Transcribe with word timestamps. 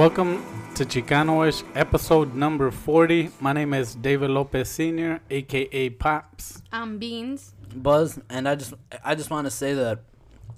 Welcome 0.00 0.42
to 0.76 0.86
Chicanoish, 0.86 1.62
episode 1.74 2.34
number 2.34 2.70
40. 2.70 3.32
My 3.38 3.52
name 3.52 3.74
is 3.74 3.94
David 3.94 4.30
Lopez 4.30 4.70
Sr., 4.70 5.20
aka 5.28 5.90
Pops. 5.90 6.62
I'm 6.72 6.96
Beans. 6.98 7.52
Buzz, 7.74 8.18
and 8.30 8.48
I 8.48 8.54
just 8.54 8.72
I 9.04 9.14
just 9.14 9.28
want 9.28 9.44
to 9.44 9.50
say 9.50 9.74
that 9.74 9.98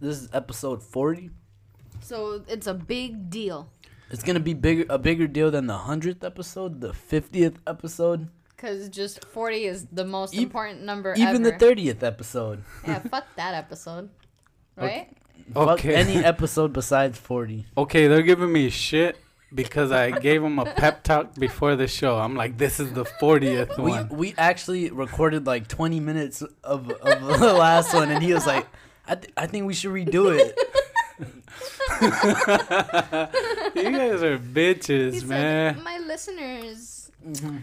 this 0.01 0.23
is 0.23 0.29
episode 0.33 0.81
40. 0.81 1.31
So 2.03 2.45
it's 2.47 2.69
a 2.69 2.75
big 2.75 3.31
deal. 3.31 3.69
It's 4.13 4.23
gonna 4.23 4.39
be 4.39 4.55
bigger 4.55 4.85
a 4.89 4.97
bigger 4.97 5.27
deal 5.27 5.51
than 5.51 5.67
the 5.67 5.77
hundredth 5.77 6.23
episode, 6.23 6.81
the 6.81 6.93
fiftieth 6.93 7.59
episode, 7.67 8.29
Because 8.55 8.89
just 8.91 9.25
40 9.25 9.65
is 9.65 9.87
the 9.91 10.05
most 10.05 10.35
E- 10.37 10.43
important 10.45 10.85
number 10.85 11.17
even 11.17 11.43
the 11.43 11.59
thirtieth 11.59 12.05
episode. 12.05 12.63
yeah, 12.87 13.01
fuck 13.01 13.27
that 13.35 13.55
episode. 13.65 14.09
Right? 14.77 15.09
Fuck 15.53 15.81
Okay. 15.81 15.97
any 15.97 16.17
episode 16.25 16.73
besides 16.73 17.19
forty. 17.19 17.67
Okay, 17.77 18.07
they're 18.07 18.23
giving 18.23 18.53
me 18.53 18.71
shit 18.71 19.17
because 19.55 19.93
I 19.93 20.11
gave 20.11 20.43
him 20.43 20.59
a 20.59 20.65
pep 20.65 21.03
talk 21.03 21.35
before 21.35 21.77
the 21.77 21.87
show. 21.87 22.19
I'm 22.19 22.35
like, 22.37 22.59
this 22.59 22.81
is 22.81 22.93
the 22.93 23.05
40th 23.05 23.77
We 23.79 23.91
one. 23.91 24.09
we 24.09 24.35
actually 24.39 24.91
recorded 24.91 25.47
like 25.47 25.69
twenty 25.69 26.01
minutes 26.01 26.43
of 26.65 26.91
of 26.91 26.91
the 27.41 27.53
last 27.53 27.95
one, 27.95 28.11
and 28.11 28.23
he 28.23 28.33
was 28.35 28.47
like, 28.47 28.67
"I 29.07 29.15
th- 29.17 29.33
I 29.37 29.47
think 29.47 29.67
we 29.67 29.75
should 29.75 29.93
redo 29.93 30.37
it." 30.39 30.59
you 33.77 33.91
guys 33.91 34.23
are 34.23 34.39
bitches, 34.39 35.21
He 35.21 35.25
man. 35.27 35.75
said, 35.75 35.85
my 35.85 35.99
listeners. 35.99 37.11
Mm-hmm. 37.27 37.57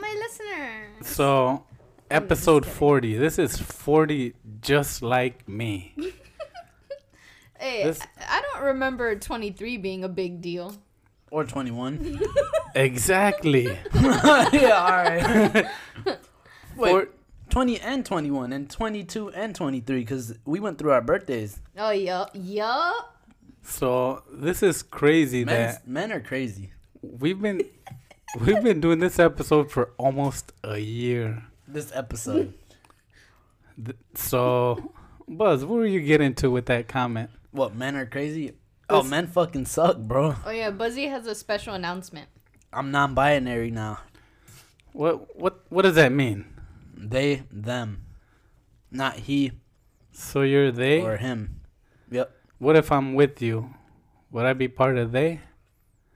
My 0.00 0.14
listeners. 0.18 1.06
So, 1.08 1.64
episode 2.10 2.66
40. 2.66 3.16
This 3.16 3.38
is 3.38 3.56
40 3.58 4.34
just 4.60 5.02
like 5.02 5.48
me. 5.48 5.94
Hey, 7.58 7.84
This- 7.84 8.00
I 8.18 8.38
I 8.38 8.42
don't 8.54 8.64
remember 8.68 9.14
23 9.16 9.76
being 9.76 10.02
a 10.02 10.08
big 10.08 10.40
deal. 10.40 10.74
Or 11.30 11.44
twenty 11.44 11.70
one. 11.70 12.20
Exactly. 12.74 13.64
yeah, 13.94 14.86
all 14.86 15.02
right. 15.02 15.66
Wait, 16.76 16.90
For- 16.92 17.08
20 17.50 17.80
and 17.80 18.06
21 18.06 18.52
and 18.52 18.70
22 18.70 19.30
and 19.30 19.56
23 19.56 19.98
because 20.00 20.38
we 20.44 20.60
went 20.60 20.78
through 20.78 20.92
our 20.92 21.00
birthdays. 21.00 21.58
Oh, 21.76 21.90
yup. 21.90 22.30
Yup. 22.34 23.16
so, 23.62 24.22
this 24.32 24.62
is 24.62 24.84
crazy 24.84 25.44
Men's, 25.44 25.74
that 25.78 25.88
men 25.88 26.12
are 26.12 26.20
crazy. 26.20 26.70
we've 27.02 27.40
been 27.42 27.60
we've 28.40 28.62
been 28.62 28.80
doing 28.80 29.00
this 29.00 29.18
episode 29.18 29.68
for 29.72 29.90
almost 29.98 30.52
a 30.62 30.78
year. 30.78 31.42
This 31.66 31.90
episode. 31.92 32.54
Th- 33.84 33.96
So, 34.14 34.92
Buzz, 35.26 35.64
what 35.64 35.74
were 35.76 35.86
you 35.86 36.00
getting 36.02 36.34
to 36.36 36.52
with 36.52 36.66
that 36.66 36.86
comment? 36.86 37.30
what, 37.50 37.74
men 37.74 37.96
are 37.96 38.06
crazy? 38.06 38.52
Oh, 38.90 39.02
This- 39.02 39.10
men 39.10 39.26
fucking 39.26 39.66
suck, 39.66 39.96
bro. 39.98 40.34
Oh, 40.44 40.50
yeah. 40.50 40.70
Buzzy 40.70 41.06
has 41.06 41.26
a 41.26 41.34
special 41.34 41.74
announcement. 41.74 42.28
I'm 42.72 42.90
non 42.90 43.14
binary 43.14 43.70
now. 43.70 43.98
What 44.92 45.36
what 45.38 45.60
what 45.70 45.82
does 45.82 45.94
that 45.94 46.12
mean? 46.12 46.44
They, 46.96 47.42
them. 47.50 48.02
Not 48.90 49.14
he 49.26 49.52
So 50.12 50.42
you're 50.42 50.70
they? 50.72 51.00
or 51.00 51.16
him. 51.16 51.60
Yep. 52.10 52.30
What 52.58 52.76
if 52.76 52.90
I'm 52.92 53.14
with 53.14 53.40
you? 53.40 53.74
Would 54.32 54.46
I 54.46 54.52
be 54.52 54.68
part 54.68 54.98
of 54.98 55.12
they? 55.12 55.40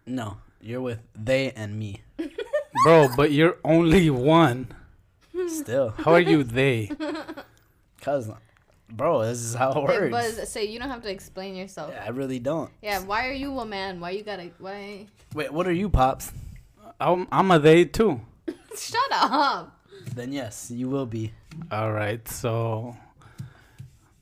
No, 0.07 0.39
you're 0.61 0.81
with 0.83 1.01
they 1.15 1.51
and 1.53 1.79
me. 1.79 2.03
Bro, 2.85 3.11
but 3.17 3.33
you're 3.33 3.57
only 3.65 4.11
one. 4.11 4.69
Still. 5.49 5.91
How 5.91 6.13
are 6.13 6.21
you 6.21 6.45
they? 6.45 6.91
Because, 7.97 8.29
bro, 8.91 9.25
this 9.25 9.39
is 9.39 9.55
how 9.55 9.71
it 9.71 9.91
Hey, 9.91 10.11
works. 10.11 10.37
Buzz, 10.37 10.49
say 10.49 10.65
you 10.65 10.79
don't 10.79 10.91
have 10.91 11.03
to 11.03 11.11
explain 11.11 11.55
yourself. 11.57 11.91
Yeah, 11.93 12.05
I 12.05 12.11
really 12.11 12.39
don't. 12.39 12.71
Yeah, 12.83 13.01
why 13.01 13.29
are 13.29 13.33
you 13.33 13.59
a 13.59 13.67
man? 13.67 14.01
Why 14.01 14.11
you 14.11 14.23
gotta 14.23 14.51
why 14.59 15.07
Wait, 15.35 15.53
what 15.53 15.67
are 15.67 15.73
you, 15.73 15.89
Pops? 15.89 16.33
I'm, 17.01 17.27
I'm 17.33 17.51
a 17.51 17.59
they 17.59 17.85
too. 17.85 18.21
Shut 18.77 19.01
up. 19.11 19.81
Then 20.15 20.33
yes, 20.33 20.71
you 20.71 20.89
will 20.89 21.07
be. 21.07 21.33
All 21.71 21.93
right, 21.93 22.27
so 22.29 22.97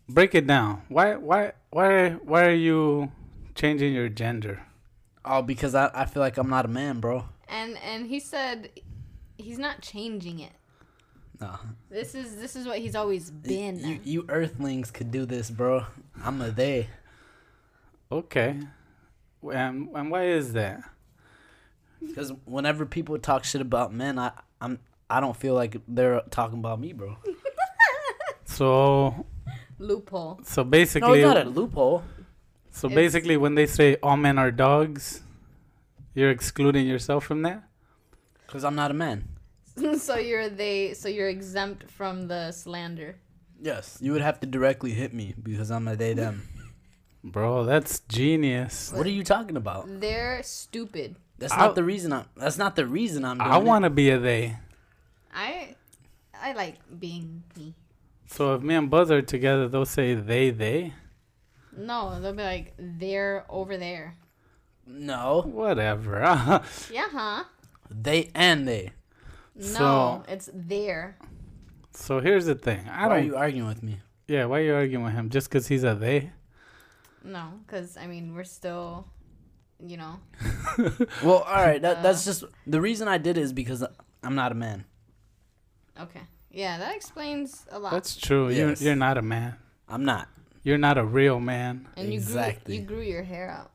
break 0.09 0.35
it 0.35 0.47
down. 0.47 0.83
Why 0.89 1.17
why 1.17 1.53
why 1.71 2.11
why 2.11 2.47
are 2.47 2.55
you 2.55 3.11
changing 3.55 3.95
your 3.95 4.09
gender? 4.09 4.63
Oh, 5.25 5.43
because 5.43 5.75
I, 5.75 5.91
I 5.95 6.05
feel 6.07 6.21
like 6.23 6.37
I'm 6.37 6.51
not 6.51 6.65
a 6.65 6.69
man, 6.69 7.01
bro. 7.01 7.25
And 7.49 7.77
and 7.79 8.07
he 8.07 8.21
said 8.21 8.71
he's 9.37 9.59
not 9.59 9.81
changing 9.81 10.41
it. 10.41 10.53
No. 11.43 11.59
This 11.91 12.15
is 12.15 12.37
this 12.37 12.55
is 12.55 12.67
what 12.67 12.79
he's 12.79 12.95
always 12.95 13.31
been. 13.31 13.79
You, 13.81 14.01
you 14.05 14.25
earthlings 14.29 14.93
could 14.93 15.11
do 15.11 15.27
this, 15.27 15.51
bro. 15.51 15.85
I'm 16.23 16.41
a 16.41 16.51
they. 16.53 16.89
Okay. 18.13 18.61
And 19.53 19.89
and 19.95 20.11
why 20.11 20.27
is 20.27 20.53
that? 20.53 20.83
Because 22.01 22.33
whenever 22.45 22.87
people 22.87 23.19
talk 23.19 23.43
shit 23.43 23.61
about 23.61 23.93
men, 23.93 24.21
I 24.21 24.31
I'm 24.61 24.79
I 25.11 25.19
don't 25.19 25.37
feel 25.37 25.55
like 25.55 25.77
they're 25.89 26.23
talking 26.31 26.59
about 26.61 26.81
me, 26.81 26.93
bro. 26.93 27.17
So 28.45 29.27
Loophole. 29.79 30.41
so 30.45 30.63
No, 30.63 30.69
basically 30.69 31.21
it's 31.21 31.27
not 31.27 31.39
a 31.39 31.49
loophole. 31.49 32.05
so 32.71 32.87
It's- 32.87 32.95
basically 32.95 33.37
when 33.39 33.55
they 33.55 33.67
say 33.67 33.97
all 34.03 34.17
men 34.19 34.39
are 34.39 34.51
dogs, 34.51 35.23
you're 36.15 36.31
excluding 36.31 36.87
yourself 36.87 37.25
from 37.25 37.41
that? 37.43 37.63
Because 38.47 38.63
I'm 38.63 38.75
not 38.75 38.91
a 38.91 38.95
man. 38.95 39.25
so 39.99 40.17
you're 40.17 40.49
they 40.49 40.95
so 40.95 41.09
you're 41.09 41.29
exempt 41.29 41.91
from 41.91 42.29
the 42.29 42.53
slander. 42.53 43.17
Yes, 43.61 43.99
you 44.01 44.13
would 44.13 44.23
have 44.23 44.41
to 44.41 44.47
directly 44.47 44.93
hit 44.93 45.13
me 45.15 45.35
because 45.41 45.71
I'm 45.71 45.87
a 45.89 45.97
they 45.97 46.15
them. 46.15 46.49
Bro, 47.25 47.67
that's 47.67 48.01
genius. 48.01 48.93
what 48.93 49.07
are 49.07 49.11
you 49.11 49.23
talking 49.23 49.57
about? 49.57 49.87
They're 50.01 50.43
stupid. 50.43 51.17
That's 51.39 51.53
I'll- 51.53 51.67
not 51.69 51.75
the 51.77 51.85
reason 51.85 52.13
I'm. 52.13 52.25
That's 52.37 52.59
not 52.59 52.75
the 52.77 52.87
reason 52.87 53.25
I'm. 53.25 53.39
Doing 53.39 53.51
I 53.51 53.59
want 53.59 53.85
to 53.85 53.91
be 53.91 54.11
a 54.11 54.19
they. 54.19 54.57
I 55.33 55.77
I 56.35 56.53
like 56.53 56.77
being 56.99 57.45
me. 57.57 57.75
So 58.27 58.55
if 58.55 58.63
me 58.63 58.75
and 58.75 58.91
Buzz 58.91 59.11
are 59.11 59.23
together, 59.23 59.69
they'll 59.69 59.85
say 59.87 60.15
they 60.15 60.51
they. 60.51 60.95
No, 61.77 62.21
they'll 62.21 62.33
be 62.35 62.43
like 62.43 62.75
they're 62.79 63.45
over 63.49 63.77
there. 63.77 64.17
No, 64.87 65.43
Whatever. 65.47 66.21
Yeah, 66.91 67.07
huh? 67.13 67.45
they 67.89 68.31
and 68.35 68.67
they. 68.67 68.91
No, 69.55 69.63
So- 69.65 70.25
it's 70.29 70.51
there. 70.53 71.17
so 71.93 72.21
here's 72.21 72.47
the 72.47 72.55
thing. 72.55 72.89
I 72.89 73.07
Why 73.07 73.15
are 73.17 73.19
don't. 73.21 73.27
you 73.27 73.37
arguing 73.37 73.69
with 73.69 73.83
me? 73.83 74.01
yeah, 74.29 74.47
why 74.47 74.61
are 74.61 74.63
you 74.65 74.75
arguing 74.75 75.05
with 75.05 75.13
him? 75.15 75.29
Just 75.31 75.49
because 75.51 75.67
he's 75.69 75.85
a 75.85 75.95
they? 75.95 76.31
No, 77.25 77.61
because 77.67 77.97
I 77.97 78.07
mean 78.07 78.35
we're 78.35 78.45
still, 78.45 79.07
you 79.79 79.97
know. 79.97 80.21
Well, 81.23 81.39
all 81.47 81.63
right. 81.63 81.81
That, 81.83 81.99
Uh. 81.99 82.03
that's 82.03 82.25
just 82.25 82.45
the 82.67 82.81
reason 82.81 83.09
I 83.09 83.19
did 83.19 83.37
it 83.37 83.43
is 83.43 83.53
because 83.53 83.85
I'm 84.23 84.35
not 84.35 84.53
a 84.53 84.55
man. 84.55 84.85
Okay. 86.01 86.23
Yeah, 86.51 86.79
that 86.79 86.97
explains 86.97 87.67
a 87.71 87.79
lot. 87.79 87.93
That's 87.93 88.17
true. 88.17 88.49
Yes. 88.49 88.81
You're 88.81 88.91
you're 88.91 88.97
not 88.97 89.19
a 89.19 89.23
man. 89.23 89.57
I'm 89.89 90.05
not. 90.05 90.29
You're 90.65 90.79
not 90.79 90.97
a 90.99 91.05
real 91.05 91.41
man. 91.41 91.89
and 91.97 92.13
you 92.13 92.21
grew 92.21 92.53
you 92.67 92.81
grew 92.83 93.01
your 93.03 93.23
hair 93.23 93.51
out 93.51 93.71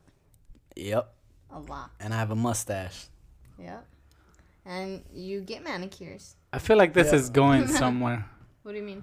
Yep. 0.76 1.12
a 1.50 1.60
lot. 1.60 1.90
And 2.00 2.12
I 2.12 2.18
have 2.18 2.30
a 2.30 2.36
mustache. 2.36 3.06
Yep. 3.58 3.86
And 4.68 5.02
you 5.14 5.40
get 5.40 5.64
manicures. 5.64 6.36
I 6.52 6.58
feel 6.58 6.76
like 6.76 6.92
this 6.92 7.08
Yeah. 7.08 7.18
is 7.18 7.30
going 7.30 7.66
somewhere. 7.82 8.26
What 8.62 8.72
do 8.72 8.78
you 8.78 8.84
mean? 8.84 9.02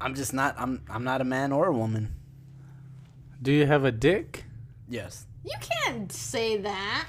I'm 0.00 0.14
just 0.16 0.34
not. 0.34 0.56
I'm. 0.58 0.82
I'm 0.90 1.04
not 1.04 1.20
a 1.20 1.24
man 1.24 1.52
or 1.52 1.68
a 1.68 1.72
woman. 1.72 2.12
Do 3.40 3.52
you 3.52 3.66
have 3.66 3.84
a 3.84 3.92
dick? 3.92 4.44
Yes. 4.88 5.26
You 5.44 5.56
can't 5.60 6.10
say 6.10 6.56
that. 6.56 7.06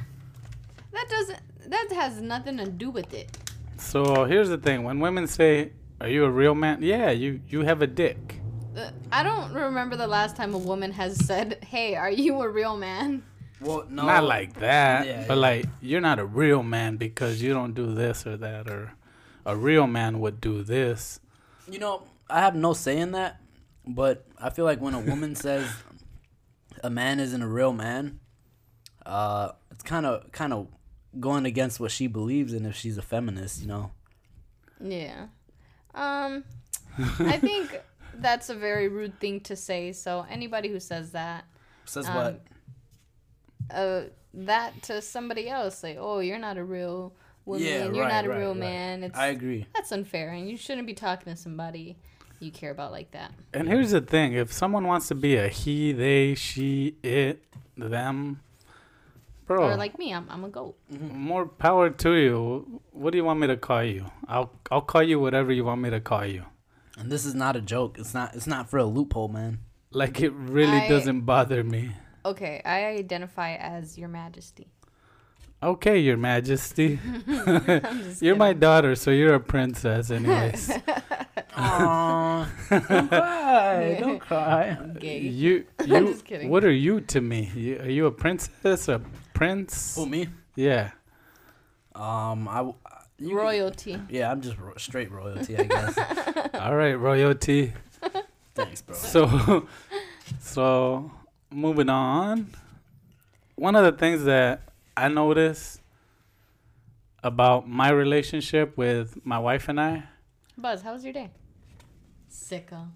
That 0.93 1.07
doesn't. 1.09 1.39
That 1.71 1.87
has 1.93 2.21
nothing 2.21 2.57
to 2.57 2.69
do 2.69 2.91
with 2.91 3.13
it. 3.13 3.35
So 3.77 4.25
here's 4.25 4.49
the 4.49 4.57
thing: 4.59 4.83
when 4.83 4.99
women 4.99 5.25
say, 5.25 5.71
"Are 5.99 6.07
you 6.07 6.23
a 6.25 6.29
real 6.29 6.53
man?" 6.53 6.83
Yeah, 6.83 7.09
you 7.09 7.41
you 7.47 7.61
have 7.63 7.81
a 7.81 7.87
dick. 7.87 8.37
Uh, 8.77 8.91
I 9.11 9.23
don't 9.23 9.53
remember 9.53 9.95
the 9.97 10.07
last 10.07 10.35
time 10.35 10.53
a 10.53 10.57
woman 10.71 10.91
has 10.91 11.17
said, 11.25 11.63
"Hey, 11.65 11.95
are 11.95 12.11
you 12.11 12.41
a 12.41 12.47
real 12.49 12.77
man?" 12.77 13.23
Well, 13.61 13.85
no. 13.89 14.05
Not 14.05 14.23
like 14.23 14.55
that, 14.59 15.05
Yeah, 15.05 15.25
but 15.27 15.35
yeah. 15.35 15.39
like 15.39 15.65
you're 15.81 16.01
not 16.01 16.19
a 16.19 16.25
real 16.25 16.63
man 16.63 16.97
because 16.97 17.41
you 17.41 17.53
don't 17.53 17.73
do 17.73 17.93
this 17.93 18.25
or 18.25 18.35
that, 18.37 18.67
or 18.69 18.93
a 19.45 19.55
real 19.55 19.87
man 19.87 20.19
would 20.19 20.41
do 20.41 20.63
this. 20.63 21.19
You 21.69 21.79
know, 21.79 22.03
I 22.29 22.39
have 22.41 22.55
no 22.55 22.73
say 22.73 22.97
in 22.97 23.11
that, 23.11 23.39
but 23.85 24.25
I 24.37 24.49
feel 24.49 24.65
like 24.65 24.81
when 24.81 24.93
a 24.95 24.99
woman 24.99 25.35
says 25.45 25.69
a 26.83 26.89
man 26.89 27.19
isn't 27.19 27.41
a 27.41 27.47
real 27.47 27.71
man, 27.73 28.19
uh, 29.05 29.51
it's 29.69 29.83
kind 29.83 30.05
of 30.05 30.31
kind 30.31 30.53
of 30.53 30.67
going 31.19 31.45
against 31.45 31.79
what 31.79 31.91
she 31.91 32.07
believes 32.07 32.53
in 32.53 32.65
if 32.65 32.75
she's 32.75 32.97
a 32.97 33.01
feminist. 33.03 33.61
You 33.61 33.67
know. 33.67 33.91
Yeah. 34.79 35.27
Um, 35.93 36.45
I 37.19 37.37
think 37.37 37.79
that's 38.15 38.49
a 38.49 38.55
very 38.55 38.87
rude 38.87 39.19
thing 39.19 39.41
to 39.41 39.55
say. 39.55 39.91
So 39.91 40.25
anybody 40.29 40.69
who 40.69 40.79
says 40.79 41.11
that, 41.11 41.45
Says 41.85 42.07
Um, 42.07 42.15
what? 42.15 42.41
Uh, 43.73 44.03
that 44.33 44.81
to 44.83 45.01
somebody 45.01 45.49
else, 45.49 45.83
like, 45.83 45.97
oh, 45.99 46.19
you're 46.19 46.39
not 46.39 46.57
a 46.57 46.63
real 46.63 47.13
woman, 47.45 47.63
Yeah, 47.65 47.85
you're 47.85 48.03
right, 48.03 48.13
not 48.13 48.25
a 48.25 48.29
right, 48.29 48.37
real 48.39 48.49
right. 48.49 48.57
man. 48.59 49.03
It's 49.03 49.17
I 49.17 49.27
agree. 49.27 49.65
that's 49.73 49.91
unfair, 49.91 50.29
and 50.31 50.49
you 50.49 50.57
shouldn't 50.57 50.87
be 50.87 50.93
talking 50.93 51.33
to 51.33 51.37
somebody 51.39 51.97
you 52.39 52.51
care 52.51 52.71
about 52.71 52.91
like 52.91 53.11
that. 53.11 53.31
And 53.53 53.67
here's 53.67 53.91
the 53.91 54.01
thing: 54.01 54.33
if 54.33 54.51
someone 54.51 54.87
wants 54.87 55.07
to 55.09 55.15
be 55.15 55.35
a 55.35 55.47
he, 55.47 55.91
they, 55.91 56.33
she, 56.35 56.95
it, 57.03 57.43
them, 57.77 58.39
bro. 59.45 59.69
Or 59.71 59.75
like 59.75 59.97
me, 59.99 60.13
I'm 60.13 60.27
I'm 60.29 60.43
a 60.43 60.49
goat. 60.49 60.75
more 60.89 61.45
power 61.45 61.89
to 61.89 62.13
you. 62.13 62.81
What 62.91 63.11
do 63.11 63.17
you 63.17 63.25
want 63.25 63.39
me 63.39 63.47
to 63.47 63.57
call 63.57 63.83
you? 63.83 64.05
I'll 64.27 64.51
I'll 64.71 64.81
call 64.81 65.03
you 65.03 65.19
whatever 65.19 65.51
you 65.51 65.63
want 65.65 65.81
me 65.81 65.89
to 65.91 65.99
call 65.99 66.25
you. 66.25 66.45
And 66.97 67.11
this 67.11 67.25
is 67.25 67.33
not 67.33 67.55
a 67.55 67.61
joke. 67.61 67.97
It's 67.99 68.13
not. 68.13 68.35
It's 68.35 68.47
not 68.47 68.69
for 68.69 68.77
a 68.77 68.85
loophole, 68.85 69.27
man. 69.27 69.59
Like 69.91 70.19
it 70.21 70.31
really 70.33 70.77
I- 70.77 70.87
doesn't 70.89 71.21
bother 71.21 71.63
me. 71.63 71.91
Okay, 72.23 72.61
I 72.65 72.85
identify 72.85 73.55
as 73.55 73.97
Your 73.97 74.09
Majesty. 74.09 74.67
Okay, 75.63 75.99
Your 75.99 76.17
Majesty. 76.17 76.99
I'm 77.27 78.03
just 78.03 78.21
You're 78.21 78.35
my 78.35 78.53
daughter, 78.53 78.95
so 78.95 79.11
you're 79.11 79.35
a 79.35 79.39
princess, 79.39 80.11
anyways. 80.11 80.69
Aww. 81.51 82.47
don't 82.87 83.07
cry. 83.09 83.97
Don't 83.99 84.19
cry. 84.19 84.77
gay. 84.99 85.19
you 85.19 85.65
I'm 85.79 85.87
you. 85.89 86.11
just 86.13 86.25
kidding. 86.25 86.49
What 86.49 86.63
are 86.63 86.71
you 86.71 87.01
to 87.01 87.21
me? 87.21 87.51
You, 87.55 87.79
are 87.79 87.89
you 87.89 88.05
a 88.05 88.11
princess? 88.11 88.87
A 88.87 89.01
prince? 89.33 89.97
Oh, 89.97 90.05
me? 90.05 90.29
Yeah. 90.55 90.91
Um, 91.95 92.47
I. 92.47 92.57
w- 92.57 92.75
you- 93.19 93.37
Royalty. 93.37 93.99
Yeah, 94.09 94.31
I'm 94.31 94.41
just 94.41 94.57
ro- 94.57 94.73
straight 94.77 95.11
royalty, 95.11 95.57
I 95.57 95.63
guess. 95.63 95.97
All 96.55 96.75
right, 96.75 96.93
royalty. 96.93 97.73
Thanks, 98.55 98.81
bro. 98.81 98.95
So, 98.95 99.67
so 100.39 101.11
moving 101.51 101.89
on. 101.89 102.47
One 103.55 103.75
of 103.75 103.83
the 103.83 103.91
things 103.91 104.23
that 104.23 104.61
I 104.95 105.07
noticed 105.07 105.81
about 107.23 107.69
my 107.69 107.89
relationship 107.89 108.77
with 108.77 109.23
my 109.25 109.37
wife 109.37 109.69
and 109.69 109.79
I, 109.79 110.03
Buzz, 110.57 110.81
how 110.81 110.93
was 110.93 111.03
your 111.03 111.13
day? 111.13 111.29
Sicko. 112.31 112.87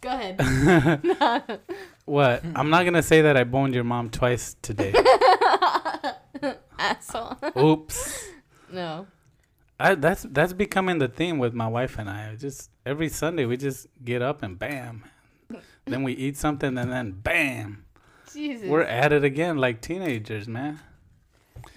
Go 0.00 0.10
ahead. 0.10 0.40
what? 2.04 2.44
I'm 2.54 2.70
not 2.70 2.84
gonna 2.84 3.02
say 3.02 3.22
that 3.22 3.36
I 3.36 3.44
boned 3.44 3.74
your 3.74 3.84
mom 3.84 4.10
twice 4.10 4.56
today. 4.62 4.94
Asshole. 6.78 7.36
Oops. 7.58 8.24
no. 8.72 9.06
I, 9.80 9.94
that's 9.94 10.24
that's 10.30 10.52
becoming 10.52 10.98
the 10.98 11.08
theme 11.08 11.38
with 11.38 11.54
my 11.54 11.68
wife 11.68 11.98
and 11.98 12.10
I. 12.10 12.36
Just 12.36 12.70
every 12.84 13.08
Sunday 13.08 13.44
we 13.44 13.56
just 13.56 13.86
get 14.04 14.22
up 14.22 14.42
and 14.42 14.58
bam, 14.58 15.04
then 15.92 16.02
we 16.02 16.12
eat 16.12 16.36
something 16.36 16.76
and 16.78 16.90
then 16.92 17.12
bam, 17.12 17.84
Jesus. 18.32 18.68
we're 18.68 18.82
at 18.82 19.12
it 19.12 19.24
again 19.24 19.56
like 19.58 19.80
teenagers, 19.80 20.46
man. 20.48 20.80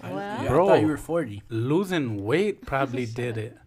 Wow. 0.02 0.08
Yeah, 0.42 0.48
Bro. 0.48 0.64
I 0.66 0.68
thought 0.68 0.80
you 0.80 0.86
were 0.88 0.96
40. 0.96 1.42
Losing 1.48 2.24
weight 2.24 2.64
probably 2.66 3.06
did 3.06 3.36
it. 3.38 3.56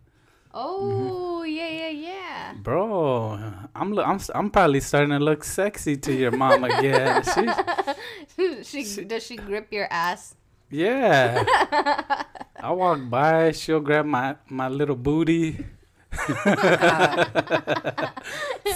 Oh, 0.57 1.43
yeah, 1.43 1.67
yeah, 1.67 1.89
yeah. 1.89 2.53
Bro, 2.63 3.37
I'm 3.75 3.91
lo- 3.91 4.03
I'm 4.05 4.15
s- 4.15 4.31
I'm 4.33 4.49
probably 4.49 4.79
starting 4.79 5.09
to 5.09 5.19
look 5.19 5.43
sexy 5.43 5.97
to 5.97 6.13
your 6.13 6.31
mom 6.31 6.63
again. 6.63 7.23
She, 8.63 8.85
she, 8.85 9.03
does 9.03 9.23
she 9.23 9.35
grip 9.35 9.67
your 9.73 9.87
ass? 9.91 10.35
yeah. 10.69 11.43
I 12.57 12.71
walk 12.71 13.01
by, 13.09 13.51
she'll 13.51 13.81
grab 13.81 14.05
my 14.05 14.37
my 14.47 14.69
little 14.69 14.95
booty. 14.95 15.65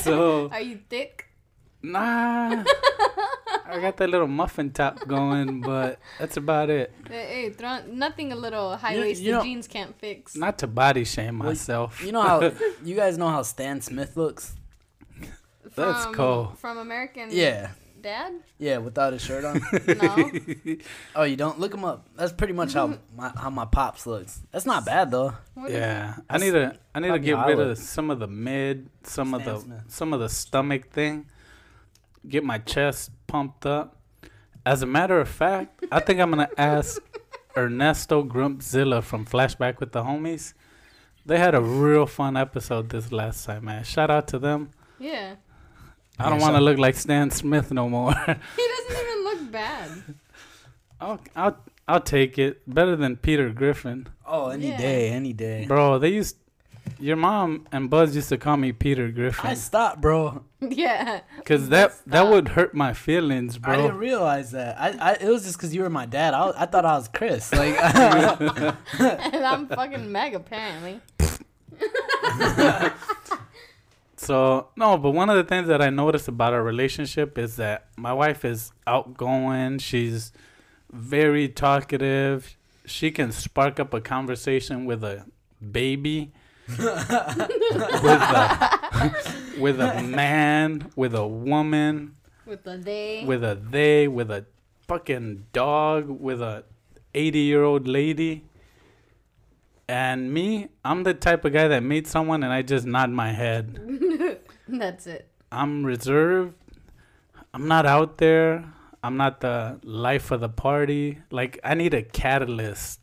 so 0.02 0.50
Are 0.52 0.62
you 0.62 0.80
thick? 0.90 1.29
Nah, 1.82 2.64
I 3.66 3.80
got 3.80 3.98
that 3.98 4.10
little 4.10 4.28
muffin 4.28 4.72
top 4.72 5.08
going, 5.08 5.62
but 5.62 6.00
that's 6.18 6.38
about 6.38 6.70
it. 6.70 6.92
Hey, 7.08 7.26
hey, 7.44 7.50
throw, 7.52 7.80
nothing 7.92 8.32
a 8.32 8.36
little 8.36 8.76
high 8.78 8.96
waisted 8.98 9.26
you 9.26 9.32
know- 9.34 9.44
jeans 9.44 9.68
can't 9.68 9.98
fix. 10.00 10.36
Not 10.36 10.58
to 10.60 10.68
body 10.68 11.04
shame 11.06 11.40
Well, 11.40 11.50
myself. 11.50 12.04
You 12.04 12.12
know 12.12 12.22
how 12.22 12.52
you 12.84 12.96
guys 12.96 13.18
know 13.18 13.30
how 13.30 13.44
Stan 13.44 13.82
Smith 13.82 14.18
looks? 14.18 14.56
that's 15.76 16.06
from, 16.06 16.14
cool. 16.16 16.54
From 16.58 16.78
American 16.80 17.30
Yeah, 17.32 17.70
Dad? 18.02 18.34
yeah, 18.58 18.78
without 18.80 19.14
his 19.14 19.22
shirt 19.22 19.46
on. 19.46 19.62
No. 20.02 20.32
oh, 21.16 21.24
you 21.24 21.36
don't 21.36 21.60
look 21.60 21.74
him 21.74 21.86
up. 21.86 22.08
That's 22.16 22.32
pretty 22.32 22.54
much 22.54 22.74
how 22.74 22.98
my 23.16 23.32
how 23.36 23.50
my 23.50 23.66
pops 23.66 24.08
looks. 24.08 24.42
That's 24.52 24.66
not 24.66 24.86
bad 24.86 25.12
though. 25.12 25.34
What 25.54 25.70
is- 25.70 25.76
Yeah, 25.78 26.16
I 26.30 26.38
need 26.40 26.52
to 26.52 26.78
I 26.96 27.00
need 27.00 27.10
to 27.12 27.20
get 27.20 27.34
rid 27.46 27.60
of 27.60 27.78
some 27.78 28.10
of 28.10 28.20
the 28.20 28.28
mid, 28.28 28.90
some 29.04 29.34
of 29.34 29.44
the 29.46 29.60
Smith. 29.60 29.82
some 29.90 30.14
of 30.14 30.20
the 30.20 30.30
stomach 30.30 30.90
thing. 30.90 31.28
Get 32.28 32.44
my 32.44 32.58
chest 32.60 33.12
pumped 33.28 33.66
up. 33.66 33.96
As 34.66 34.82
a 34.82 34.86
matter 34.86 35.20
of 35.20 35.30
fact, 35.30 35.86
I 35.92 36.00
think 36.00 36.20
I'm 36.20 36.30
gonna 36.32 36.50
ask 36.58 37.02
Ernesto 37.58 38.24
Grumpzilla 38.24 39.02
from 39.04 39.26
Flashback 39.26 39.80
with 39.80 39.92
the 39.94 40.04
Homies. 40.04 40.54
They 41.26 41.38
had 41.40 41.56
a 41.56 41.62
real 41.62 42.06
fun 42.06 42.36
episode 42.38 42.90
this 42.90 43.12
last 43.12 43.46
time, 43.46 43.66
man. 43.66 43.84
Shout 43.84 44.10
out 44.12 44.28
to 44.30 44.40
them. 44.40 44.72
Yeah. 45.00 45.36
I 46.18 46.30
don't 46.30 46.40
want 46.42 46.56
to 46.56 46.62
look 46.62 46.78
like 46.78 46.96
Stan 46.96 47.32
Smith 47.32 47.72
no 47.72 47.88
more. 47.90 48.14
He 48.58 48.68
doesn't 48.68 49.06
even 49.08 49.24
look 49.24 49.52
bad. 49.52 49.90
I'll, 51.00 51.20
I'll 51.36 51.58
I'll 51.88 52.02
take 52.02 52.38
it. 52.38 52.62
Better 52.72 52.96
than 52.96 53.16
Peter 53.16 53.50
Griffin, 53.50 54.08
Oh, 54.26 54.50
any 54.50 54.68
Yeah. 54.70 54.78
day, 54.78 55.10
any 55.10 55.34
day. 55.34 55.66
bro. 55.66 55.98
They 55.98 56.10
used 56.10 56.39
your 57.00 57.16
mom 57.16 57.68
and 57.72 57.90
Buzz 57.90 58.16
used 58.16 58.30
to 58.30 58.38
call 58.38 58.58
me 58.58 58.72
Peter 58.72 59.10
Griffin. 59.10 59.50
I 59.50 59.54
stopped, 59.54 60.02
bro. 60.02 60.44
yeah. 60.62 61.22
Cause 61.46 61.70
that 61.70 61.94
that 62.08 62.28
would 62.28 62.50
hurt 62.50 62.74
my 62.74 62.94
feelings, 62.94 63.58
bro. 63.58 63.74
I 63.74 63.78
didn't 63.78 63.98
realize 63.98 64.52
that. 64.52 64.80
I, 64.80 64.90
I 65.00 65.14
it 65.14 65.30
was 65.30 65.44
just 65.44 65.58
because 65.58 65.74
you 65.74 65.82
were 65.82 65.90
my 65.90 66.06
dad. 66.06 66.34
I, 66.34 66.52
I 66.56 66.66
thought 66.66 66.86
I 66.86 66.98
was 66.98 67.08
Chris. 67.08 67.52
Like, 67.54 67.76
and 67.84 68.76
I'm 69.46 69.68
fucking 69.68 70.12
Meg, 70.12 70.36
apparently. 70.36 71.02
So 74.20 74.68
no, 74.76 74.98
but 74.98 75.12
one 75.12 75.30
of 75.30 75.38
the 75.38 75.46
things 75.46 75.70
that 75.70 75.82
I 75.82 75.90
noticed 75.90 76.28
about 76.28 76.54
our 76.54 76.62
relationship 76.62 77.38
is 77.38 77.56
that 77.56 77.88
my 77.96 78.12
wife 78.12 78.44
is 78.44 78.74
outgoing. 78.86 79.80
She's 79.80 80.34
very 80.92 81.48
talkative. 81.48 82.58
She 82.86 83.12
can 83.12 83.32
spark 83.32 83.80
up 83.80 83.94
a 83.94 84.02
conversation 84.02 84.86
with 84.86 85.06
a 85.06 85.26
baby, 85.72 86.34
with 86.78 88.22
a 88.22 89.16
with 89.60 89.80
a 89.80 90.02
man, 90.04 90.92
with 90.96 91.16
a 91.16 91.28
woman, 91.28 92.16
With 92.46 92.66
a 92.68 92.78
they. 92.78 93.24
with 93.26 93.44
a 93.44 93.56
they, 93.56 94.08
with 94.08 94.30
a 94.32 94.46
fucking 94.88 95.46
dog, 95.54 96.08
with 96.10 96.42
a 96.42 96.64
80 97.14 97.40
year 97.40 97.64
old 97.64 97.88
lady. 97.88 98.46
And 99.88 100.32
me, 100.32 100.70
I'm 100.86 101.04
the 101.04 101.16
type 101.16 101.46
of 101.46 101.54
guy 101.54 101.68
that 101.68 101.82
meets 101.82 102.12
someone 102.12 102.44
and 102.44 102.54
I 102.54 102.62
just 102.62 102.86
nod 102.86 103.10
my 103.10 103.32
head. 103.32 103.80
That's 104.68 105.08
it. 105.08 105.28
I'm 105.52 105.84
reserved. 105.84 106.54
I'm 107.56 107.68
not 107.68 107.88
out 107.88 108.20
there. 108.20 108.66
I'm 109.04 109.18
not 109.18 109.42
the 109.42 109.80
life 109.84 110.30
of 110.30 110.42
the 110.42 110.50
party. 110.50 111.20
Like 111.32 111.60
I 111.64 111.74
need 111.74 111.96
a 111.96 112.04
catalyst. 112.04 113.00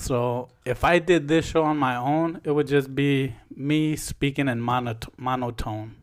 So 0.00 0.48
if 0.64 0.82
I 0.82 0.98
did 0.98 1.28
this 1.28 1.44
show 1.46 1.62
on 1.64 1.76
my 1.76 1.96
own, 1.96 2.40
it 2.44 2.50
would 2.50 2.66
just 2.66 2.94
be 2.94 3.34
me 3.54 3.96
speaking 3.96 4.48
in 4.48 4.58
monot- 4.60 5.08
monotone. 5.18 5.94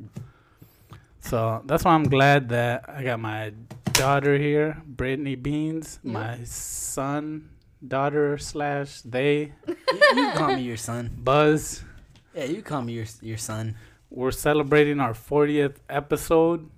So 1.20 1.62
that's 1.66 1.84
why 1.84 1.92
I'm 1.94 2.04
glad 2.08 2.50
that 2.50 2.86
I 2.88 3.04
got 3.04 3.20
my 3.20 3.54
daughter 3.94 4.38
here, 4.38 4.82
Brittany 4.86 5.36
Beans, 5.36 6.00
Yep. 6.04 6.14
my 6.14 6.44
son, 6.44 7.50
daughter 7.86 8.38
slash 8.38 9.02
they, 9.02 9.52
you, 9.68 9.76
you 10.16 10.32
call 10.34 10.56
me 10.56 10.62
your 10.62 10.78
son. 10.78 11.10
Buzz. 11.18 11.84
Yeah, 12.36 12.46
you 12.46 12.62
call 12.62 12.82
me 12.84 12.94
your 12.94 13.06
your 13.22 13.38
son. 13.38 13.76
we're 14.10 14.32
celebrating 14.32 15.00
our 15.02 15.14
40th 15.14 15.78
episode 15.90 16.70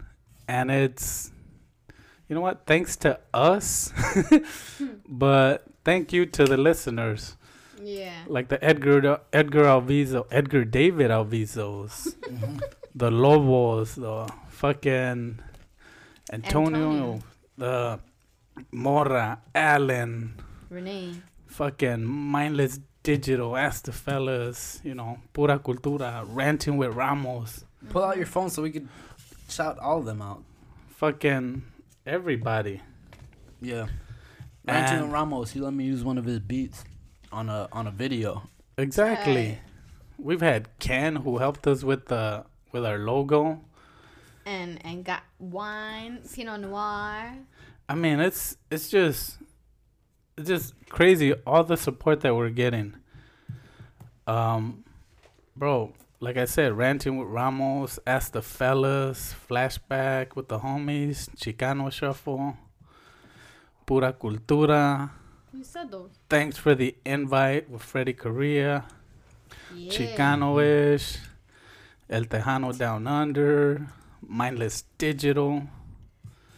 and 0.48 0.72
it's 0.72 1.30
you 2.28 2.34
know 2.34 2.42
what 2.42 2.66
thanks 2.66 2.96
to 2.96 3.20
us 3.36 3.94
but 5.08 5.68
thank 5.90 6.14
you 6.16 6.24
to 6.38 6.44
the 6.52 6.58
listeners 6.70 7.22
Yeah. 8.00 8.18
like 8.36 8.48
the 8.54 8.60
edgar 8.72 9.20
edgar 9.42 9.66
alviso 9.76 10.22
edgar 10.40 10.64
david 10.80 11.10
alvizos 11.18 11.94
Mhm. 12.36 12.60
the 13.02 13.10
lobos 13.26 13.96
the 13.96 14.18
fucking 14.62 15.22
antonio, 16.38 16.90
Antonio. 16.90 17.20
the 17.58 17.76
mora 18.72 19.28
allen 19.56 20.12
Renee. 20.70 21.14
fucking 21.48 22.04
mindless 22.36 22.80
digital 23.04 23.56
ask 23.66 23.86
the 23.86 23.92
fellas 24.06 24.82
you 24.84 24.94
know 25.00 25.12
pura 25.34 25.58
cultura 25.68 26.10
ranting 26.40 26.78
with 26.82 26.94
ramos 26.96 27.66
Pull 27.90 28.04
out 28.04 28.18
your 28.18 28.26
phone 28.36 28.50
so 28.50 28.62
we 28.62 28.72
could 28.76 28.88
shout 29.48 29.80
all 29.80 30.00
of 30.00 30.06
them 30.06 30.22
out. 30.22 30.42
fucking 31.02 31.64
everybody. 32.06 32.82
Yeah. 33.62 33.88
Ranting 34.72 35.04
And- 35.04 35.14
Ramos, 35.14 35.52
he 35.52 35.60
let 35.60 35.74
me 35.74 35.84
use 35.86 36.04
one 36.04 36.18
of 36.18 36.26
his 36.26 36.40
beats 36.40 36.84
on 37.32 37.50
a 37.50 37.68
on 37.72 37.88
a 37.88 37.92
video. 37.92 38.44
Exactly. 38.78 39.36
Right. 39.50 39.60
We've 40.18 40.42
had 40.42 40.78
Ken 40.80 41.18
who 41.18 41.38
helped 41.38 41.68
us 41.68 41.84
with 41.84 42.06
the 42.08 42.46
with 42.72 42.86
our 42.86 42.98
logo. 43.00 43.62
And 44.46 44.84
and 44.86 45.04
got 45.06 45.24
wine, 45.38 46.22
Pinot 46.34 46.62
Noir. 46.62 47.34
I 47.88 47.96
mean, 47.96 48.20
it's 48.20 48.58
it's 48.72 48.90
just 48.90 49.38
it's 50.38 50.48
just 50.48 50.74
crazy 50.90 51.34
all 51.46 51.64
the 51.64 51.78
support 51.78 52.22
that 52.22 52.36
we're 52.36 52.50
getting. 52.50 52.96
Um, 54.28 54.84
bro, 55.56 55.94
like 56.20 56.38
I 56.38 56.46
said, 56.46 56.78
ranting 56.78 57.18
with 57.18 57.28
Ramos, 57.30 58.00
ask 58.06 58.32
the 58.32 58.42
fellas, 58.42 59.34
flashback 59.50 60.36
with 60.36 60.48
the 60.50 60.60
homies, 60.60 61.30
Chicano 61.36 61.92
shuffle, 61.92 62.56
Pura 63.90 64.14
Cultura. 64.14 65.10
You 65.52 65.64
said 65.64 65.90
those. 65.90 66.12
Thanks 66.30 66.58
for 66.58 66.76
the 66.76 66.96
invite 67.04 67.68
with 67.72 67.82
Freddie 67.82 68.14
Correa, 68.14 68.86
Yeah. 69.74 69.92
Chicano-ish, 69.92 71.18
El 72.08 72.26
Tejano 72.26 72.78
Down 72.78 73.08
Under, 73.08 73.88
Mindless 74.22 74.84
Digital, 75.00 75.64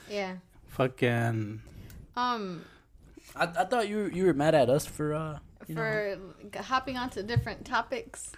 Yeah. 0.09 0.35
fucking 0.67 1.61
Um, 2.17 2.65
I, 3.33 3.43
I 3.43 3.63
thought 3.63 3.87
you 3.87 3.95
were, 3.97 4.11
you 4.11 4.25
were 4.25 4.33
mad 4.33 4.53
at 4.53 4.69
us 4.69 4.85
for 4.85 5.13
uh 5.15 5.39
you 5.67 5.75
know. 5.75 5.81
for 5.81 6.17
g- 6.51 6.59
hopping 6.59 6.97
onto 6.97 7.23
different 7.23 7.63
topics. 7.63 8.33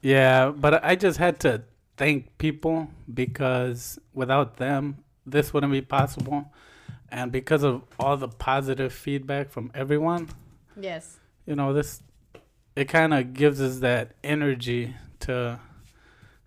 Yeah, 0.00 0.52
but 0.56 0.82
I 0.82 0.96
just 0.96 1.18
had 1.18 1.38
to 1.40 1.64
thank 1.98 2.38
people 2.38 2.88
because 3.12 3.98
without 4.14 4.56
them, 4.56 5.04
this 5.26 5.52
wouldn't 5.52 5.70
be 5.72 5.82
possible. 5.82 6.50
And 7.12 7.32
because 7.32 7.62
of 7.64 7.82
all 7.98 8.16
the 8.16 8.28
positive 8.28 8.92
feedback 8.92 9.50
from 9.50 9.70
everyone, 9.74 10.28
Yes. 10.80 11.18
you 11.46 11.54
know, 11.56 11.72
this 11.72 12.02
it 12.76 12.84
kind 12.88 13.12
of 13.12 13.34
gives 13.34 13.60
us 13.60 13.78
that 13.80 14.12
energy 14.22 14.94
to 15.20 15.58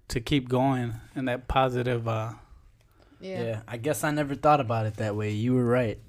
to 0.07 0.19
keep 0.21 0.47
going 0.49 0.93
and 1.15 1.27
that 1.27 1.47
positive 1.47 2.07
uh 2.07 2.33
Yeah. 3.19 3.43
yeah. 3.43 3.61
I 3.67 3.77
guess 3.77 4.03
I 4.03 4.11
never 4.11 4.35
thought 4.35 4.59
about 4.61 4.85
it 4.85 4.95
that 4.97 5.15
way. 5.15 5.31
You 5.31 5.53
were 5.55 5.65
right. 5.65 5.99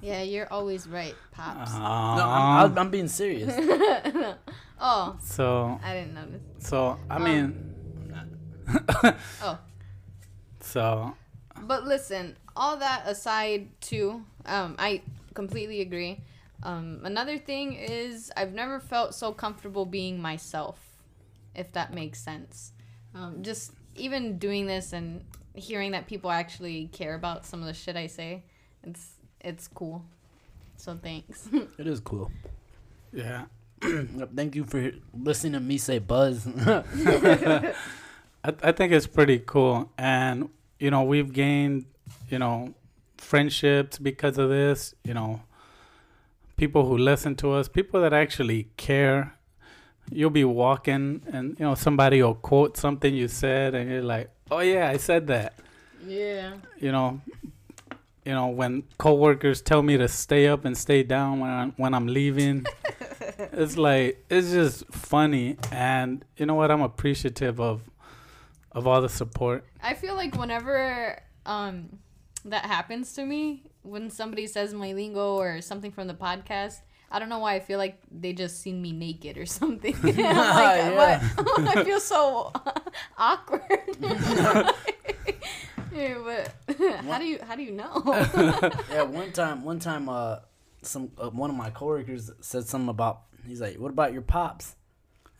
Yeah, 0.00 0.22
you're 0.22 0.52
always 0.52 0.88
right, 0.88 1.14
pops. 1.30 1.70
uh, 1.72 1.78
No, 1.78 1.84
I'm, 2.28 2.72
I'm, 2.72 2.78
I'm 2.78 2.90
being 2.90 3.06
serious. 3.06 3.54
oh, 4.80 5.16
so 5.22 5.78
I 5.82 5.94
didn't 5.94 6.14
notice. 6.14 6.42
so 6.58 6.98
I 7.08 7.16
Um, 7.16 7.24
mean 7.24 7.74
Oh, 9.42 9.58
so 10.60 11.14
but 11.66 11.84
listen. 11.86 12.36
All 12.54 12.76
that 12.76 13.04
aside, 13.06 13.68
too, 13.80 14.24
um, 14.46 14.76
I 14.78 15.02
completely 15.34 15.80
agree. 15.80 16.20
Um, 16.62 17.00
another 17.04 17.38
thing 17.38 17.74
is 17.74 18.30
I've 18.36 18.52
never 18.52 18.78
felt 18.78 19.14
so 19.14 19.32
comfortable 19.32 19.84
being 19.84 20.20
myself, 20.20 20.78
if 21.54 21.72
that 21.72 21.92
makes 21.92 22.20
sense. 22.20 22.72
Um, 23.14 23.42
just 23.42 23.72
even 23.96 24.38
doing 24.38 24.66
this 24.66 24.92
and 24.92 25.24
hearing 25.54 25.92
that 25.92 26.06
people 26.06 26.30
actually 26.30 26.88
care 26.92 27.14
about 27.14 27.44
some 27.44 27.60
of 27.60 27.66
the 27.66 27.74
shit 27.74 27.96
I 27.96 28.06
say, 28.06 28.44
it's 28.82 29.14
it's 29.40 29.68
cool. 29.68 30.04
So 30.76 30.98
thanks. 31.00 31.48
it 31.78 31.86
is 31.86 32.00
cool. 32.00 32.30
yeah. 33.12 33.44
Thank 34.34 34.54
you 34.54 34.64
for 34.64 34.92
listening 35.12 35.54
to 35.54 35.60
me 35.60 35.78
say 35.78 35.98
buzz. 35.98 36.46
I, 36.56 37.74
I 38.44 38.72
think 38.72 38.92
it's 38.92 39.06
pretty 39.06 39.40
cool 39.44 39.90
and 39.98 40.48
you 40.78 40.90
know 40.90 41.02
we've 41.02 41.32
gained 41.32 41.86
you 42.30 42.38
know 42.38 42.74
friendships 43.18 43.98
because 43.98 44.38
of 44.38 44.48
this 44.48 44.94
you 45.04 45.14
know 45.14 45.40
people 46.56 46.86
who 46.86 46.96
listen 46.96 47.34
to 47.36 47.52
us 47.52 47.68
people 47.68 48.00
that 48.00 48.12
actually 48.12 48.68
care. 48.76 49.34
You'll 50.10 50.30
be 50.30 50.44
walking 50.44 51.22
and 51.32 51.56
you 51.58 51.64
know 51.64 51.74
somebody 51.74 52.20
will 52.22 52.34
quote 52.34 52.76
something 52.76 53.14
you 53.14 53.28
said 53.28 53.74
and 53.74 53.88
you're 53.88 54.02
like 54.02 54.30
oh 54.50 54.58
yeah 54.58 54.88
i 54.88 54.96
said 54.96 55.28
that. 55.28 55.54
Yeah. 56.04 56.54
you 56.80 56.90
know 56.90 57.20
you 58.24 58.32
know 58.32 58.48
when 58.48 58.82
coworkers 58.98 59.62
tell 59.62 59.82
me 59.82 59.96
to 59.96 60.08
stay 60.08 60.48
up 60.48 60.64
and 60.64 60.76
stay 60.76 61.04
down 61.04 61.38
when 61.38 61.50
I'm, 61.50 61.72
when 61.76 61.94
I'm 61.94 62.08
leaving 62.08 62.66
it's 63.52 63.76
like 63.76 64.24
it's 64.28 64.50
just 64.50 64.86
funny 64.92 65.56
and 65.70 66.24
you 66.36 66.46
know 66.46 66.54
what? 66.54 66.70
I'm 66.70 66.82
appreciative 66.82 67.60
of 67.60 67.82
of 68.72 68.86
all 68.86 69.02
the 69.02 69.08
support. 69.08 69.64
I 69.82 69.94
feel 69.94 70.14
like 70.14 70.36
whenever 70.36 71.20
um 71.46 71.98
that 72.44 72.64
happens 72.66 73.12
to 73.14 73.24
me, 73.24 73.62
when 73.82 74.10
somebody 74.10 74.46
says 74.46 74.74
my 74.74 74.92
lingo 74.92 75.36
or 75.36 75.60
something 75.60 75.92
from 75.92 76.08
the 76.08 76.14
podcast, 76.14 76.80
I 77.10 77.18
don't 77.20 77.28
know 77.28 77.38
why 77.38 77.54
I 77.54 77.60
feel 77.60 77.78
like 77.78 77.98
they 78.10 78.32
just 78.32 78.60
seen 78.60 78.82
me 78.82 78.90
naked 78.92 79.38
or 79.38 79.46
something. 79.46 79.94
I'm 80.02 80.06
like, 80.06 80.16
Yeah. 80.18 80.96
what? 80.96 81.22
I 81.76 81.84
feel 81.84 82.00
so 82.00 82.52
awkward. 83.18 83.80
yeah, 85.94 86.16
but 86.24 87.04
how 87.04 87.18
do 87.18 87.24
you 87.26 87.38
how 87.46 87.54
do 87.54 87.62
you 87.62 87.72
know? 87.72 88.02
yeah, 88.90 89.02
one 89.02 89.32
time, 89.32 89.62
one 89.64 89.78
time, 89.78 90.08
uh, 90.08 90.38
some 90.82 91.10
uh, 91.18 91.28
one 91.30 91.50
of 91.50 91.56
my 91.56 91.70
coworkers 91.70 92.30
said 92.40 92.66
something 92.66 92.88
about. 92.88 93.22
He's 93.46 93.60
like, 93.60 93.76
"What 93.76 93.90
about 93.90 94.12
your 94.12 94.22
pops?" 94.22 94.74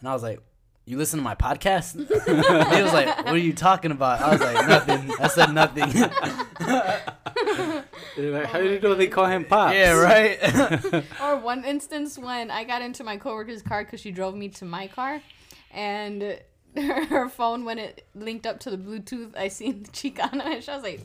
And 0.00 0.08
I 0.08 0.12
was 0.12 0.22
like, 0.22 0.40
"You 0.84 0.98
listen 0.98 1.18
to 1.18 1.24
my 1.24 1.34
podcast?" 1.34 1.96
he 1.96 2.82
was 2.82 2.92
like, 2.92 3.24
"What 3.24 3.34
are 3.34 3.38
you 3.38 3.52
talking 3.52 3.90
about?" 3.90 4.20
I 4.20 4.32
was 4.32 4.40
like, 4.40 4.68
"Nothing." 4.68 5.10
I 5.20 5.28
said 5.28 5.54
nothing. 5.54 5.88
You're 8.16 8.30
like, 8.30 8.46
how 8.46 8.58
do 8.58 8.68
you 8.68 8.80
know 8.80 8.94
they 8.94 9.06
call 9.06 9.26
him 9.26 9.44
pops 9.44 9.74
yeah, 9.74 9.92
right. 9.92 11.04
or 11.22 11.36
one 11.38 11.64
instance 11.64 12.18
when 12.18 12.50
I 12.50 12.64
got 12.64 12.82
into 12.82 13.04
my 13.04 13.16
coworker's 13.16 13.62
car 13.62 13.84
because 13.84 14.00
she 14.00 14.10
drove 14.10 14.34
me 14.34 14.48
to 14.50 14.64
my 14.64 14.88
car, 14.88 15.22
and 15.70 16.38
her 16.76 17.28
phone 17.28 17.64
when 17.64 17.78
it 17.78 18.06
linked 18.14 18.46
up 18.46 18.60
to 18.60 18.70
the 18.70 18.76
Bluetooth, 18.76 19.36
I 19.36 19.48
seen 19.48 19.84
the 19.84 19.90
Chicana, 19.90 20.46
and 20.46 20.62
she 20.62 20.70
I 20.70 20.76
was 20.76 20.84
like, 20.84 21.00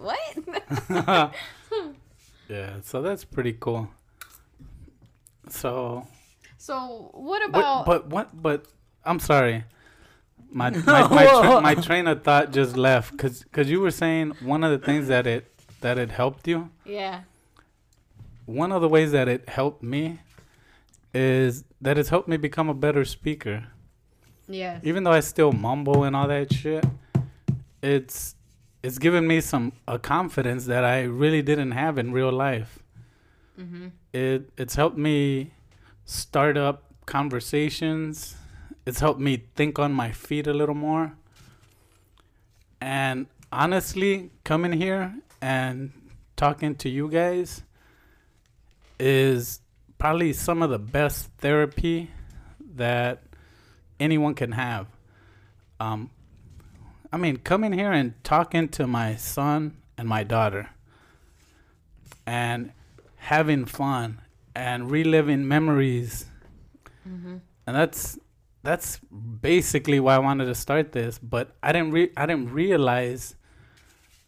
"What?" 0.90 1.34
yeah 2.50 2.76
so 2.82 3.02
that's 3.02 3.26
pretty 3.26 3.52
cool 3.52 3.90
so 5.50 6.08
so 6.58 7.12
what 7.14 7.42
what, 7.42 7.50
about? 7.50 7.86
but 7.86 8.08
what 8.08 8.42
but 8.42 8.66
i'm 9.08 9.20
sorry 9.20 9.64
my 10.52 10.70
my, 10.86 11.08
my, 11.08 11.26
tra- 11.26 11.62
my 11.62 11.76
train 11.88 12.08
of 12.08 12.24
thought 12.24 12.52
just 12.52 12.78
left 12.78 13.12
because 13.12 13.44
cause 13.52 13.68
you 13.70 13.80
were 13.82 13.92
saying 13.92 14.32
one 14.42 14.64
of 14.64 14.72
the 14.72 14.86
things 14.86 15.08
that 15.08 15.26
it 15.28 15.44
that 15.82 15.98
it 15.98 16.10
helped 16.12 16.48
you 16.48 16.70
yeah, 16.86 17.22
one 18.46 18.72
of 18.72 18.82
the 18.82 18.88
ways 18.90 19.12
that 19.12 19.28
it 19.28 19.48
helped 19.50 19.84
me 19.84 20.20
is 21.14 21.64
that 21.82 21.98
it's 21.98 22.10
helped 22.10 22.28
me 22.30 22.38
become 22.38 22.70
a 22.70 22.74
better 22.74 23.04
speaker. 23.04 23.66
yes, 24.48 24.80
Even 24.84 25.04
though 25.04 25.12
I 25.12 25.20
still 25.20 25.52
mumble 25.52 26.04
and 26.06 26.16
all 26.16 26.28
that 26.30 26.54
shit, 26.54 26.86
it's 27.82 28.36
it's 28.82 28.98
given 28.98 29.28
me 29.28 29.42
some 29.42 29.74
a 29.88 30.00
confidence 30.00 30.66
that 30.66 30.84
I 30.86 31.02
really 31.04 31.42
didn't 31.42 31.72
have 31.72 31.98
in 31.98 32.12
real 32.14 32.32
life. 32.32 32.80
mm-hmm. 33.60 33.88
It 34.14 34.50
it's 34.58 34.76
helped 34.76 34.98
me 34.98 35.52
start 36.06 36.56
up 36.58 36.84
conversations. 37.06 38.36
It's 38.88 39.02
helped 39.02 39.20
me 39.20 39.44
think 39.54 39.80
on 39.80 39.92
my 39.92 40.14
feet 40.14 40.48
a 40.48 40.54
little 40.54 40.74
more. 40.74 41.12
And 42.80 43.28
honestly, 43.52 44.32
coming 44.46 44.72
here 44.72 45.14
and 45.42 45.92
talking 46.38 46.74
to 46.76 46.88
you 46.88 47.10
guys 47.10 47.64
is 48.98 49.60
probably 49.98 50.32
some 50.32 50.62
of 50.62 50.70
the 50.70 50.80
best 50.80 51.30
therapy 51.40 52.12
that 52.76 53.24
anyone 54.00 54.34
can 54.36 54.54
have. 54.54 54.88
Um, 55.82 56.10
I 57.12 57.18
mean, 57.18 57.40
coming 57.40 57.74
here 57.74 57.92
and 57.92 58.14
talking 58.24 58.70
to 58.70 58.88
my 58.88 59.18
son 59.18 59.76
and 59.98 60.08
my 60.08 60.24
daughter 60.24 60.70
and 62.26 62.72
having 63.18 63.66
fun 63.66 64.22
and 64.56 64.90
reliving 64.90 65.46
memories. 65.46 66.28
Mm-hmm. 67.06 67.40
And 67.66 67.76
that's 67.76 68.18
that's 68.64 69.00
basically 69.42 70.00
why 70.00 70.16
I 70.16 70.20
wanted 70.20 70.46
to 70.46 70.56
start 70.56 70.92
this, 70.92 71.20
but 71.20 71.56
I 71.64 71.72
didn't 71.72 71.92
re- 71.92 72.12
I 72.18 72.26
didn't 72.26 72.52
realize 72.52 73.36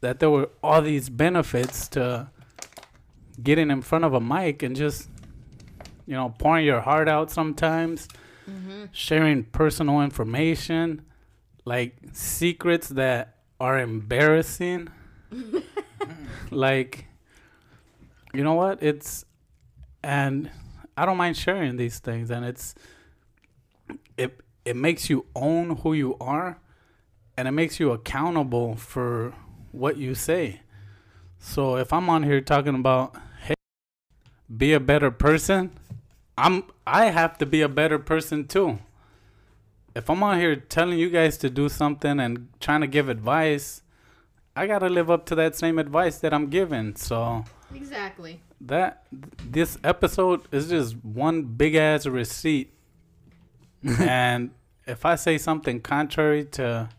that 0.02 0.20
there 0.20 0.30
were 0.30 0.50
all 0.64 0.82
these 0.82 1.10
benefits 1.10 1.88
to 1.90 2.30
getting 3.44 3.70
in 3.72 3.82
front 3.82 4.06
of 4.06 4.14
a 4.14 4.22
mic 4.22 4.64
and 4.64 4.76
just 4.76 5.10
you 6.06 6.14
know 6.14 6.34
pouring 6.38 6.66
your 6.66 6.82
heart 6.82 7.08
out 7.10 7.32
sometimes 7.32 8.08
Mm-hmm. 8.50 8.86
sharing 8.92 9.44
personal 9.44 10.02
information 10.02 11.04
like 11.66 11.96
secrets 12.14 12.90
that 12.90 13.36
are 13.60 13.78
embarrassing 13.78 14.88
like 16.52 17.06
you 18.34 18.44
know 18.44 18.56
what 18.56 18.82
it's 18.82 19.26
and 20.04 20.50
i 20.98 21.06
don't 21.06 21.18
mind 21.18 21.38
sharing 21.38 21.78
these 21.78 22.00
things 22.00 22.32
and 22.32 22.44
it's 22.44 22.74
it 24.20 24.40
it 24.66 24.76
makes 24.76 25.10
you 25.10 25.26
own 25.36 25.78
who 25.78 25.94
you 25.94 26.16
are 26.20 26.60
and 27.38 27.48
it 27.48 27.52
makes 27.52 27.80
you 27.80 27.92
accountable 27.92 28.76
for 28.76 29.34
what 29.72 29.96
you 29.98 30.14
say. 30.14 30.62
So 31.40 31.78
if 31.78 31.94
i'm 31.94 32.10
on 32.10 32.24
here 32.24 32.42
talking 32.42 32.76
about 32.76 33.16
hey 33.46 33.56
be 34.64 34.74
a 34.74 34.80
better 34.80 35.12
person 35.12 35.72
i'm 36.38 36.64
i 36.86 37.06
have 37.20 37.38
to 37.38 37.46
be 37.46 37.62
a 37.62 37.70
better 37.70 37.98
person 38.12 38.46
too. 38.48 38.80
If 39.96 40.10
i'm 40.10 40.22
on 40.24 40.40
here 40.40 40.56
telling 40.56 41.00
you 41.00 41.10
guys 41.10 41.38
to 41.40 41.50
do 41.50 41.70
something 41.70 42.20
and 42.20 42.48
trying 42.60 42.82
to 42.82 42.88
give 42.88 43.08
advice 43.10 43.82
i 44.56 44.68
gotta 44.68 44.90
live 44.90 45.10
up 45.10 45.26
to 45.28 45.36
that 45.36 45.56
same 45.56 45.80
advice 45.80 46.20
that 46.20 46.34
i'm 46.34 46.48
giving. 46.50 46.96
So 46.96 47.46
Exactly. 47.74 48.42
that 48.62 49.04
this 49.58 49.78
episode 49.84 50.42
is 50.52 50.70
just 50.70 50.96
one 51.06 51.44
big 51.44 51.76
ass 51.76 52.06
receipt 52.06 52.74
and 54.00 54.52
if 54.86 55.06
i 55.06 55.16
say 55.16 55.38
something 55.38 55.80
contrary 55.80 56.44
to 56.46 56.90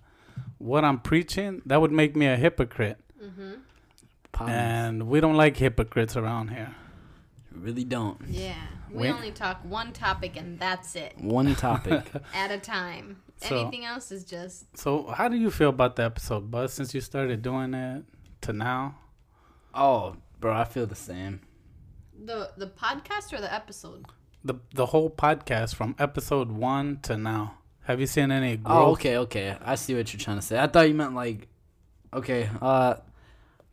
what 0.59 0.85
i'm 0.85 0.99
preaching 0.99 1.61
that 1.67 1.81
would 1.81 1.93
make 1.93 2.15
me 2.17 2.27
a 2.27 2.37
hypocrite 2.37 2.99
Mm-hmm. 3.23 4.49
And 4.49 5.07
we 5.09 5.21
don't 5.21 5.37
like 5.37 5.59
hypocrites 5.59 6.17
around 6.17 6.49
here 6.49 6.75
really 7.53 7.85
don't. 7.85 8.19
Yeah. 8.29 8.55
We 8.91 9.03
When- 9.03 9.15
only 9.15 9.31
talk 9.33 9.61
one 9.65 9.93
topic 9.93 10.37
and 10.37 10.59
that's 10.59 10.97
it 10.97 11.15
One 11.19 11.55
topic. 11.55 12.11
at 12.35 12.51
a 12.51 12.59
time. 12.59 13.23
So- 13.37 13.61
Anything 13.61 13.85
else 13.85 14.11
is 14.11 14.25
just 14.25 14.65
So, 14.77 15.07
how 15.09 15.29
do 15.29 15.37
you 15.37 15.51
feel 15.51 15.69
about 15.71 15.97
the 15.97 16.05
episode, 16.05 16.51
Buzz? 16.51 16.73
Since 16.73 16.95
you 16.95 17.01
started 17.01 17.43
doing 17.43 17.75
it 17.75 18.05
to 18.43 18.53
now, 18.53 18.97
oh, 19.75 20.17
bro, 20.41 20.55
I 20.55 20.65
feel 20.65 20.87
the 20.87 20.95
same. 20.95 21.41
the 22.25 22.51
the 22.57 22.67
podcast 22.67 23.33
or 23.33 23.41
the 23.41 23.53
episode. 23.53 24.05
The 24.44 24.54
the 24.75 24.87
whole 24.87 25.11
podcast 25.11 25.75
from 25.75 25.94
episode 25.99 26.50
one 26.50 26.99
to 27.02 27.16
now. 27.16 27.54
Have 27.82 28.00
you 28.00 28.06
seen 28.06 28.30
any 28.30 28.56
growth? 28.56 28.76
Oh, 28.76 28.92
okay, 28.92 29.16
okay. 29.18 29.56
I 29.64 29.75
see 29.75 29.94
what 29.94 30.12
you're 30.12 30.20
trying 30.20 30.38
to 30.38 30.42
say. 30.42 30.59
I 30.59 30.66
thought 30.66 30.88
you 30.88 30.94
meant 30.94 31.14
like, 31.14 31.49
okay, 32.12 32.49
uh, 32.61 32.97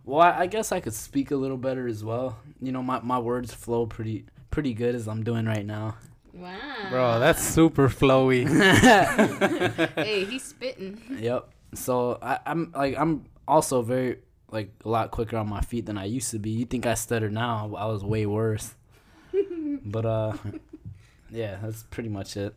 well, 0.06 0.22
I, 0.22 0.40
I 0.40 0.48
guess 0.48 0.72
I 0.72 0.80
could 0.80 0.94
speak 0.94 1.32
a 1.32 1.36
little 1.36 1.58
better 1.58 1.88
as 1.88 2.04
well. 2.04 2.40
You 2.62 2.72
know, 2.72 2.82
my, 2.82 3.00
my 3.02 3.20
words 3.20 3.54
flow 3.54 3.86
pretty 3.86 4.26
pretty 4.50 4.74
good 4.74 4.96
as 4.96 5.08
I'm 5.08 5.24
doing 5.24 5.46
right 5.46 5.66
now. 5.66 5.98
Wow. 6.34 6.56
Bro, 6.90 7.20
that's 7.20 7.44
super 7.44 7.90
flowy. 7.90 8.48
hey, 9.96 10.26
he's 10.26 10.44
spitting. 10.44 11.02
Yep. 11.20 11.50
So 11.76 12.18
I, 12.22 12.40
I'm 12.46 12.72
like 12.76 12.98
I'm 12.98 13.26
also 13.48 13.82
very 13.82 14.20
like 14.50 14.72
a 14.86 14.90
lot 14.90 15.12
quicker 15.12 15.38
on 15.38 15.50
my 15.50 15.62
feet 15.62 15.86
than 15.86 15.98
I 15.98 16.06
used 16.06 16.32
to 16.32 16.40
be. 16.40 16.52
You 16.52 16.66
think 16.66 16.86
I 16.86 16.94
stutter 16.94 17.30
now? 17.30 17.76
I 17.78 17.86
was 17.86 18.04
way 18.04 18.26
worse. 18.26 18.76
but 19.86 20.06
uh, 20.06 20.34
yeah, 21.30 21.58
that's 21.62 21.84
pretty 21.84 22.10
much 22.10 22.38
it. 22.38 22.54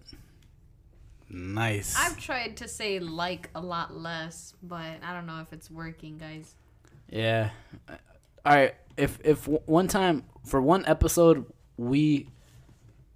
nice. 1.29 1.97
I've 1.99 2.17
tried 2.17 2.57
to 2.59 2.69
say 2.69 2.99
like 2.99 3.51
a 3.55 3.61
lot 3.61 3.97
less, 3.97 4.55
but 4.63 4.97
I 5.03 5.13
don't 5.13 5.27
know 5.27 5.41
if 5.41 5.53
it's 5.53 5.71
working, 5.71 6.19
guys. 6.19 6.55
Yeah. 7.09 7.51
All 7.89 8.55
right. 8.55 8.75
If 8.97 9.19
if 9.25 9.47
one 9.49 9.89
time 9.89 10.25
for 10.45 10.61
one 10.61 10.85
episode 10.87 11.47
we, 11.77 12.29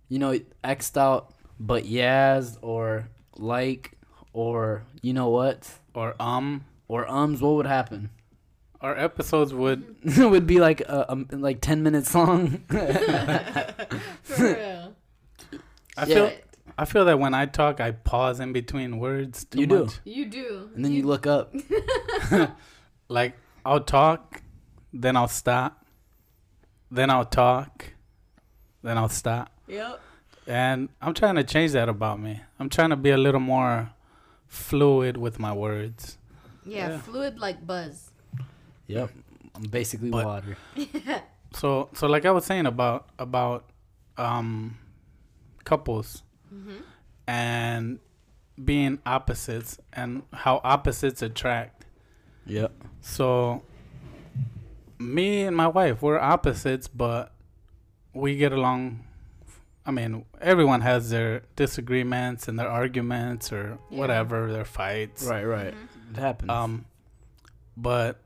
you 0.09 0.19
know, 0.19 0.39
xed 0.65 0.97
out 0.97 1.35
but 1.61 1.85
yes 1.85 2.59
or 2.63 3.09
like 3.37 3.93
or 4.33 4.85
you 5.03 5.13
know 5.13 5.29
what 5.29 5.71
or 5.95 6.15
um, 6.21 6.65
or 6.89 7.09
ums, 7.11 7.41
what 7.41 7.55
would 7.55 7.67
happen? 7.67 8.11
Our 8.85 8.97
episodes 8.99 9.53
would 9.55 9.83
would 10.19 10.47
be 10.47 10.61
like 10.61 10.83
uh, 10.89 11.07
um, 11.09 11.27
like 11.31 11.61
ten 11.61 11.83
minutes 11.83 12.15
long. 12.15 12.59
For 14.23 14.45
real. 14.45 14.95
I 15.97 16.07
Yeah. 16.07 16.15
feel 16.15 16.33
I 16.77 16.85
feel 16.87 17.05
that 17.05 17.19
when 17.21 17.35
I 17.35 17.47
talk, 17.47 17.81
I 17.81 17.93
pause 17.93 18.41
in 18.41 18.53
between 18.53 18.99
words 18.99 19.45
too 19.45 19.61
You 19.61 19.67
do. 19.67 19.85
much. 19.85 20.01
You 20.05 20.25
do. 20.27 20.71
and 20.75 20.85
then 20.85 20.93
you 20.93 21.05
look 21.05 21.27
up. 21.27 21.55
Like 23.09 23.35
I'll 23.65 23.81
talk, 23.81 24.43
then 24.93 25.17
I'll 25.17 25.29
stop, 25.29 25.85
then 26.91 27.11
I'll 27.11 27.25
talk, 27.25 27.93
then 28.83 28.99
I'll 28.99 29.09
stop. 29.09 29.51
Yep. 29.69 30.01
And 30.47 30.89
I'm 31.01 31.15
trying 31.15 31.37
to 31.37 31.45
change 31.45 31.73
that 31.73 31.89
about 31.89 32.19
me. 32.21 32.41
I'm 32.59 32.69
trying 32.69 32.91
to 32.91 32.97
be 32.97 33.11
a 33.11 33.17
little 33.17 33.41
more 33.41 33.91
fluid 34.47 35.17
with 35.17 35.39
my 35.39 35.53
words. 35.53 36.19
Yeah, 36.67 36.89
Yeah. 36.89 36.99
fluid 36.99 37.39
like 37.39 37.67
buzz. 37.67 38.11
Yep. 38.87 39.11
I'm 39.55 39.63
basically 39.65 40.11
But- 40.11 40.25
water. 40.27 40.57
So 41.55 41.89
so 41.95 42.09
like 42.09 42.25
I 42.27 42.33
was 42.33 42.45
saying 42.45 42.67
about 42.67 43.09
about 43.19 43.71
um 44.19 44.77
couples 45.65 46.23
Mm-hmm. 46.53 46.83
and 47.29 47.99
being 48.65 48.99
opposites 49.07 49.79
and 49.93 50.23
how 50.33 50.61
opposites 50.65 51.23
attract. 51.23 51.85
Yep. 52.47 52.73
So 53.01 53.63
me 54.99 55.43
and 55.43 55.57
my 55.57 55.69
wife, 55.69 56.03
we're 56.03 56.19
opposites, 56.19 56.89
but 56.89 57.33
we 58.13 58.37
get 58.37 58.53
along. 58.53 59.05
I 59.87 59.91
mean, 59.91 60.25
everyone 60.41 60.81
has 60.81 61.11
their 61.11 61.43
disagreements 61.57 62.49
and 62.49 62.59
their 62.59 62.69
arguments 62.69 63.53
or 63.53 63.79
Yeah. 63.91 63.99
whatever, 63.99 64.53
their 64.53 64.65
fights. 64.65 65.25
Right. 65.25 65.45
Right. 65.45 65.75
Mhm. 65.75 66.11
It 66.13 66.17
happens. 66.21 66.51
Um, 66.51 66.85
but 67.77 68.21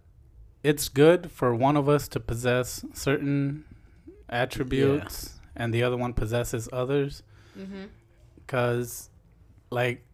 it's 0.63 0.89
good 0.89 1.31
for 1.31 1.55
one 1.55 1.77
of 1.77 1.89
us 1.89 2.09
to 2.09 2.21
possess 2.21 2.85
certain 2.93 3.65
attributes 4.29 5.35
and 5.57 5.73
the 5.75 5.83
other 5.83 5.97
one 5.97 6.13
possesses 6.13 6.69
others 6.73 7.23
Mm-hmm. 7.59 7.87
because 8.37 9.11
like 9.71 10.05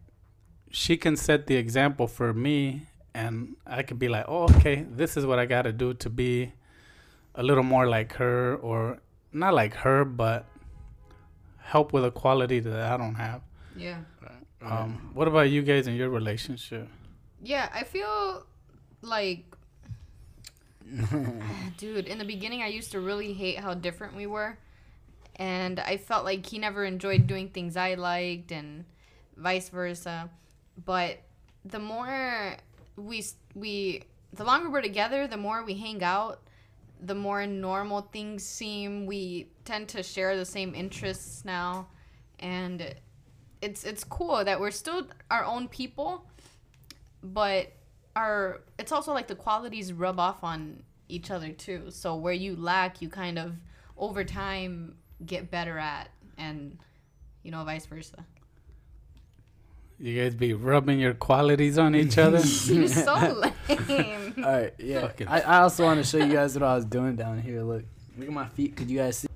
she 0.71 0.97
can 0.97 1.15
set 1.15 1.45
the 1.45 1.55
example 1.57 2.07
for 2.07 2.33
me 2.33 2.87
and 3.13 3.55
i 3.67 3.83
could 3.83 3.99
be 3.99 4.07
like 4.07 4.25
oh 4.27 4.45
okay 4.45 4.83
this 4.89 5.15
is 5.15 5.27
what 5.27 5.37
i 5.37 5.45
gotta 5.45 5.71
do 5.71 5.93
to 5.93 6.09
be 6.09 6.51
a 7.35 7.43
little 7.43 7.63
more 7.63 7.85
like 7.87 8.13
her 8.13 8.55
or 8.55 8.97
not 9.31 9.53
like 9.53 9.75
her 9.75 10.03
but 10.03 10.47
help 11.59 11.93
with 11.93 12.03
a 12.03 12.09
quality 12.09 12.59
that 12.59 12.91
i 12.91 12.97
don't 12.97 13.13
have 13.15 13.41
Yeah. 13.77 13.99
um, 14.63 15.11
what 15.13 15.27
about 15.27 15.49
you 15.51 15.61
guys 15.61 15.85
in 15.85 15.93
your 15.93 16.09
relationship 16.09 16.87
Yeah, 17.43 17.69
I 17.71 17.83
feel 17.83 18.43
like 19.03 19.45
dude, 21.77 22.07
in 22.07 22.17
the 22.17 22.25
beginning 22.25 22.61
I 22.61 22.67
used 22.67 22.91
to 22.91 22.99
really 22.99 23.33
hate 23.33 23.59
how 23.59 23.73
different 23.73 24.15
we 24.15 24.27
were. 24.27 24.57
And 25.37 25.79
I 25.79 25.97
felt 25.97 26.23
like 26.23 26.45
he 26.45 26.59
never 26.59 26.85
enjoyed 26.85 27.27
doing 27.27 27.49
things 27.49 27.75
I 27.75 27.95
liked 27.95 28.51
and 28.51 28.85
vice 29.35 29.69
versa. 29.69 30.29
But 30.85 31.19
the 31.65 31.79
more 31.79 32.55
we 32.95 33.25
we 33.53 34.03
the 34.33 34.43
longer 34.43 34.69
we're 34.69 34.81
together, 34.81 35.27
the 35.27 35.37
more 35.37 35.63
we 35.63 35.75
hang 35.75 36.03
out, 36.03 36.41
the 37.01 37.15
more 37.15 37.45
normal 37.45 38.01
things 38.01 38.43
seem. 38.43 39.05
We 39.05 39.47
tend 39.65 39.89
to 39.89 40.03
share 40.03 40.37
the 40.37 40.45
same 40.45 40.75
interests 40.75 41.43
now. 41.43 41.87
And 42.39 42.95
it's 43.61 43.83
it's 43.83 44.03
cool 44.03 44.43
that 44.45 44.59
we're 44.59 44.71
still 44.71 45.07
our 45.31 45.43
own 45.43 45.67
people, 45.67 46.25
but 47.23 47.71
our 48.15 48.61
it's 48.79 48.91
also 48.91 49.13
like 49.13 49.27
the 49.27 49.35
qualities 49.35 49.91
rub 49.93 50.19
off 50.19 50.43
on 50.43 50.83
each 51.09 51.31
other 51.31 51.49
too. 51.51 51.85
So 51.89 52.15
where 52.15 52.33
you 52.33 52.55
lack, 52.55 53.01
you 53.01 53.09
kind 53.09 53.37
of 53.37 53.53
over 53.97 54.23
time 54.23 54.95
get 55.25 55.49
better 55.51 55.77
at, 55.77 56.09
and 56.37 56.77
you 57.43 57.51
know 57.51 57.63
vice 57.63 57.85
versa. 57.85 58.25
you 59.99 60.21
guys 60.21 60.35
be 60.35 60.53
rubbing 60.53 60.99
your 60.99 61.13
qualities 61.13 61.77
on 61.77 61.95
each 61.95 62.17
other 62.17 62.39
You're 62.65 62.87
so 62.87 63.15
lame. 63.69 64.33
All 64.43 64.43
right. 64.43 64.73
Yeah. 64.77 65.01
Fucking- 65.01 65.27
I, 65.27 65.39
I 65.41 65.57
also 65.61 65.83
want 65.85 66.03
to 66.03 66.09
show 66.09 66.17
you 66.17 66.33
guys 66.33 66.53
what 66.53 66.63
I 66.63 66.75
was 66.75 66.85
doing 66.85 67.15
down 67.15 67.39
here. 67.41 67.61
Look. 67.63 67.83
Look 68.17 68.27
at 68.27 68.33
my 68.33 68.47
feet. 68.47 68.75
Could 68.77 68.89
you 68.89 68.97
guys 68.99 69.17
see? 69.19 69.27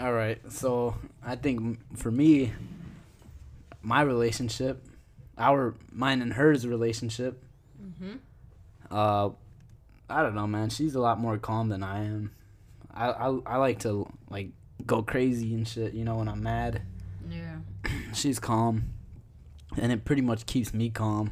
All 0.00 0.12
right. 0.12 0.38
So 0.50 0.96
I 1.24 1.36
think 1.36 1.78
for 1.98 2.10
me, 2.10 2.52
my 3.82 4.00
relationship, 4.02 4.82
our 5.38 5.74
mine 5.92 6.22
and 6.22 6.32
hers 6.32 6.66
relationship. 6.66 7.41
Hmm 8.02 8.16
Uh, 8.90 9.30
I 10.10 10.22
don't 10.22 10.34
know, 10.34 10.46
man. 10.46 10.68
She's 10.70 10.94
a 10.94 11.00
lot 11.00 11.18
more 11.20 11.38
calm 11.38 11.68
than 11.68 11.82
I 11.82 12.04
am. 12.04 12.32
I, 12.92 13.10
I 13.10 13.28
I 13.46 13.56
like 13.56 13.78
to 13.80 14.06
like 14.28 14.50
go 14.84 15.02
crazy 15.02 15.54
and 15.54 15.66
shit. 15.66 15.94
You 15.94 16.04
know, 16.04 16.16
when 16.16 16.28
I'm 16.28 16.42
mad. 16.42 16.82
Yeah. 17.30 17.56
She's 18.12 18.38
calm, 18.38 18.92
and 19.80 19.90
it 19.92 20.04
pretty 20.04 20.20
much 20.22 20.44
keeps 20.44 20.74
me 20.74 20.90
calm. 20.90 21.30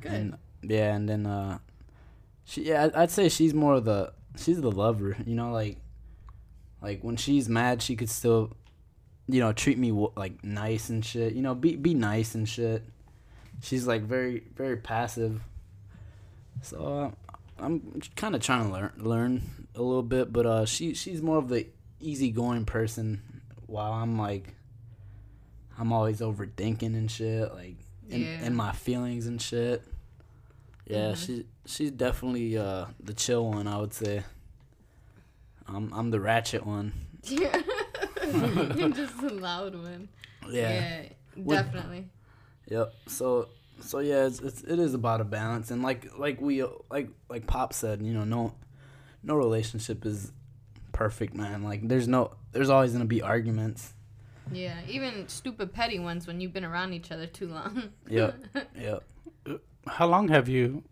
Good. 0.00 0.12
And 0.12 0.36
yeah, 0.62 0.94
and 0.96 1.08
then 1.08 1.26
uh, 1.26 1.58
she 2.44 2.64
yeah, 2.64 2.84
I'd- 2.84 2.94
I'd 2.96 3.10
say 3.10 3.28
she's 3.28 3.54
more 3.54 3.74
of 3.74 3.84
the 3.84 4.12
she's 4.36 4.60
the 4.60 4.70
lover. 4.72 5.16
You 5.24 5.36
know, 5.36 5.52
like 5.52 5.76
like 6.82 7.02
when 7.04 7.16
she's 7.16 7.48
mad, 7.48 7.80
she 7.82 7.94
could 7.94 8.10
still, 8.10 8.50
you 9.28 9.38
know, 9.40 9.52
treat 9.52 9.78
me 9.78 9.92
like 10.16 10.42
nice 10.42 10.88
and 10.88 11.04
shit. 11.04 11.34
You 11.34 11.42
know, 11.42 11.54
be 11.54 11.76
be 11.76 11.94
nice 11.94 12.34
and 12.34 12.48
shit. 12.48 12.82
She's 13.62 13.86
like 13.86 14.02
very 14.02 14.42
very 14.56 14.76
passive. 14.78 15.42
So 16.62 17.12
uh, 17.28 17.34
I'm 17.58 18.00
kind 18.16 18.34
of 18.34 18.42
trying 18.42 18.66
to 18.66 18.72
learn 18.72 18.92
learn 18.98 19.42
a 19.74 19.82
little 19.82 20.02
bit, 20.02 20.32
but 20.32 20.46
uh, 20.46 20.64
she 20.66 20.94
she's 20.94 21.22
more 21.22 21.38
of 21.38 21.48
the 21.48 21.66
easygoing 22.00 22.64
person, 22.64 23.22
while 23.66 23.92
I'm 23.92 24.18
like, 24.18 24.54
I'm 25.78 25.92
always 25.92 26.20
overthinking 26.20 26.82
and 26.96 27.10
shit, 27.10 27.52
like 27.54 27.76
in, 28.08 28.22
Yeah. 28.22 28.44
in 28.46 28.54
my 28.54 28.72
feelings 28.72 29.26
and 29.26 29.40
shit. 29.40 29.82
Yeah, 30.86 31.12
Mhm. 31.12 31.16
she 31.26 31.46
she's 31.66 31.90
definitely 31.92 32.56
uh 32.58 32.86
the 33.02 33.14
chill 33.14 33.46
one, 33.48 33.66
I 33.66 33.78
would 33.78 33.94
say. 33.94 34.22
I'm 35.68 35.92
I'm 35.94 36.10
the 36.10 36.20
ratchet 36.20 36.66
one. 36.66 36.92
Yeah. 37.24 37.56
You're 38.74 38.88
just 39.02 39.22
a 39.22 39.28
loud 39.28 39.74
one. 39.76 40.08
Yeah. 40.48 41.02
Yeah, 41.36 41.62
definitely. 41.62 42.08
Yep. 42.68 42.92
So 43.06 43.48
so 43.80 43.98
yeah, 43.98 44.26
it's, 44.26 44.40
it's 44.40 44.62
it 44.62 44.78
is 44.78 44.94
about 44.94 45.20
a 45.20 45.24
balance, 45.24 45.70
and 45.70 45.82
like 45.82 46.16
like 46.18 46.40
we 46.40 46.64
like 46.90 47.08
like 47.28 47.46
Pop 47.46 47.72
said, 47.72 48.02
you 48.02 48.12
know, 48.12 48.24
no 48.24 48.54
no 49.22 49.34
relationship 49.34 50.06
is 50.06 50.32
perfect, 50.92 51.34
man. 51.34 51.62
Like 51.62 51.86
there's 51.88 52.08
no 52.08 52.32
there's 52.52 52.70
always 52.70 52.92
gonna 52.92 53.04
be 53.04 53.22
arguments. 53.22 53.94
Yeah, 54.52 54.80
even 54.88 55.28
stupid 55.28 55.72
petty 55.72 55.98
ones 55.98 56.26
when 56.26 56.40
you've 56.40 56.52
been 56.52 56.64
around 56.64 56.92
each 56.92 57.12
other 57.12 57.26
too 57.26 57.48
long. 57.48 57.90
Yep. 58.08 58.34
Yep. 58.76 59.04
how 59.86 60.06
long 60.06 60.28
have 60.28 60.48
you 60.48 60.82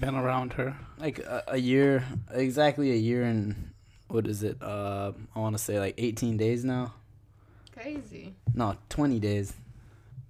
been 0.00 0.16
around 0.16 0.54
her 0.54 0.76
Like 0.98 1.20
a, 1.20 1.44
a 1.48 1.56
year, 1.58 2.04
exactly 2.32 2.90
a 2.90 2.96
year 2.96 3.22
and 3.22 3.72
what 4.08 4.26
is 4.26 4.42
it? 4.42 4.60
Uh, 4.60 5.12
I 5.34 5.38
want 5.38 5.56
to 5.56 5.62
say 5.62 5.78
like 5.78 5.94
18 5.96 6.36
days 6.36 6.64
now. 6.64 6.94
Crazy. 7.72 8.34
No, 8.54 8.76
20 8.88 9.18
days. 9.20 9.54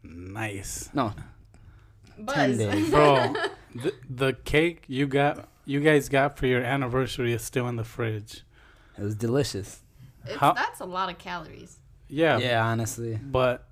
Nice, 0.05 0.90
No, 0.92 1.14
Buzz. 2.27 2.59
days. 2.59 2.91
bro. 2.91 3.35
the, 3.75 3.95
the 4.09 4.33
cake 4.45 4.85
you 4.89 5.07
got, 5.07 5.49
you 5.65 5.81
guys 5.81 6.09
got 6.09 6.39
for 6.39 6.47
your 6.47 6.63
anniversary 6.63 7.33
is 7.33 7.43
still 7.43 7.69
in 7.69 7.77
the 7.77 7.85
fridge. 7.85 8.43
it 8.99 9.03
was 9.03 9.15
delicious. 9.15 9.83
It's, 10.25 10.37
How- 10.37 10.53
that's 10.53 10.81
a 10.81 10.85
lot 10.85 11.09
of 11.11 11.19
calories. 11.19 11.79
Yeah, 12.09 12.39
Yeah, 12.39 12.65
honestly. 12.67 13.19
but 13.23 13.67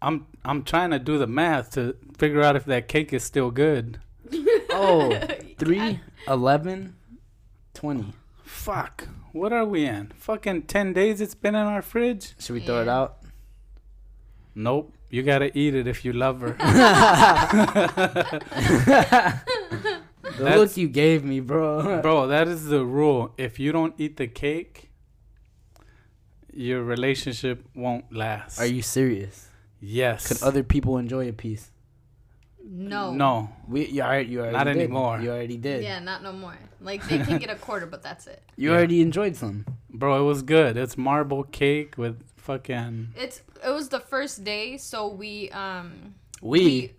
I'm 0.00 0.26
I'm 0.44 0.62
trying 0.64 0.90
to 0.90 0.98
do 0.98 1.18
the 1.18 1.26
math 1.26 1.72
to 1.72 1.96
figure 2.16 2.40
out 2.42 2.56
if 2.56 2.64
that 2.64 2.88
cake 2.88 3.12
is 3.12 3.22
still 3.24 3.50
good. 3.50 4.00
Oh, 4.76 5.16
3, 5.58 6.00
11, 6.26 6.96
20. 7.74 8.12
Fuck. 8.42 9.06
What 9.32 9.52
are 9.52 9.64
we 9.64 9.84
in? 9.84 10.10
Fucking 10.16 10.62
10 10.62 10.92
days 10.92 11.20
it's 11.20 11.36
been 11.36 11.54
in 11.54 11.60
our 11.62 11.80
fridge? 11.80 12.34
Should 12.40 12.54
we 12.54 12.60
throw 12.60 12.82
it 12.82 12.88
out? 12.88 13.18
Nope. 14.56 14.92
You 15.14 15.22
gotta 15.22 15.56
eat 15.56 15.76
it 15.76 15.86
if 15.86 16.04
you 16.04 16.12
love 16.12 16.40
her. 16.40 16.56
The 20.24 20.42
That's- 20.42 20.58
look 20.58 20.76
you 20.76 20.88
gave 20.88 21.22
me, 21.22 21.38
bro. 21.40 22.00
Bro, 22.02 22.26
that 22.28 22.48
is 22.48 22.64
the 22.66 22.84
rule. 22.84 23.32
If 23.36 23.60
you 23.60 23.70
don't 23.70 23.94
eat 23.98 24.16
the 24.16 24.26
cake, 24.26 24.90
your 26.52 26.82
relationship 26.82 27.64
won't 27.76 28.12
last. 28.12 28.58
Are 28.58 28.66
you 28.66 28.82
serious? 28.82 29.46
Yes. 29.80 30.26
Could 30.26 30.42
other 30.42 30.64
people 30.64 30.98
enjoy 30.98 31.28
a 31.28 31.32
piece? 31.32 31.70
No. 32.64 33.12
No. 33.12 33.50
We, 33.68 33.86
you 33.86 34.02
already, 34.02 34.30
you 34.30 34.40
already 34.40 34.56
Not 34.56 34.64
did. 34.64 34.76
anymore. 34.78 35.20
You 35.20 35.30
already 35.30 35.58
did. 35.58 35.84
Yeah, 35.84 36.00
not 36.00 36.22
no 36.24 36.32
more. 36.32 36.56
Like 36.80 37.06
they 37.06 37.18
can 37.18 37.38
get 37.38 37.50
a 37.50 37.54
quarter, 37.56 37.86
but 37.86 38.02
that's 38.02 38.26
it. 38.26 38.42
You 38.56 38.70
Yeah. 38.70 38.76
already 38.76 39.02
enjoyed 39.02 39.36
some. 39.36 39.66
Bro, 39.90 40.20
it 40.20 40.24
was 40.24 40.42
good. 40.42 40.76
It's 40.76 40.98
marble 40.98 41.44
cake 41.44 41.96
with 41.96 42.20
fucking 42.44 43.08
It's 43.16 43.42
it 43.64 43.70
was 43.70 43.88
the 43.88 44.00
first 44.00 44.44
day, 44.44 44.76
so 44.76 45.08
we 45.08 45.50
um 45.50 46.14
We. 46.42 46.92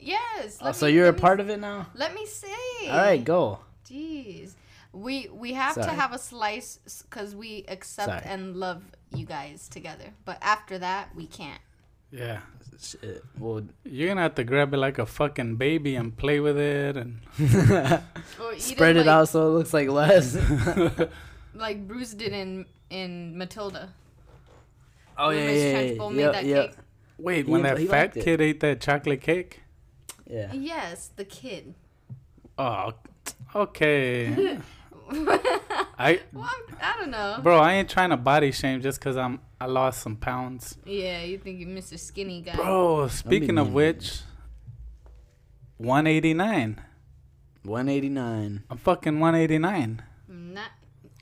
yes. 0.00 0.58
oh, 0.60 0.72
so 0.72 0.86
me- 0.86 0.92
you're 0.92 1.06
a 1.06 1.08
let 1.08 1.14
me- 1.16 1.20
part 1.20 1.40
of 1.40 1.48
it 1.50 1.60
now. 1.60 1.86
Let 1.94 2.14
me 2.14 2.24
say. 2.26 2.88
All 2.90 2.96
right, 2.98 3.24
go. 3.24 3.58
Jeez. 3.88 4.54
We 4.92 5.28
we 5.32 5.54
have 5.54 5.74
to 5.74 5.90
have 6.00 6.12
a 6.12 6.18
slice 6.18 6.78
because 7.08 7.34
we 7.34 7.64
accept 7.68 8.08
Sorry. 8.08 8.22
and 8.24 8.56
love 8.56 8.82
you 9.14 9.26
guys 9.26 9.68
together. 9.68 10.08
But 10.24 10.38
after 10.40 10.78
that, 10.78 11.14
we 11.16 11.26
can't. 11.26 11.60
yeah. 12.12 12.40
Shit. 12.80 13.22
Well, 13.38 13.62
You're 13.84 14.08
gonna 14.08 14.22
have 14.22 14.34
to 14.34 14.44
grab 14.44 14.74
it 14.74 14.78
like 14.78 14.98
a 14.98 15.06
fucking 15.06 15.56
baby 15.56 15.94
and 15.96 16.14
play 16.16 16.38
with 16.40 16.58
it 16.58 16.96
and 16.96 17.20
spread 18.58 18.96
it 18.96 19.06
like, 19.06 19.14
out 19.14 19.28
so 19.28 19.46
it 19.48 19.50
looks 19.56 19.72
like 19.72 19.88
less. 19.88 20.36
like 21.54 21.86
Bruce 21.88 22.14
did 22.14 22.32
in 22.32 22.66
in 22.90 23.38
Matilda. 23.38 23.90
Oh 25.18 25.28
When 25.28 25.38
yeah, 25.38 25.46
Miss 25.46 25.62
yeah, 25.62 25.80
yeah, 25.80 25.90
Trunchbull 25.94 26.12
made 26.12 26.20
yeah, 26.22 26.30
that 26.32 26.44
yeah. 26.44 26.62
cake. 26.66 26.76
Wait, 27.18 27.46
He 27.46 27.52
when 27.52 27.60
enjo- 27.60 27.64
that 27.64 27.78
he 27.78 27.86
fat 27.86 28.14
kid 28.14 28.40
ate 28.40 28.60
that 28.60 28.80
chocolate 28.80 29.20
cake? 29.20 29.60
yeah. 30.26 30.52
Yes, 30.52 31.10
the 31.16 31.24
kid. 31.24 31.74
Oh, 32.58 32.92
okay. 33.54 34.58
I, 35.98 36.20
Well, 36.32 36.48
I'm, 36.80 36.98
don't 36.98 37.10
know. 37.10 37.38
bro, 37.42 37.58
I 37.58 37.74
ain't 37.74 37.90
trying 37.90 38.10
to 38.10 38.16
body 38.16 38.50
shame 38.52 38.80
just 38.80 39.00
cause 39.00 39.16
I'm 39.16 39.40
I 39.60 39.66
lost 39.66 40.02
some 40.02 40.16
pounds. 40.16 40.76
Yeah, 40.84 41.22
you 41.22 41.38
think 41.38 41.60
you're 41.60 41.68
Mr. 41.68 41.98
Skinny 41.98 42.40
guy. 42.40 42.56
Bro, 42.56 43.08
speaking 43.08 43.58
of 43.58 43.72
which, 43.72 44.20
189. 45.78 46.80
189. 47.62 48.64
I'm 48.70 48.76
fucking 48.78 49.20
189. 49.20 50.02
Not, 50.28 50.70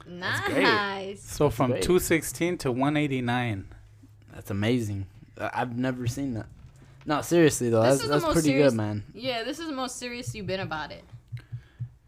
nice. 0.07 1.23
So 1.23 1.51
from 1.51 1.71
216 1.73 2.59
to 2.59 2.73
189. 2.73 3.67
That's 4.33 4.51
amazing. 4.51 5.07
I- 5.39 5.51
I've 5.55 5.77
never 5.77 6.07
seen 6.07 6.35
that. 6.35 6.47
No, 7.05 7.21
seriously 7.21 7.69
though, 7.71 7.83
This 7.83 7.99
that's 7.99 8.23
that's 8.23 8.25
pretty 8.33 8.49
serious- 8.49 8.73
good, 8.73 8.77
man. 8.77 9.05
Yeah, 9.15 9.43
this 9.45 9.59
is 9.59 9.67
the 9.67 9.75
most 9.75 9.97
serious 9.97 10.35
you've 10.35 10.47
been 10.47 10.61
about 10.61 10.93
it. 10.93 11.05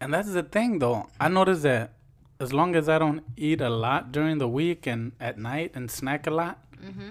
And 0.01 0.13
that's 0.15 0.33
the 0.33 0.43
thing 0.43 0.79
though. 0.79 1.09
I 1.21 1.29
noticed 1.29 1.63
that 1.63 1.93
as 2.41 2.53
long 2.53 2.77
as 2.77 2.89
I 2.89 2.99
don't 2.99 3.23
eat 3.37 3.61
a 3.61 3.71
lot 3.71 4.13
during 4.13 4.39
the 4.39 4.49
week 4.49 4.87
and 4.87 5.13
at 5.21 5.39
night 5.39 5.73
and 5.75 5.91
snack 5.91 6.27
a 6.27 6.31
lot, 6.31 6.59
Mm-hmm. 6.83 7.11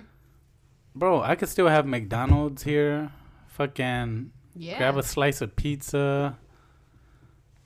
bro, 0.95 1.21
I 1.21 1.35
could 1.35 1.49
still 1.49 1.67
have 1.67 1.85
McDonald's 1.85 2.63
here. 2.63 3.11
Fucking 3.47 4.31
Yeah. 4.55 4.77
grab 4.77 4.97
a 4.97 5.03
slice 5.03 5.41
of 5.41 5.55
pizza. 5.55 6.37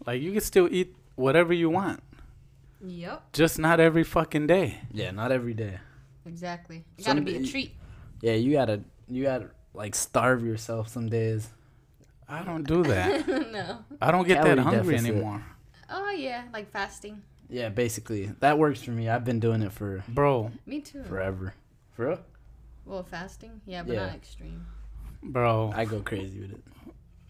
Like 0.05 0.21
you 0.21 0.31
can 0.31 0.41
still 0.41 0.67
eat 0.71 0.95
whatever 1.15 1.51
you 1.53 1.69
want, 1.69 2.01
Yep. 2.85 3.33
just 3.33 3.59
not 3.59 3.79
every 3.79 4.03
fucking 4.03 4.47
day. 4.47 4.79
Yeah, 4.91 5.11
not 5.11 5.31
every 5.31 5.53
day. 5.53 5.79
Exactly. 6.27 6.83
It 6.97 7.05
gotta 7.05 7.21
be 7.21 7.37
a 7.37 7.43
treat. 7.45 7.73
Yeah, 8.21 8.33
you 8.33 8.53
gotta 8.53 8.81
you 9.07 9.23
gotta 9.23 9.49
like 9.73 9.95
starve 9.95 10.43
yourself 10.45 10.89
some 10.89 11.07
days. 11.09 11.49
I 12.27 12.43
don't 12.43 12.63
do 12.67 12.83
that. 12.83 13.27
no. 13.51 13.79
I 14.01 14.11
don't 14.11 14.27
get 14.27 14.43
that 14.43 14.57
hungry 14.59 14.95
deficit. 14.95 15.11
anymore, 15.11 15.45
Oh 15.89 16.09
yeah, 16.11 16.43
like 16.51 16.69
fasting. 16.71 17.21
Yeah, 17.49 17.69
basically 17.69 18.31
that 18.41 18.57
works 18.59 18.81
for 18.81 18.91
me. 18.91 19.07
I've 19.07 19.23
been 19.23 19.39
doing 19.39 19.61
it 19.61 19.71
for 19.71 20.03
bro. 20.09 20.51
Me 20.65 20.81
too. 20.81 21.03
forever. 21.03 21.53
For 21.95 22.07
real? 22.09 22.19
Well, 22.85 23.03
fasting. 23.03 23.61
Yeah, 23.65 23.83
but 23.83 23.93
Yeah. 23.95 24.07
not 24.07 24.15
extreme. 24.15 24.65
Bro, 25.23 25.73
I 25.75 25.85
go 25.85 25.99
crazy 26.01 26.39
with 26.41 26.51
it. 26.51 26.63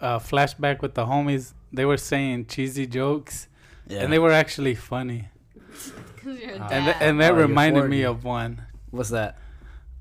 uh, 0.02 0.20
flashback 0.20 0.82
with 0.82 0.94
the 0.96 1.06
homies. 1.06 1.54
They 1.74 1.86
were 1.86 1.98
saying 1.98 2.48
cheesy 2.48 2.86
jokes, 2.88 3.48
Yeah. 3.88 4.02
and 4.04 4.12
they 4.14 4.20
were 4.20 4.32
actually 4.32 4.76
funny. 4.76 5.30
You're 6.26 6.56
a 6.56 6.60
Ah. 6.60 6.68
dad. 6.68 6.72
And 6.74 6.86
th- 6.86 6.98
and 7.02 7.20
that 7.22 7.32
Oh, 7.34 7.38
reminded 7.38 7.90
me 7.90 8.04
of 8.04 8.24
one. 8.24 8.62
What's 8.98 9.10
that? 9.12 9.38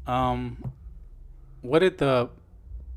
Um, 0.07 0.73
what 1.61 1.81
did 1.81 1.99
the 1.99 2.31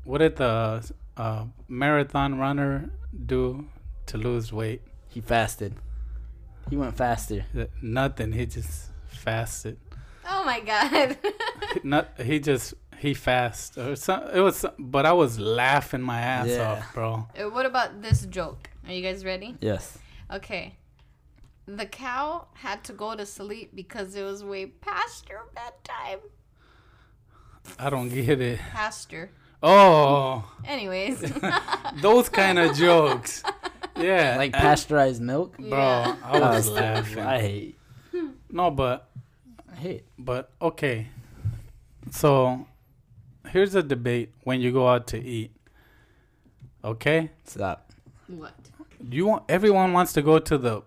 what 0.04 0.18
did 0.18 0.36
the 0.36 0.82
uh, 1.16 1.44
marathon 1.68 2.38
runner 2.38 2.90
do 3.26 3.66
to 4.06 4.16
lose 4.16 4.52
weight? 4.52 4.80
He 5.08 5.20
fasted. 5.20 5.74
He 6.70 6.76
went 6.76 6.96
faster. 6.96 7.44
Nothing. 7.82 8.32
He 8.32 8.46
just 8.46 8.90
fasted. 9.08 9.76
oh 10.26 10.44
my 10.44 10.60
god. 10.60 11.18
Not 11.84 12.08
he 12.18 12.38
just 12.40 12.74
he 12.98 13.12
fast 13.12 13.76
or 13.76 13.94
some. 13.96 14.22
It 14.32 14.40
was, 14.40 14.64
but 14.78 15.04
I 15.04 15.12
was 15.12 15.38
laughing 15.38 16.00
my 16.00 16.20
ass 16.20 16.48
Yeah. 16.48 16.70
off, 16.72 16.94
bro. 16.94 17.28
Uh, 17.38 17.50
what 17.50 17.66
about 17.66 18.00
this 18.02 18.24
joke? 18.26 18.70
Are 18.86 18.92
you 18.92 19.02
guys 19.02 19.24
ready? 19.24 19.56
Yes. 19.60 19.98
Okay. 20.32 20.76
The 21.76 21.86
cow 21.86 22.46
had 22.54 22.82
to 22.84 22.92
go 22.92 23.14
to 23.14 23.24
sleep 23.26 23.72
because 23.74 24.16
it 24.16 24.22
was 24.24 24.42
way 24.42 24.66
past 24.66 25.28
your 25.28 25.46
bedtime. 25.54 26.20
I 27.78 27.90
don't 27.90 28.08
get 28.08 28.40
it. 28.40 28.58
Pasture. 28.58 29.30
Oh, 29.62 30.50
Anyways. 30.64 31.20
those 32.00 32.28
kind 32.28 32.58
of 32.58 32.74
jokes. 32.76 33.42
Yeah, 33.96 34.36
Like 34.38 34.54
and- 34.54 34.62
pasteurized 34.62 35.20
milk. 35.20 35.56
bro. 35.58 35.68
Yeah. 35.68 36.16
I 36.24 36.38
was 36.40 36.68
laughing. 36.68 37.18
I 37.22 37.40
hate. 37.40 37.76
No, 38.50 38.70
but 38.70 39.08
I 39.70 39.76
hate. 39.76 40.04
But 40.18 40.50
okay. 40.60 41.08
So 42.10 42.66
here's 43.50 43.74
a 43.74 43.82
debate 43.82 44.32
when 44.44 44.60
you 44.60 44.72
go 44.72 44.88
out 44.88 45.06
to 45.08 45.22
eat. 45.22 45.52
Okay? 46.82 47.30
Stop. 47.44 47.92
what? 48.26 48.54
You 49.10 49.26
want 49.26 49.44
everyone 49.48 49.92
wants 49.92 50.12
to 50.14 50.22
go 50.22 50.38
to 50.38 50.58
the 50.58 50.82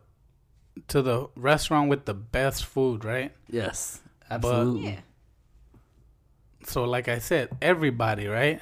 to 0.89 1.01
the 1.01 1.27
restaurant 1.35 1.89
with 1.89 2.05
the 2.05 2.13
best 2.13 2.65
food, 2.65 3.03
right? 3.05 3.31
Yes. 3.49 4.01
Absolutely. 4.29 4.83
Yeah. 4.91 4.99
So 6.65 6.83
like 6.85 7.07
I 7.07 7.19
said, 7.19 7.49
everybody, 7.61 8.27
right? 8.27 8.61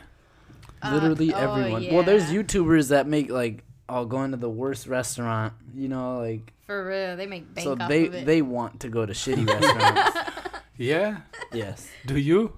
Literally 0.84 1.34
Uh, 1.34 1.40
oh, 1.40 1.52
everyone. 1.56 1.88
Well, 1.94 2.04
there's. 2.04 2.26
YouTubers 2.32 2.90
that 2.90 3.08
make 3.08 3.30
like 3.30 3.64
oh 3.88 4.06
going 4.06 4.32
to 4.32 4.38
the 4.38 4.50
worst 4.50 4.88
restaurant. 4.88 5.54
You 5.76 5.88
know, 5.90 6.20
like 6.20 6.54
For 6.66 6.86
real, 6.88 7.16
they 7.18 7.28
make 7.28 7.54
bank 7.54 7.64
so 7.66 7.74
off 7.74 7.88
they 7.90 8.08
of 8.08 8.16
it. 8.16 8.26
they 8.26 8.42
want 8.42 8.80
to 8.82 8.90
go 8.90 9.06
to 9.06 9.14
shitty 9.14 9.48
restaurants. 9.48 10.18
Yeah? 10.78 11.18
yes. 11.54 11.88
Do 12.08 12.18
you? 12.18 12.58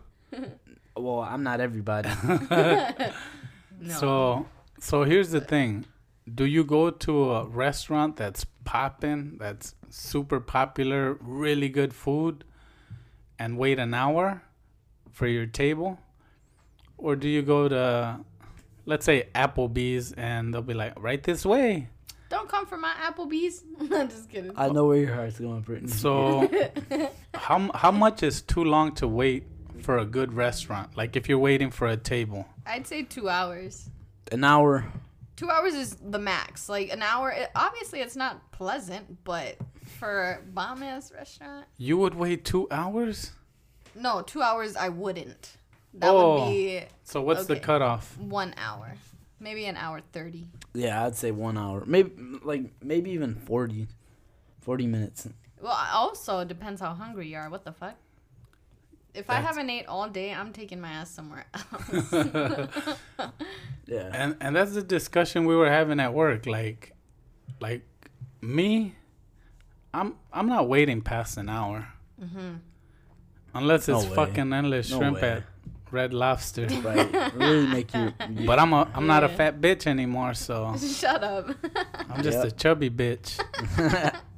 Well, 0.95 1.19
I'm 1.19 1.43
not 1.43 1.59
everybody. 1.59 2.09
no. 3.81 3.89
So 3.89 4.45
so 4.79 5.03
here's 5.03 5.31
the 5.31 5.41
thing. 5.41 5.85
Do 6.31 6.45
you 6.45 6.63
go 6.63 6.89
to 6.89 7.31
a 7.33 7.47
restaurant 7.47 8.15
that's 8.15 8.45
popping, 8.63 9.37
that's 9.39 9.75
super 9.89 10.39
popular, 10.39 11.17
really 11.19 11.69
good 11.69 11.93
food 11.93 12.43
and 13.37 13.57
wait 13.57 13.79
an 13.79 13.93
hour 13.93 14.43
for 15.11 15.27
your 15.27 15.45
table? 15.45 15.99
Or 16.97 17.15
do 17.15 17.27
you 17.27 17.41
go 17.41 17.67
to 17.67 18.19
let's 18.85 19.05
say 19.05 19.27
Applebee's 19.35 20.13
and 20.13 20.53
they'll 20.53 20.61
be 20.61 20.73
like, 20.73 20.93
"Right 21.01 21.21
this 21.21 21.45
way." 21.45 21.89
Don't 22.29 22.49
come 22.49 22.65
for 22.65 22.77
my 22.77 22.93
Applebee's. 22.93 23.63
I'm 23.91 24.09
just 24.09 24.29
kidding. 24.29 24.53
I 24.55 24.69
know 24.69 24.85
where 24.85 24.97
your 24.97 25.13
heart's 25.13 25.39
going, 25.39 25.61
Brittany. 25.61 25.91
So 25.91 26.49
how 27.33 27.71
how 27.73 27.91
much 27.91 28.23
is 28.23 28.41
too 28.41 28.63
long 28.63 28.95
to 28.95 29.07
wait 29.07 29.43
for 29.81 29.97
a 29.97 30.05
good 30.05 30.33
restaurant? 30.33 30.95
Like 30.97 31.15
if 31.15 31.29
you're 31.29 31.39
waiting 31.39 31.69
for 31.69 31.87
a 31.87 31.97
table. 31.97 32.47
I'd 32.65 32.87
say 32.87 33.03
two 33.03 33.29
hours. 33.29 33.89
An 34.31 34.43
hour. 34.43 34.85
Two 35.35 35.49
hours 35.49 35.73
is 35.73 35.95
the 35.95 36.19
max. 36.19 36.69
Like 36.69 36.91
an 36.91 37.01
hour, 37.01 37.31
it, 37.31 37.49
obviously 37.55 38.01
it's 38.01 38.15
not 38.15 38.51
pleasant, 38.51 39.23
but 39.23 39.57
for 39.99 40.39
a 40.39 40.41
bomb 40.51 40.83
ass 40.83 41.11
restaurant. 41.11 41.65
You 41.77 41.97
would 41.97 42.13
wait 42.15 42.45
two 42.45 42.67
hours? 42.69 43.31
No, 43.95 44.21
two 44.21 44.41
hours 44.41 44.75
I 44.75 44.89
wouldn't. 44.89 45.57
That 45.95 46.09
Oh. 46.11 46.45
would 46.45 46.49
be 46.51 46.81
So 47.03 47.21
what's 47.21 47.45
the 47.45 47.59
cutoff? 47.59 48.17
one 48.17 48.53
hour. 48.57 48.93
Maybe 49.39 49.65
an 49.65 49.75
hour 49.75 50.01
30. 50.13 50.47
Yeah, 50.73 51.05
I'd 51.05 51.15
say 51.15 51.31
one 51.31 51.57
hour. 51.57 51.83
Maybe 51.85 52.11
like 52.43 52.71
maybe 52.81 53.11
even 53.11 53.35
40, 53.35 53.87
40 54.61 54.87
minutes. 54.87 55.27
Well, 55.61 55.77
also 55.93 56.39
it 56.39 56.47
depends 56.47 56.79
how 56.81 56.93
hungry 56.93 57.27
you 57.29 57.37
are. 57.37 57.49
What 57.49 57.65
the 57.65 57.71
fuck? 57.73 57.95
If 59.13 59.29
I 59.29 59.35
haven't 59.35 59.69
ate 59.69 59.85
all 59.87 60.09
day, 60.09 60.33
I'm 60.33 60.51
taking 60.53 60.81
my 60.81 60.89
ass 60.89 61.11
somewhere 61.11 61.45
else. 61.53 62.89
Yeah. 63.85 64.09
And 64.13 64.35
and 64.41 64.55
that's 64.55 64.73
the 64.73 64.81
discussion 64.81 65.45
we 65.45 65.55
were 65.55 65.69
having 65.69 65.99
at 65.99 66.13
work. 66.13 66.45
Like, 66.45 66.93
like 67.59 67.83
me, 68.41 68.95
I'm 69.93 70.15
I'm 70.31 70.47
not 70.47 70.67
waiting 70.67 71.01
past 71.01 71.37
an 71.37 71.49
hour. 71.49 71.87
Mm-hmm. 72.21 72.55
Unless 73.53 73.89
it's 73.89 74.05
way. 74.05 74.15
fucking 74.15 74.51
endless 74.53 74.89
No 74.89 74.97
shrimp 74.97 75.21
way. 75.21 75.29
at 75.29 75.43
Red 75.91 76.13
Lobster. 76.13 76.67
Right. 76.83 77.33
really 77.35 77.67
make 77.67 77.93
you. 77.95 78.13
but 78.47 78.57
I'm 78.57 78.73
a 78.73 78.89
I'm 78.95 79.05
not 79.05 79.23
a 79.23 79.29
fat 79.29 79.61
bitch 79.61 79.85
anymore, 79.85 80.33
so 80.33 80.75
Shut 80.77 81.23
up. 81.23 81.49
I'm 82.09 82.23
just 82.23 82.39
Yep. 82.39 82.47
a 82.47 82.51
chubby 82.51 82.89
bitch. 82.89 83.39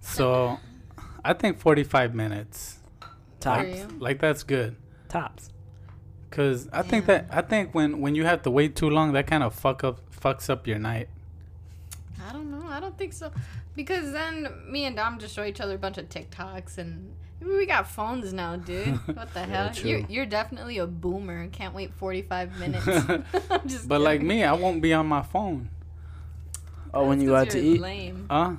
So 0.02 0.60
I 1.24 1.34
think 1.34 1.60
45 1.60 2.14
minutes. 2.14 2.80
For 3.46 3.64
Tops. 3.64 3.78
you? 3.78 3.88
Like 4.00 4.20
that's 4.20 4.44
good. 4.44 4.76
Tops. 5.10 5.50
Cause 6.32 6.68
I 6.74 6.82
think 6.82 7.06
that 7.06 7.28
I 7.32 7.42
think 7.42 7.74
when 7.74 8.02
when 8.02 8.14
you 8.16 8.26
have 8.26 8.42
to 8.44 8.52
wait 8.52 8.76
too 8.76 8.90
long, 8.90 9.14
that 9.14 9.28
kind 9.28 9.44
of 9.44 9.54
fuck 9.56 9.84
up 9.84 10.00
fucks 10.12 10.50
up 10.50 10.68
your 10.68 10.80
night. 10.80 11.08
I 12.28 12.34
don't 12.34 12.52
know. 12.52 12.66
I 12.68 12.80
don't 12.80 12.98
think 12.98 13.14
so. 13.14 13.32
Because 13.76 14.12
then 14.12 14.48
me 14.70 14.86
and 14.86 14.96
Dom 14.96 15.20
just 15.20 15.36
show 15.36 15.44
each 15.46 15.62
other 15.62 15.76
a 15.76 15.78
bunch 15.78 15.98
of 15.98 16.10
TikToks 16.10 16.78
and 16.78 17.14
we 17.42 17.66
got 17.66 17.88
phones 17.88 18.34
now, 18.34 18.56
dude. 18.56 18.88
What 19.16 19.34
the 19.34 19.42
hell? 19.44 19.72
You're, 19.84 20.00
you're 20.10 20.26
definitely 20.26 20.78
a 20.80 20.88
boomer. 20.88 21.48
Can't 21.50 21.76
wait 21.76 21.94
45 21.94 22.60
minutes. 22.60 22.88
I'm 23.52 23.68
just 23.68 23.88
But 23.88 24.02
like 24.02 24.22
me, 24.22 24.44
I 24.44 24.54
won't 24.54 24.82
be 24.82 24.94
on 24.94 25.06
my 25.06 25.22
phone. 25.22 25.70
Oh, 26.94 27.08
when 27.08 27.20
you 27.22 27.28
you 27.30 27.34
'cause 27.36 27.48
out 27.48 27.52
to 27.52 27.60
eat? 27.60 27.80
Lame. 27.82 28.26
Huh? 28.32 28.54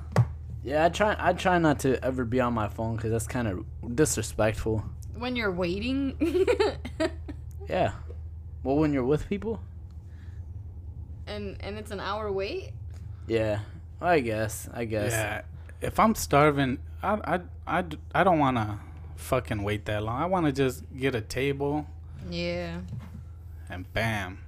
Yeah, 0.67 0.83
I 0.85 0.89
try. 0.89 1.15
I 1.17 1.31
try 1.31 1.57
not 1.59 1.79
to 1.79 2.03
ever 2.03 2.25
be 2.25 2.41
on 2.41 2.53
my 2.53 2.67
phone 2.67 2.97
because 2.97 3.11
that's 3.11 3.25
kind 3.27 3.47
of 3.47 3.65
disrespectful. 3.95 4.83
When 5.17 5.35
you're 5.35 5.51
waiting. 5.51 6.15
Yeah. 7.69 7.91
Well, 8.63 8.77
when 8.77 8.93
you're 8.93 9.03
with 9.03 9.27
people. 9.27 9.59
and 11.25 11.57
and 11.59 11.77
it's 11.77 11.91
an 11.91 11.99
hour 11.99 12.31
wait. 12.31 12.71
Yeah. 13.27 13.59
I 14.01 14.19
guess. 14.21 14.69
I 14.73 14.85
guess. 14.85 15.11
Yeah. 15.11 15.41
If 15.81 15.99
I'm 15.99 16.15
starving, 16.15 16.79
I 17.03 17.35
I 17.35 17.79
I, 17.79 17.85
I 18.15 18.23
don't 18.23 18.39
want 18.39 18.55
to 18.57 18.79
fucking 19.17 19.63
wait 19.63 19.85
that 19.85 20.01
long. 20.03 20.21
I 20.21 20.25
want 20.27 20.45
to 20.45 20.51
just 20.53 20.83
get 20.97 21.13
a 21.15 21.19
table 21.21 21.85
Yeah. 22.29 22.79
and 23.69 23.91
bam. 23.93 24.39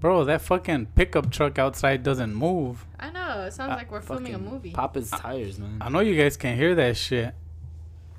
Bro, 0.00 0.24
that 0.26 0.42
fucking 0.42 0.86
pickup 0.94 1.30
truck 1.32 1.58
outside 1.58 2.02
doesn't 2.04 2.32
move. 2.34 2.86
I 3.00 3.10
know. 3.10 3.40
It 3.46 3.52
sounds 3.52 3.72
Uh, 3.72 3.76
like 3.76 3.90
we're 3.90 4.00
filming 4.00 4.34
a 4.34 4.38
movie. 4.38 4.70
Pop 4.70 4.94
his 4.94 5.10
tires, 5.10 5.58
man. 5.58 5.78
I 5.80 5.88
know 5.88 6.00
you 6.00 6.16
guys 6.20 6.36
can 6.36 6.56
hear 6.56 6.74
that 6.76 6.96
shit. 6.96 7.34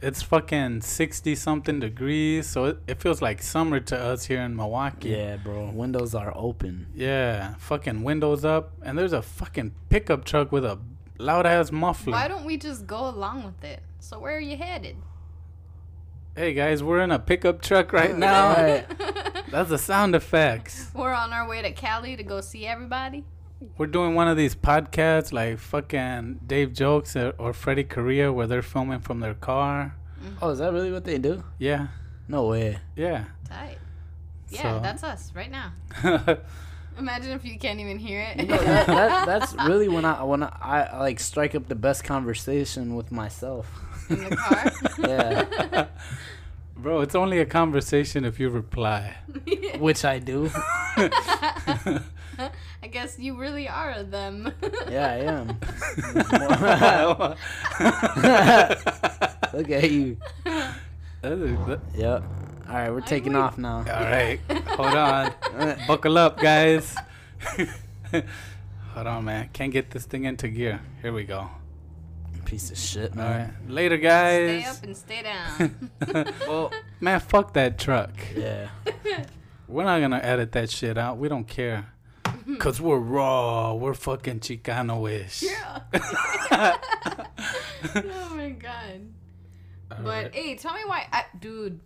It's 0.01 0.21
fucking 0.21 0.81
60 0.81 1.35
something 1.35 1.79
degrees, 1.79 2.47
so 2.47 2.65
it, 2.65 2.79
it 2.87 3.01
feels 3.01 3.21
like 3.21 3.41
summer 3.41 3.79
to 3.81 3.97
us 3.99 4.25
here 4.25 4.41
in 4.41 4.55
Milwaukee. 4.55 5.09
Yeah, 5.09 5.37
bro. 5.37 5.69
Windows 5.71 6.15
are 6.15 6.31
open. 6.35 6.87
Yeah, 6.95 7.55
fucking 7.55 8.03
windows 8.03 8.43
up, 8.45 8.71
and 8.81 8.97
there's 8.97 9.11
a 9.13 9.21
fucking 9.21 9.73
pickup 9.89 10.23
truck 10.25 10.51
with 10.53 10.63
a 10.65 10.79
loud 11.17 11.45
ass 11.45 11.71
muffler. 11.71 12.13
Why 12.13 12.27
don't 12.29 12.45
we 12.45 12.55
just 12.57 12.87
go 12.87 13.09
along 13.09 13.43
with 13.43 13.61
it? 13.63 13.81
So 13.99 14.19
where 14.19 14.35
are 14.37 14.39
you 14.41 14.55
headed? 14.57 14.95
Hey 16.35 16.53
guys, 16.53 16.81
we're 16.81 17.01
in 17.01 17.11
a 17.11 17.19
pickup 17.19 17.61
truck 17.61 17.91
right 17.91 18.17
now. 18.17 18.85
Right. 19.49 19.57
That's 19.57 19.69
the 19.69 19.77
sound 19.77 20.15
effects. 20.15 20.91
We're 20.93 21.13
on 21.13 21.33
our 21.33 21.47
way 21.47 21.61
to 21.63 21.71
Cali 21.71 22.15
to 22.15 22.23
go 22.23 22.39
see 22.41 22.67
everybody. 22.67 23.23
We're 23.77 23.87
doing 23.87 24.15
one 24.15 24.27
of 24.27 24.37
these 24.37 24.55
podcasts 24.55 25.33
like 25.33 25.57
fucking 25.59 26.41
Dave 26.45 26.73
Jokes 26.73 27.15
or, 27.15 27.33
or 27.37 27.51
Freddie 27.53 27.83
Correa 27.83 28.31
where 28.31 28.47
they're 28.47 28.61
filming 28.61 28.99
from 28.99 29.19
their 29.19 29.33
car. 29.33 29.95
Oh, 30.41 30.49
is 30.49 30.59
that 30.59 30.71
really 30.71 30.91
what 30.91 31.03
they 31.03 31.17
do? 31.17 31.43
Yeah, 31.57 31.87
No 32.27 32.47
way. 32.47 32.79
yeah. 32.95 33.25
Tight. 33.49 33.77
Yeah, 34.49 34.61
So- 34.61 34.79
that's 34.81 35.03
us 35.03 35.31
right 35.35 35.51
now. 35.51 35.73
Imagine 36.97 37.31
if 37.31 37.45
you 37.45 37.57
can't 37.57 37.79
even 37.79 37.97
hear 37.97 38.19
it. 38.21 38.41
You 38.41 38.47
know, 38.47 38.57
that, 38.57 38.87
that, 38.87 39.25
that's 39.39 39.53
really 39.67 39.87
when 39.87 40.03
I 40.03 40.21
when 40.23 40.43
I, 40.43 40.49
I 40.91 40.99
like 40.99 41.19
strike 41.21 41.55
up 41.55 41.67
the 41.69 41.75
best 41.75 42.03
conversation 42.03 42.95
with 42.95 43.09
myself. 43.11 43.67
in 44.09 44.21
the 44.29 44.35
car. 44.35 44.71
Yeah, 45.07 45.87
Bro, 46.81 47.01
it's 47.01 47.15
only 47.15 47.39
a 47.39 47.45
conversation 47.45 48.23
if 48.25 48.39
you 48.39 48.49
reply. 48.49 49.15
which 49.79 50.05
I 50.05 50.19
do. 50.19 50.49
I 52.81 52.87
guess 52.89 53.19
you 53.19 53.37
really 53.37 53.67
are 53.67 54.03
them. 54.03 54.51
Yeah, 54.89 55.07
I 55.11 55.17
am. 55.27 55.47
Look 59.53 59.69
at 59.71 59.91
you. 59.91 60.17
That 61.21 61.31
is- 61.33 61.65
that- 61.67 61.79
Yep. 61.95 62.23
All 62.69 62.75
right, 62.75 62.91
we're 62.91 63.01
taking 63.01 63.35
off 63.35 63.57
now. 63.57 63.77
All 63.79 63.83
right, 63.83 64.39
hold 64.67 64.93
on. 64.93 65.33
Buckle 65.87 66.17
up, 66.19 66.39
guys. 66.39 66.95
hold 68.11 69.07
on, 69.07 69.25
man. 69.25 69.49
Can't 69.53 69.73
get 69.73 69.89
this 69.91 70.05
thing 70.05 70.25
into 70.25 70.47
gear. 70.47 70.79
Here 71.01 71.11
we 71.11 71.23
go. 71.23 71.49
Piece 72.49 72.71
of 72.71 72.77
shit, 72.79 73.11
All 73.11 73.17
man. 73.17 73.53
right, 73.61 73.71
later, 73.71 73.97
guys. 73.97 74.61
stay 74.63 74.69
up 74.69 74.83
and 74.83 74.97
stay 74.97 75.21
down. 75.21 75.89
Well, 76.47 76.71
Man, 76.99 77.19
fuck 77.19 77.53
that 77.53 77.77
truck. 77.77 78.09
yeah. 78.35 78.69
We're 79.67 79.83
not 79.83 79.99
gonna 80.01 80.17
edit 80.17 80.51
that 80.53 80.71
shit 80.71 80.97
out. 80.97 81.19
We 81.19 81.29
don't 81.29 81.47
care. 81.47 81.93
Cause 82.57 82.81
we're 82.81 82.97
raw. 82.97 83.75
We're 83.75 83.93
fucking 83.93 84.39
Chicano-ish. 84.39 85.43
yeah. 85.43 85.81
oh 87.95 88.33
my 88.35 88.49
god. 88.49 89.01
But 89.89 89.99
Alright. 89.99 90.33
hey, 90.35 90.55
tell 90.55 90.73
me 90.73 90.81
why, 90.87 91.07
I, 91.13 91.25
dude. 91.39 91.79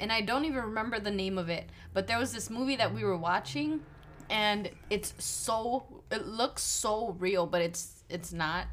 And 0.00 0.10
I 0.10 0.20
don't 0.22 0.44
even 0.44 0.62
remember 0.64 0.98
the 0.98 1.12
name 1.12 1.38
of 1.38 1.48
it, 1.48 1.68
but 1.94 2.08
there 2.08 2.18
was 2.18 2.32
this 2.32 2.50
movie 2.50 2.74
that 2.76 2.92
we 2.92 3.04
were 3.04 3.16
watching, 3.16 3.80
and 4.28 4.68
it's 4.90 5.14
so 5.18 5.84
it 6.10 6.26
looks 6.26 6.62
so 6.64 7.14
real, 7.20 7.46
but 7.46 7.62
it's 7.62 8.02
it's 8.08 8.32
not, 8.32 8.66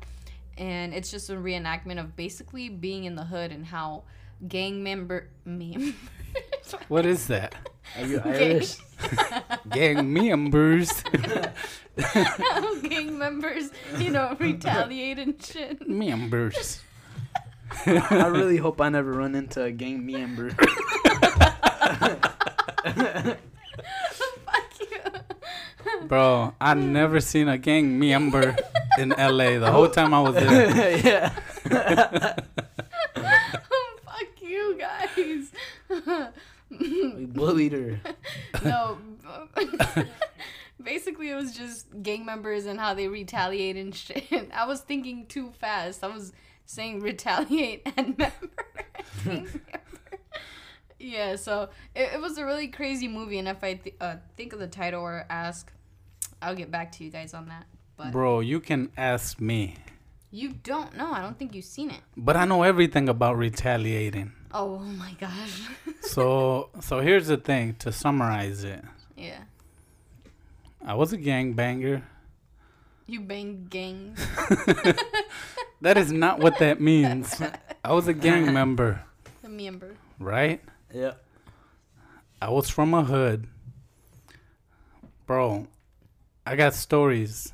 and 0.60 0.94
it's 0.94 1.10
just 1.10 1.30
a 1.30 1.34
reenactment 1.34 2.00
of 2.00 2.16
basically 2.16 2.70
being 2.70 3.06
in 3.06 3.16
the 3.16 3.24
hood 3.24 3.52
and 3.52 3.66
how 3.66 4.04
gang 4.48 4.84
member 4.84 5.30
me. 5.46 5.96
What 6.88 7.04
is 7.08 7.26
that? 7.28 7.56
Are 7.98 8.06
you 8.06 8.20
Gang- 8.20 8.34
Irish? 8.36 8.76
Gang 9.72 10.14
members. 10.14 10.92
how 12.00 12.80
gang 12.82 13.18
members, 13.18 13.72
you 13.98 14.12
know, 14.12 14.36
retaliate 14.40 15.18
and 15.18 15.44
shit. 15.44 15.88
members. 15.88 16.84
I 17.88 18.28
really 18.28 18.58
hope 18.58 18.80
I 18.80 18.90
never 18.90 19.12
run 19.14 19.34
into 19.34 19.64
a 19.64 19.72
gang 19.72 20.06
member. 20.06 20.52
Fuck 25.92 26.02
you. 26.02 26.08
Bro, 26.08 26.56
I 26.60 26.74
never 26.74 27.20
seen 27.20 27.48
a 27.48 27.58
gang 27.58 28.00
member 28.00 28.56
in 28.98 29.10
LA 29.10 29.60
the 29.60 29.72
whole 29.72 29.90
time 29.90 30.14
I 30.14 30.22
was 30.22 30.36
there. 30.36 31.02
yeah. 31.06 31.30
Fuck 33.16 34.42
you 34.42 34.78
guys. 34.78 35.52
We 36.70 37.26
bullied 37.26 37.74
her. 37.74 38.00
no. 38.64 38.98
Basically, 40.82 41.30
it 41.30 41.36
was 41.36 41.56
just 41.56 41.88
gang 42.02 42.26
members 42.26 42.66
and 42.66 42.80
how 42.80 42.94
they 42.94 43.08
retaliate 43.08 43.76
and 43.76 43.94
shit. 43.94 44.50
I 44.54 44.66
was 44.66 44.82
thinking 44.82 45.26
too 45.26 45.52
fast. 45.60 46.04
I 46.04 46.08
was 46.08 46.32
saying 46.66 47.02
retaliate 47.02 47.88
and 47.98 48.18
member. 48.18 48.34
Member. 49.26 49.50
yeah, 51.00 51.36
so 51.36 51.70
it, 51.96 52.14
it 52.14 52.22
was 52.22 52.38
a 52.38 52.46
really 52.46 52.68
crazy 52.68 53.08
movie. 53.08 53.40
And 53.40 53.48
if 53.48 53.64
I 53.64 53.74
th- 53.76 53.96
uh, 54.00 54.18
think 54.38 54.54
of 54.54 54.60
the 54.60 54.68
title 54.68 55.02
or 55.02 55.26
ask, 55.30 55.72
I'll 56.42 56.56
get 56.56 56.72
back 56.72 56.92
to 56.94 57.04
you 57.04 57.10
guys 57.12 57.34
on 57.34 57.48
that. 57.50 57.66
But 57.98 58.12
Bro, 58.12 58.42
you 58.42 58.60
can 58.60 58.92
ask 58.98 59.40
me. 59.42 59.76
you 60.32 60.54
don't 60.64 60.96
know. 60.96 61.12
I 61.12 61.22
don't 61.22 61.38
think 61.38 61.54
you've 61.56 61.66
seen 61.66 61.90
it. 61.92 62.02
But 62.16 62.38
I 62.38 62.46
know 62.46 62.64
everything 62.64 63.10
about 63.10 63.38
retaliating. 63.38 64.32
Oh, 64.54 64.80
my 64.80 65.14
gosh. 65.20 65.62
So 66.02 66.70
so 66.80 67.02
here's 67.02 67.28
the 67.28 67.36
thing, 67.38 67.76
to 67.80 67.92
summarize 67.92 68.64
it. 68.64 68.84
yeah. 69.18 69.42
I 70.84 70.96
was 70.96 71.12
a 71.12 71.18
gangbanger. 71.18 72.02
You 73.06 73.20
bang 73.20 73.68
gangs. 73.70 74.18
That 75.82 75.98
is 75.98 76.12
not 76.12 76.40
what 76.40 76.58
that 76.60 76.80
means. 76.82 77.42
I 77.84 77.94
was 77.94 78.08
a 78.08 78.14
gang 78.14 78.52
member, 78.60 79.02
The 79.42 79.50
member. 79.50 79.96
right? 80.20 80.62
Yeah. 80.94 81.14
I 82.42 82.50
was 82.50 82.70
from 82.70 82.94
a 82.94 83.04
hood. 83.04 83.48
Bro, 85.28 85.68
I 86.50 86.56
got 86.56 86.74
stories. 86.74 87.54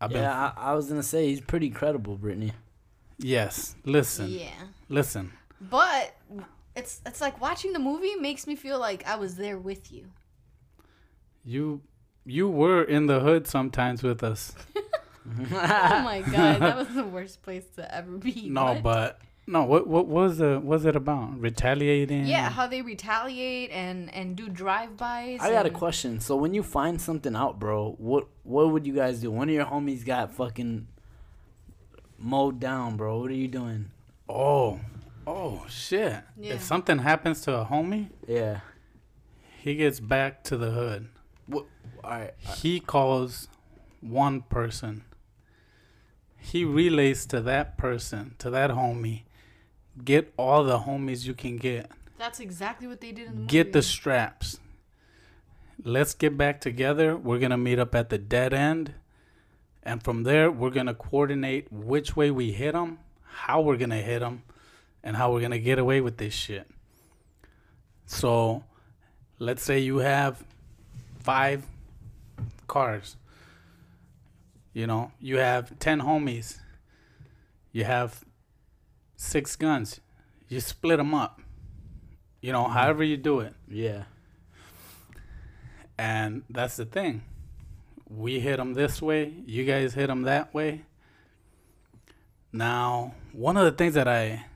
I've 0.00 0.10
been 0.10 0.22
Yeah, 0.22 0.52
I, 0.56 0.72
I 0.72 0.74
was 0.74 0.88
gonna 0.88 1.02
say 1.02 1.28
he's 1.28 1.40
pretty 1.40 1.70
credible, 1.70 2.16
Brittany. 2.16 2.52
Yes. 3.18 3.74
Listen. 3.84 4.28
Yeah. 4.28 4.50
Listen. 4.90 5.32
But 5.60 6.14
it's 6.76 7.00
it's 7.06 7.22
like 7.22 7.40
watching 7.40 7.72
the 7.72 7.78
movie 7.78 8.14
makes 8.16 8.46
me 8.46 8.54
feel 8.54 8.78
like 8.78 9.06
I 9.06 9.16
was 9.16 9.36
there 9.36 9.56
with 9.58 9.90
you. 9.90 10.10
You 11.42 11.80
you 12.26 12.48
were 12.48 12.82
in 12.82 13.06
the 13.06 13.20
hood 13.20 13.46
sometimes 13.46 14.02
with 14.02 14.22
us. 14.22 14.54
oh 14.76 16.02
my 16.02 16.22
god, 16.30 16.60
that 16.60 16.76
was 16.76 16.88
the 16.88 17.04
worst 17.04 17.40
place 17.42 17.64
to 17.76 17.94
ever 17.94 18.18
be. 18.18 18.50
No, 18.50 18.64
What? 18.74 18.82
but 18.82 19.20
no. 19.46 19.64
What 19.64 19.86
what 19.86 20.06
was 20.06 20.38
the 20.38 20.60
was 20.60 20.84
it 20.84 20.96
about? 20.96 21.38
Retaliating? 21.40 22.26
yeah, 22.26 22.50
how 22.50 22.66
they 22.66 22.82
retaliate 22.82 23.70
and 23.70 24.12
and 24.14 24.36
do 24.36 24.48
drive-bys. 24.48 25.40
I 25.40 25.50
got 25.50 25.66
a 25.66 25.70
question. 25.70 26.20
So 26.20 26.36
when 26.36 26.54
you 26.54 26.62
find 26.62 27.00
something 27.00 27.34
out, 27.36 27.58
bro, 27.58 27.94
what 27.98 28.26
what 28.42 28.70
would 28.70 28.86
you 28.86 28.94
guys 28.94 29.20
do? 29.20 29.30
One 29.30 29.48
of 29.48 29.54
your 29.54 29.66
homies 29.66 30.04
got 30.04 30.32
fucking 30.32 30.86
mowed 32.18 32.60
down, 32.60 32.96
bro. 32.96 33.18
What 33.20 33.30
are 33.30 33.34
you 33.34 33.48
doing? 33.48 33.90
Oh. 34.28 34.80
Oh 35.26 35.64
shit. 35.68 36.22
Yeah. 36.38 36.54
If 36.54 36.62
something 36.62 36.98
happens 36.98 37.40
to 37.42 37.54
a 37.60 37.64
homie, 37.64 38.08
Yeah. 38.28 38.60
he 39.62 39.74
gets 39.74 39.98
back 40.00 40.44
to 40.44 40.56
the 40.56 40.70
hood. 40.70 41.08
What? 41.46 41.64
All 42.02 42.10
right. 42.10 42.34
He 42.58 42.78
calls 42.80 43.48
one 44.02 44.42
person. 44.42 45.04
He 46.36 46.62
relays 46.66 47.24
to 47.26 47.40
that 47.40 47.78
person, 47.78 48.34
to 48.38 48.50
that 48.50 48.68
homie. 48.70 49.22
Get 50.02 50.32
all 50.36 50.64
the 50.64 50.80
homies 50.80 51.24
you 51.26 51.34
can 51.34 51.56
get. 51.56 51.90
That's 52.18 52.40
exactly 52.40 52.86
what 52.86 53.00
they 53.00 53.12
did 53.12 53.26
in 53.26 53.32
the 53.32 53.40
movie. 53.40 53.46
Get 53.48 53.72
the 53.72 53.82
straps. 53.82 54.58
Let's 55.82 56.14
get 56.14 56.36
back 56.36 56.60
together. 56.60 57.16
We're 57.16 57.38
going 57.38 57.50
to 57.50 57.56
meet 57.56 57.78
up 57.78 57.94
at 57.94 58.08
the 58.08 58.18
dead 58.18 58.54
end. 58.54 58.94
And 59.82 60.02
from 60.02 60.22
there, 60.22 60.50
we're 60.50 60.70
going 60.70 60.86
to 60.86 60.94
coordinate 60.94 61.70
which 61.70 62.16
way 62.16 62.30
we 62.30 62.52
hit 62.52 62.72
them, 62.72 62.98
how 63.22 63.60
we're 63.60 63.76
going 63.76 63.90
to 63.90 63.96
hit 63.96 64.20
them, 64.20 64.42
and 65.02 65.16
how 65.16 65.32
we're 65.32 65.40
going 65.40 65.50
to 65.50 65.58
get 65.58 65.78
away 65.78 66.00
with 66.00 66.16
this 66.16 66.32
shit. 66.32 66.66
So, 68.06 68.64
let's 69.38 69.62
say 69.62 69.80
you 69.80 69.98
have 69.98 70.42
five 71.20 71.66
cars. 72.66 73.16
You 74.72 74.86
know, 74.86 75.12
you 75.20 75.36
have 75.36 75.78
10 75.78 76.00
homies. 76.00 76.58
You 77.72 77.84
have 77.84 78.24
six 79.24 79.56
guns. 79.56 80.00
You 80.48 80.60
split 80.60 80.98
them 80.98 81.14
up. 81.14 81.40
You 82.40 82.52
know, 82.52 82.64
mm-hmm. 82.64 82.72
however 82.72 83.04
you 83.04 83.16
do 83.16 83.40
it. 83.40 83.54
Yeah. 83.68 84.04
And 85.98 86.42
that's 86.50 86.76
the 86.76 86.84
thing. 86.84 87.22
We 88.08 88.40
hit 88.40 88.58
them 88.58 88.74
this 88.74 89.00
way, 89.00 89.32
you 89.46 89.64
guys 89.64 89.94
hit 89.94 90.08
them 90.08 90.22
that 90.22 90.52
way. 90.52 90.82
Now, 92.52 93.14
one 93.32 93.56
of 93.56 93.64
the 93.64 93.72
things 93.72 93.94
that 93.94 94.06
I 94.06 94.46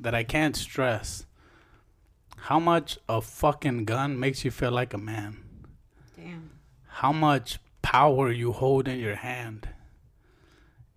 that 0.00 0.14
I 0.14 0.24
can't 0.24 0.54
stress 0.56 1.24
how 2.42 2.58
much 2.58 2.98
a 3.08 3.20
fucking 3.20 3.84
gun 3.84 4.18
makes 4.18 4.44
you 4.44 4.50
feel 4.50 4.70
like 4.70 4.94
a 4.94 4.98
man. 4.98 5.38
Damn. 6.16 6.50
How 6.86 7.12
much 7.12 7.58
power 7.82 8.30
you 8.30 8.52
hold 8.52 8.88
in 8.88 8.98
your 8.98 9.16
hand. 9.16 9.68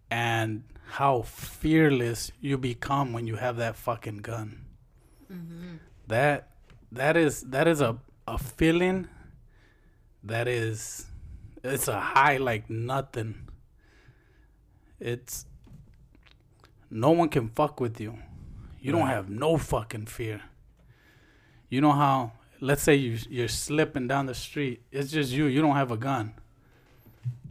And 0.10 0.64
how 0.92 1.22
fearless 1.22 2.32
you 2.42 2.58
become 2.58 3.14
when 3.14 3.28
you 3.28 3.36
have 3.36 3.58
that 3.58 3.76
fucking 3.76 4.18
gun. 4.18 4.66
Mm-hmm. 5.32 5.76
That 6.08 6.50
that 6.92 7.16
is 7.18 7.42
that 7.42 7.68
is 7.68 7.82
a 7.82 7.98
a 8.28 8.38
feeling 8.38 9.08
that 10.24 10.48
is 10.48 11.06
it's 11.64 11.88
a 11.88 12.00
high 12.00 12.38
like 12.38 12.70
nothing. 12.70 13.48
It's 15.00 15.46
no 16.90 17.12
one 17.12 17.30
can 17.30 17.50
fuck 17.50 17.80
with 17.80 18.00
you. 18.00 18.18
You 18.80 18.92
don't 18.92 19.08
have 19.08 19.30
no 19.30 19.58
fucking 19.58 20.08
fear. 20.08 20.42
You 21.70 21.82
know 21.82 21.94
how 21.94 22.34
let's 22.60 22.84
say 22.84 22.96
you 22.96 23.18
you're 23.30 23.48
slipping 23.48 24.08
down 24.08 24.26
the 24.26 24.36
street. 24.36 24.84
It's 24.92 25.12
just 25.12 25.32
you. 25.32 25.46
You 25.46 25.62
don't 25.62 25.76
have 25.76 25.92
a 25.92 25.98
gun. 25.98 26.34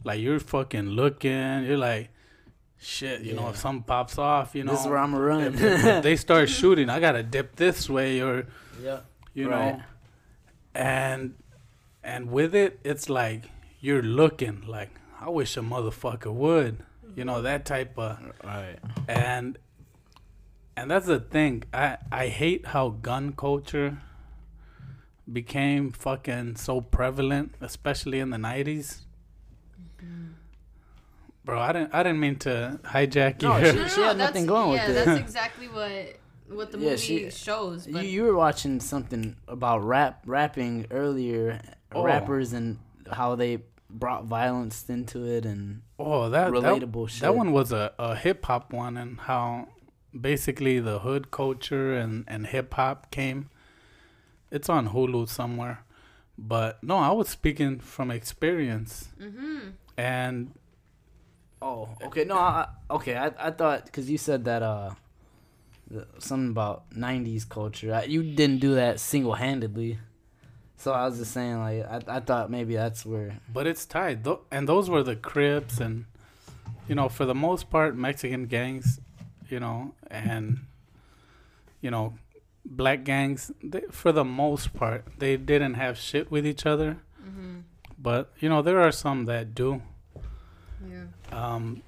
Like 0.03 0.19
you're 0.19 0.39
fucking 0.39 0.89
looking. 0.89 1.63
You're 1.63 1.77
like, 1.77 2.09
shit. 2.81 3.21
You 3.21 3.33
know, 3.35 3.49
if 3.49 3.57
something 3.57 3.83
pops 3.83 4.17
off, 4.17 4.55
you 4.55 4.63
know, 4.65 4.71
this 4.73 4.81
is 4.81 4.87
where 4.87 4.97
I'm 4.97 5.11
gonna 5.11 5.23
run. 5.23 5.41
if, 5.43 5.61
if 5.61 6.03
they 6.03 6.15
start 6.17 6.49
shooting, 6.59 6.89
I 6.89 6.99
gotta 6.99 7.23
dip 7.23 7.55
this 7.55 7.89
way 7.89 8.21
or 8.21 8.47
yeah. 8.81 8.99
you 9.33 9.49
Right. 9.49 9.77
know, 9.77 9.81
and 10.75 11.35
and 12.03 12.31
with 12.31 12.53
it, 12.55 12.79
it's 12.83 13.09
like 13.09 13.43
you're 13.79 14.01
looking 14.01 14.63
like 14.67 14.89
I 15.19 15.29
wish 15.29 15.55
a 15.55 15.61
motherfucker 15.61 16.33
would, 16.33 16.83
you 17.15 17.23
know, 17.25 17.41
that 17.43 17.65
type 17.65 17.97
of 17.97 18.17
Right. 18.43 18.77
and 19.07 19.57
and 20.75 20.89
that's 20.89 21.05
the 21.05 21.19
thing. 21.19 21.63
I 21.73 21.97
I 22.11 22.27
hate 22.27 22.67
how 22.67 22.89
gun 22.89 23.33
culture 23.33 23.99
became 25.31 25.91
fucking 25.91 26.55
so 26.55 26.81
prevalent, 26.81 27.53
especially 27.61 28.19
in 28.19 28.31
the 28.31 28.37
nineties. 28.37 29.05
Mm-hmm. 30.03 30.31
Bro, 31.51 31.59
I 31.59 31.71
didn't 31.73 31.93
I 31.93 32.03
didn't 32.03 32.19
mean 32.19 32.35
to 32.39 32.79
hijack 32.83 33.41
you. 33.41 33.49
No, 33.49 33.57
your 33.57 33.67
she- 33.89 34.01
had 34.01 34.17
that's- 34.17 34.17
nothing 34.17 34.45
going 34.45 34.71
with 34.71 34.81
yeah, 34.81 34.89
it. 34.89 35.05
that's 35.05 35.19
exactly 35.27 35.67
what 35.67 35.91
what 36.47 36.71
the 36.71 36.77
Yeah, 36.79 36.91
movie 36.91 36.97
she- 36.97 37.29
shows. 37.29 37.87
You 37.87 37.99
you 37.99 38.23
were 38.23 38.35
watching 38.35 38.79
something 38.79 39.35
about 39.47 39.83
rap 39.83 40.23
rapping 40.25 40.87
earlier, 40.91 41.61
Oh. 41.93 42.03
rappers 42.03 42.53
and 42.53 42.79
how 43.11 43.35
they 43.35 43.59
brought 43.89 44.23
violence 44.25 44.89
into 44.89 45.25
it 45.25 45.45
and 45.45 45.81
Oh, 45.99 46.29
that 46.29 46.51
relatable 46.51 47.05
that, 47.07 47.11
shit. 47.11 47.21
that 47.21 47.35
one 47.35 47.51
was 47.51 47.73
a, 47.73 47.93
a 47.99 48.15
hip 48.15 48.45
hop 48.45 48.71
one, 48.71 48.95
and 48.95 49.19
how 49.19 49.67
basically 50.19 50.79
the 50.79 50.99
hood 50.99 51.31
culture 51.31 51.93
and 51.97 52.23
and 52.27 52.47
hip 52.47 52.73
hop 52.75 53.11
came. 53.11 53.49
It's 54.51 54.69
on 54.69 54.89
Hulu 54.89 55.27
somewhere, 55.29 55.83
but 56.37 56.81
no, 56.83 56.97
I 56.97 57.11
was 57.11 57.27
speaking 57.29 57.79
from 57.79 58.09
experience, 58.11 59.09
mm-hmm. 59.19 59.69
and 59.97 60.51
Oh, 61.61 61.89
okay. 62.05 62.23
No, 62.25 62.35
I, 62.37 62.65
I- 62.89 62.93
okay. 62.95 63.15
I, 63.15 63.31
I 63.37 63.51
thought 63.51 63.85
because 63.85 64.09
you 64.09 64.17
said 64.17 64.45
that 64.45 64.63
uh, 64.63 64.91
the, 65.89 66.07
something 66.19 66.49
about 66.51 66.89
'90s 66.91 67.47
culture. 67.47 67.93
I, 67.93 68.03
you 68.05 68.23
didn't 68.23 68.59
do 68.59 68.75
that 68.75 68.99
single 68.99 69.33
handedly, 69.35 69.99
so 70.77 70.91
I 70.93 71.05
was 71.05 71.19
just 71.19 71.31
saying 71.33 71.59
like 71.59 71.85
I, 71.85 71.99
I 72.17 72.19
thought 72.19 72.49
maybe 72.49 72.75
that's 72.75 73.05
where. 73.05 73.39
but 73.53 73.67
it's 73.67 73.85
tied. 73.85 74.23
Tho- 74.23 74.41
and 74.51 74.67
those 74.67 74.89
were 74.89 75.03
the 75.03 75.15
Crips, 75.15 75.79
and 75.79 76.05
you 76.87 76.95
know, 76.95 77.09
for 77.09 77.25
the 77.25 77.35
most 77.35 77.69
part, 77.69 77.95
Mexican 77.95 78.45
gangs, 78.47 78.99
you 79.49 79.59
know, 79.59 79.93
and 80.09 80.61
you 81.81 81.91
know, 81.91 82.15
black 82.65 83.03
gangs. 83.03 83.51
They, 83.63 83.81
for 83.91 84.11
the 84.11 84.25
most 84.25 84.73
part, 84.73 85.05
they 85.19 85.37
didn't 85.37 85.75
have 85.75 85.97
shit 85.97 86.31
with 86.31 86.45
each 86.47 86.65
other. 86.65 86.97
Mm-hmm. 87.23 87.59
But 87.99 88.31
you 88.39 88.49
know, 88.49 88.63
there 88.63 88.81
are 88.81 88.91
some 88.91 89.25
that 89.25 89.53
do. 89.53 89.81
Yeah. 90.89 91.03
Um, 91.31 91.81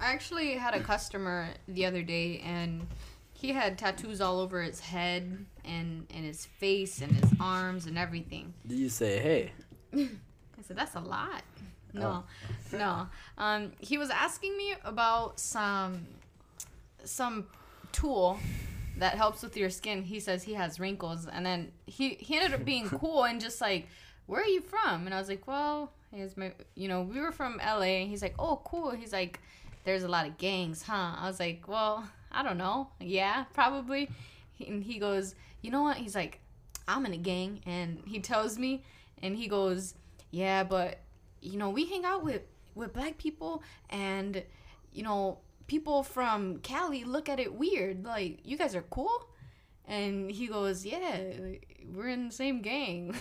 I 0.00 0.12
actually 0.12 0.52
had 0.54 0.74
a 0.74 0.80
customer 0.80 1.48
the 1.68 1.86
other 1.86 2.02
day, 2.02 2.40
and 2.44 2.86
he 3.32 3.52
had 3.52 3.78
tattoos 3.78 4.20
all 4.20 4.40
over 4.40 4.62
his 4.62 4.80
head 4.80 5.44
and 5.64 6.06
and 6.12 6.24
his 6.24 6.46
face 6.46 7.00
and 7.00 7.12
his 7.12 7.30
arms 7.40 7.86
and 7.86 7.98
everything. 7.98 8.54
Did 8.66 8.78
you 8.78 8.88
say 8.88 9.18
hey? 9.18 9.52
I 9.94 10.62
said, 10.66 10.76
that's 10.76 10.94
a 10.94 11.00
lot. 11.00 11.42
No, 11.92 12.24
no. 12.72 13.06
Um, 13.38 13.72
he 13.78 13.98
was 13.98 14.10
asking 14.10 14.56
me 14.56 14.74
about 14.84 15.38
some 15.38 16.06
some 17.04 17.46
tool 17.92 18.38
that 18.98 19.14
helps 19.14 19.42
with 19.42 19.56
your 19.56 19.70
skin. 19.70 20.02
He 20.02 20.20
says 20.20 20.42
he 20.42 20.54
has 20.54 20.80
wrinkles, 20.80 21.26
and 21.26 21.46
then 21.46 21.70
he 21.86 22.10
he 22.14 22.36
ended 22.36 22.52
up 22.54 22.64
being 22.64 22.88
cool 23.00 23.24
and 23.24 23.40
just 23.40 23.60
like, 23.60 23.88
where 24.26 24.42
are 24.42 24.46
you 24.46 24.60
from? 24.60 25.06
And 25.06 25.14
I 25.14 25.18
was 25.18 25.28
like, 25.28 25.46
well, 25.46 25.92
here's 26.12 26.36
my, 26.36 26.52
you 26.74 26.88
know, 26.88 27.02
we 27.02 27.20
were 27.20 27.32
from 27.32 27.60
L.A. 27.60 28.02
And 28.02 28.10
he's 28.10 28.22
like, 28.22 28.34
oh, 28.38 28.60
cool. 28.64 28.90
He's 28.90 29.12
like, 29.12 29.40
there's 29.84 30.02
a 30.02 30.08
lot 30.08 30.26
of 30.26 30.38
gangs, 30.38 30.82
huh? 30.82 31.14
I 31.18 31.28
was 31.28 31.38
like, 31.38 31.68
well, 31.68 32.08
I 32.32 32.42
don't 32.42 32.58
know. 32.58 32.88
Yeah, 33.00 33.44
probably. 33.52 34.10
And 34.66 34.82
he 34.82 34.98
goes, 34.98 35.34
you 35.60 35.70
know 35.70 35.82
what? 35.82 35.96
He's 35.96 36.14
like, 36.14 36.40
I'm 36.86 37.06
in 37.06 37.12
a 37.12 37.18
gang, 37.18 37.60
and 37.66 38.02
he 38.06 38.20
tells 38.20 38.58
me, 38.58 38.82
and 39.22 39.36
he 39.36 39.48
goes, 39.48 39.94
yeah, 40.30 40.64
but 40.64 40.98
you 41.40 41.58
know, 41.58 41.70
we 41.70 41.86
hang 41.86 42.04
out 42.04 42.24
with 42.24 42.42
with 42.74 42.92
black 42.92 43.18
people, 43.18 43.62
and 43.90 44.42
you 44.92 45.02
know, 45.02 45.38
people 45.66 46.02
from 46.02 46.58
Cali 46.58 47.04
look 47.04 47.28
at 47.28 47.40
it 47.40 47.54
weird, 47.54 48.04
like 48.04 48.40
you 48.44 48.58
guys 48.58 48.74
are 48.74 48.82
cool. 48.82 49.28
And 49.86 50.30
he 50.30 50.46
goes, 50.46 50.84
yeah, 50.86 51.18
we're 51.94 52.08
in 52.08 52.28
the 52.28 52.32
same 52.34 52.62
gang, 52.62 53.14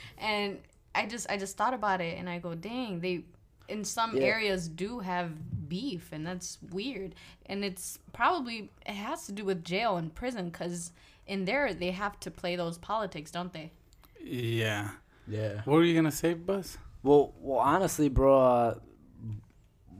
and 0.18 0.58
I 0.94 1.06
just 1.06 1.30
I 1.30 1.36
just 1.36 1.56
thought 1.56 1.72
about 1.74 2.00
it, 2.00 2.18
and 2.18 2.28
I 2.28 2.38
go, 2.40 2.54
dang, 2.54 3.00
they 3.00 3.24
in 3.68 3.84
some 3.84 4.16
Yeah. 4.16 4.24
areas 4.24 4.66
do 4.68 4.98
have 4.98 5.68
beef, 5.68 6.08
and 6.10 6.26
that's 6.26 6.58
weird, 6.72 7.14
and 7.46 7.64
it's 7.64 8.00
probably 8.12 8.70
it 8.84 8.94
has 8.94 9.26
to 9.26 9.32
do 9.32 9.44
with 9.44 9.64
jail 9.64 9.96
and 9.98 10.12
prison, 10.12 10.50
cause 10.50 10.90
in 11.28 11.44
there 11.44 11.72
they 11.72 11.92
have 11.92 12.18
to 12.20 12.30
play 12.30 12.56
those 12.56 12.76
politics, 12.78 13.30
don't 13.30 13.52
they? 13.52 13.70
yeah. 14.20 14.90
Yeah. 15.28 15.62
What 15.64 15.74
were 15.76 15.84
you 15.84 15.94
gonna 15.94 16.10
say, 16.10 16.34
Buzz? 16.34 16.76
Well, 17.04 17.32
well, 17.40 17.60
honestly, 17.60 18.08
bro. 18.08 18.40
Uh, 18.40 18.74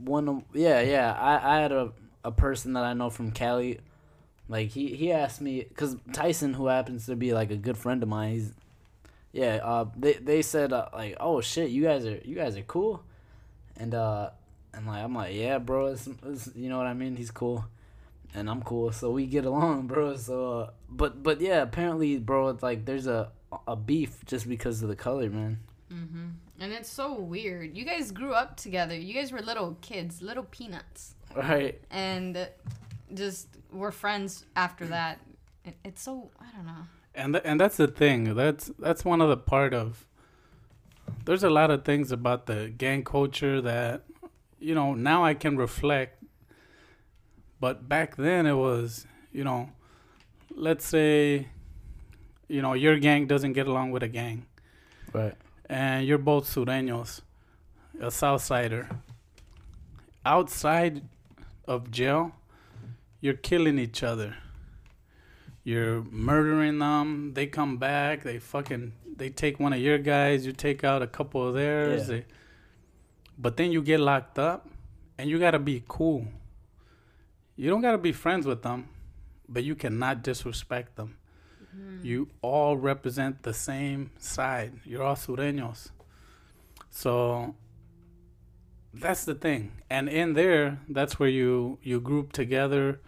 one, 0.03 0.27
of- 0.27 0.43
yeah, 0.53 0.81
yeah. 0.81 1.13
I, 1.13 1.57
I 1.57 1.61
had 1.61 1.71
a 1.71 1.93
a 2.25 2.31
person 2.31 2.73
that 2.73 2.83
I 2.83 2.93
know 2.93 3.09
from 3.09 3.31
Cali. 3.31 3.79
Like 4.49 4.69
he 4.69 4.95
he 4.95 5.11
asked 5.11 5.41
me 5.41 5.63
because 5.67 5.95
Tyson, 6.13 6.53
who 6.53 6.67
happens 6.67 7.05
to 7.05 7.15
be 7.15 7.33
like 7.33 7.51
a 7.51 7.55
good 7.57 7.77
friend 7.77 8.03
of 8.03 8.09
mine, 8.09 8.31
he's 8.33 8.53
yeah. 9.31 9.59
Uh, 9.63 9.85
they 9.95 10.13
they 10.13 10.41
said 10.41 10.73
uh, 10.73 10.87
like, 10.93 11.15
oh 11.19 11.39
shit, 11.41 11.69
you 11.69 11.83
guys 11.83 12.05
are 12.05 12.19
you 12.25 12.35
guys 12.35 12.57
are 12.57 12.63
cool, 12.63 13.03
and 13.77 13.93
uh, 13.95 14.31
and 14.73 14.85
like 14.87 15.03
I'm 15.03 15.15
like, 15.15 15.33
yeah, 15.35 15.57
bro, 15.57 15.87
it's, 15.87 16.07
it's, 16.25 16.49
you 16.55 16.67
know 16.69 16.77
what 16.77 16.87
I 16.87 16.93
mean. 16.93 17.15
He's 17.15 17.31
cool, 17.31 17.63
and 18.33 18.49
I'm 18.49 18.61
cool, 18.61 18.91
so 18.91 19.09
we 19.11 19.25
get 19.25 19.45
along, 19.45 19.87
bro. 19.87 20.15
So, 20.17 20.59
uh, 20.59 20.69
but 20.89 21.23
but 21.23 21.39
yeah, 21.39 21.61
apparently, 21.61 22.17
bro, 22.17 22.49
it's 22.49 22.63
like 22.63 22.83
there's 22.85 23.07
a 23.07 23.31
a 23.67 23.75
beef 23.77 24.25
just 24.25 24.49
because 24.49 24.81
of 24.83 24.89
the 24.89 24.95
color, 24.97 25.29
man. 25.29 25.59
Mm-hmm. 25.93 26.27
And 26.59 26.73
it's 26.73 26.89
so 26.89 27.13
weird. 27.15 27.75
You 27.75 27.85
guys 27.85 28.11
grew 28.11 28.33
up 28.33 28.55
together. 28.55 28.95
You 28.95 29.13
guys 29.13 29.31
were 29.31 29.41
little 29.41 29.77
kids, 29.81 30.21
little 30.21 30.43
peanuts, 30.43 31.15
Right. 31.35 31.81
and 31.89 32.47
just 33.13 33.47
we're 33.71 33.91
friends 33.91 34.45
after 34.55 34.85
mm. 34.85 34.89
that. 34.89 35.19
It, 35.65 35.75
it's 35.83 36.01
so 36.01 36.31
I 36.39 36.55
don't 36.55 36.65
know. 36.65 36.83
and 37.15 37.33
th- 37.33 37.43
and 37.45 37.59
that's 37.59 37.77
the 37.77 37.87
thing. 37.87 38.35
That's 38.35 38.71
that's 38.79 39.03
one 39.05 39.21
of 39.21 39.29
the 39.29 39.37
part 39.37 39.73
of. 39.73 40.05
There's 41.25 41.43
a 41.43 41.49
lot 41.49 41.71
of 41.71 41.83
things 41.83 42.11
about 42.11 42.45
the 42.45 42.69
gang 42.75 43.03
culture 43.03 43.61
that, 43.61 44.03
you 44.59 44.73
know, 44.73 44.93
now 44.93 45.23
I 45.25 45.33
can 45.33 45.57
reflect. 45.57 46.23
But 47.59 47.87
back 47.87 48.15
then 48.15 48.45
it 48.45 48.53
was, 48.55 49.05
you 49.31 49.43
know, 49.43 49.69
let's 50.55 50.85
say, 50.85 51.47
you 52.47 52.61
know, 52.61 52.73
your 52.73 52.97
gang 52.97 53.27
doesn't 53.27 53.53
get 53.53 53.67
along 53.67 53.91
with 53.91 54.03
a 54.03 54.07
gang, 54.07 54.45
Right. 55.13 55.35
and 55.69 56.05
you're 56.07 56.17
both 56.17 56.45
sureños, 56.45 57.21
a 57.99 58.07
Southsider. 58.07 58.89
Outside 60.25 61.03
of 61.67 61.91
jail, 61.91 62.31
you're 63.21 63.35
killing 63.35 63.79
each 63.79 64.03
other. 64.03 64.35
You're 65.63 66.03
murdering 66.03 66.79
them. 66.79 67.33
They 67.33 67.45
come 67.45 67.77
back. 67.77 68.23
They 68.23 68.39
fucking 68.39 68.93
they 69.15 69.29
take 69.29 69.59
one 69.59 69.73
of 69.73 69.79
your 69.79 69.99
guys. 69.99 70.45
You 70.45 70.51
take 70.51 70.83
out 70.83 71.01
a 71.01 71.07
couple 71.07 71.47
of 71.47 71.53
theirs. 71.53 72.01
Yeah. 72.01 72.15
They, 72.15 72.25
but 73.37 73.57
then 73.57 73.71
you 73.71 73.81
get 73.81 73.99
locked 73.99 74.39
up, 74.39 74.67
and 75.17 75.29
you 75.29 75.39
gotta 75.39 75.59
be 75.59 75.83
cool. 75.87 76.27
You 77.55 77.69
don't 77.69 77.81
gotta 77.81 77.99
be 77.99 78.11
friends 78.11 78.45
with 78.47 78.63
them, 78.63 78.89
but 79.47 79.63
you 79.63 79.75
cannot 79.75 80.23
disrespect 80.23 80.95
them. 80.95 81.17
Mm-hmm. 81.75 82.05
You 82.05 82.29
all 82.41 82.75
represent 82.75 83.43
the 83.43 83.53
same 83.53 84.11
side. 84.17 84.73
You're 84.83 85.03
all 85.03 85.15
sureños. 85.15 85.91
So 86.89 87.55
that's 88.93 89.25
the 89.25 89.35
thing. 89.35 89.71
And 89.89 90.09
in 90.09 90.33
there, 90.33 90.79
that's 90.89 91.19
where 91.19 91.29
you 91.29 91.77
you 91.83 91.99
group 91.99 92.33
together. 92.33 92.99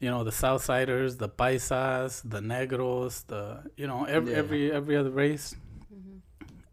You 0.00 0.08
know 0.10 0.24
the 0.24 0.30
Southsiders, 0.30 1.18
the 1.18 1.28
Paisas, 1.28 2.22
the 2.28 2.40
Negros, 2.40 3.26
the 3.26 3.70
you 3.76 3.86
know 3.86 4.04
every 4.04 4.32
Yeah. 4.32 4.38
every 4.38 4.72
every 4.72 4.96
other 4.96 5.10
race, 5.10 5.54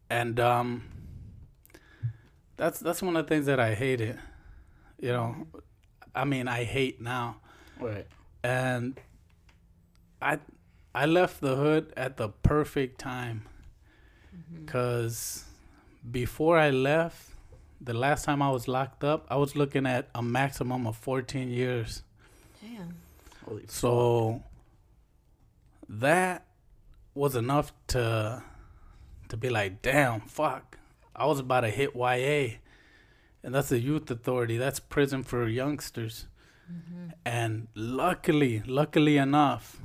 and 0.10 0.40
um, 0.40 0.84
that's 2.56 2.80
that's 2.80 3.02
one 3.02 3.16
of 3.18 3.26
the 3.26 3.30
things 3.30 3.46
that 3.48 3.60
I 3.60 3.76
hated. 3.76 4.18
You 5.00 5.10
know, 5.12 5.48
I 6.16 6.24
mean 6.26 6.48
I 6.48 6.64
hate 6.64 7.02
now, 7.02 7.38
Right. 7.80 8.08
and 8.44 8.98
I 10.22 10.40
I 10.96 11.06
left 11.06 11.42
the 11.42 11.56
hood 11.58 11.94
at 11.98 12.16
the 12.18 12.30
perfect 12.30 12.98
time 13.00 13.44
because 14.56 15.44
before 16.10 16.58
I 16.58 16.70
left, 16.70 17.30
the 17.82 17.94
last 17.94 18.24
time 18.26 18.42
I 18.42 18.50
was 18.52 18.68
locked 18.70 19.04
up, 19.04 19.28
I 19.30 19.36
was 19.36 19.56
looking 19.56 19.86
at 19.86 20.08
a 20.16 20.24
maximum 20.24 20.88
of 20.88 20.96
14 20.96 21.50
years. 21.50 22.04
Damn. 22.62 22.96
Holy 23.48 23.62
fuck. 23.62 23.72
So 23.72 24.44
that 25.88 26.46
was 27.14 27.36
enough 27.36 27.74
to 27.88 28.44
to 29.30 29.38
be 29.38 29.50
like, 29.50 29.82
damn, 29.82 30.22
fuck. 30.22 30.78
I 31.16 31.26
was 31.26 31.40
about 31.40 31.62
to 31.62 31.70
hit 31.70 31.96
YA. 31.96 32.58
And 33.44 33.54
that's 33.54 33.70
the 33.70 33.80
youth 33.80 34.10
authority. 34.12 34.58
That's 34.58 34.80
prison 34.80 35.24
for 35.24 35.48
youngsters. 35.48 36.28
And 37.26 37.68
luckily, 37.76 38.62
luckily 38.66 39.18
enough, 39.18 39.82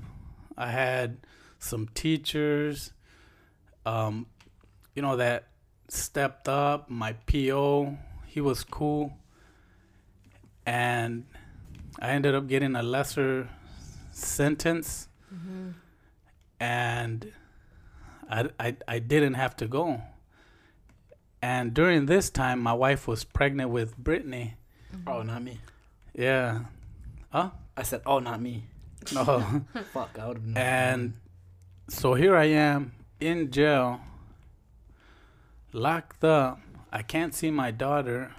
I 0.57 0.71
had 0.71 1.19
some 1.59 1.89
teachers 1.95 2.93
um 3.87 4.27
you 4.95 5.03
know 5.03 5.17
that 5.17 5.49
stepped 5.89 6.49
up, 6.49 6.91
my 6.91 7.13
PO, 7.13 7.97
he 8.27 8.41
was 8.41 8.65
cool. 8.65 9.13
And 10.65 11.25
I 11.99 12.11
ended 12.11 12.35
up 12.35 12.47
getting 12.49 12.75
a 12.75 12.83
lesser 12.83 13.49
sentence 14.13 15.09
mm-hmm. 15.33 15.71
and 16.61 17.33
I, 18.29 18.49
I, 18.59 18.77
I 18.89 18.99
didn't 18.99 19.35
have 19.35 19.57
to 19.57 19.67
go. 19.67 20.01
And 21.43 21.75
during 21.75 22.07
this 22.07 22.31
time, 22.31 22.61
my 22.61 22.73
wife 22.73 23.09
was 23.09 23.25
pregnant 23.25 23.71
with 23.71 23.97
Brittany. 23.97 24.55
Mm-hmm. 24.95 25.09
Oh, 25.09 25.23
not 25.23 25.43
me. 25.43 25.59
Yeah. 26.15 26.61
Huh? 27.31 27.51
I 27.77 27.83
said, 27.83 28.03
oh, 28.07 28.19
not 28.19 28.41
me. 28.41 28.65
No. 29.13 29.25
Fuck, 29.93 30.17
I 30.17 30.29
would 30.29 30.37
have. 30.37 30.47
known. 30.47 30.57
and 30.57 31.13
so 31.89 32.15
here 32.15 32.37
I 32.37 32.45
am 32.45 32.93
in 33.19 33.51
jail, 33.51 34.01
locked 35.73 36.23
up. 36.23 36.61
I 36.93 37.03
can't 37.03 37.35
see 37.35 37.51
my 37.51 37.73
daughter. 37.73 38.33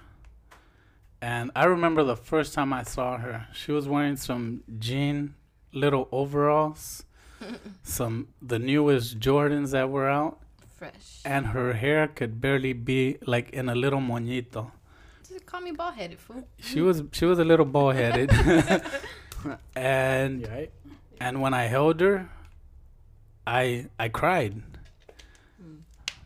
And 1.24 1.50
I 1.56 1.64
remember 1.64 2.04
the 2.04 2.16
first 2.16 2.52
time 2.52 2.74
I 2.74 2.82
saw 2.82 3.16
her. 3.16 3.46
She 3.54 3.72
was 3.72 3.88
wearing 3.88 4.16
some 4.16 4.62
jean 4.78 5.36
little 5.72 6.06
overalls, 6.12 7.04
some 7.82 8.28
the 8.42 8.58
newest 8.58 9.20
Jordans 9.20 9.70
that 9.70 9.88
were 9.88 10.10
out, 10.10 10.38
Fresh. 10.76 11.22
and 11.24 11.46
her 11.46 11.72
hair 11.72 12.08
could 12.08 12.42
barely 12.42 12.74
be 12.74 13.16
like 13.26 13.48
in 13.54 13.70
a 13.70 13.74
little 13.74 14.00
moñito. 14.00 14.70
Just 15.26 15.46
call 15.46 15.62
me 15.62 15.70
bald 15.70 15.94
headed 15.94 16.18
fool. 16.18 16.46
She 16.58 16.82
was 16.82 17.02
she 17.12 17.24
was 17.24 17.38
a 17.38 17.44
little 17.44 17.64
bald 17.64 17.94
headed. 17.94 18.30
and 19.74 20.46
right? 20.46 20.72
and 21.20 21.40
when 21.40 21.54
I 21.54 21.64
held 21.68 22.00
her, 22.00 22.28
I 23.46 23.86
I 23.98 24.10
cried. 24.10 24.60
Mm. 25.56 25.78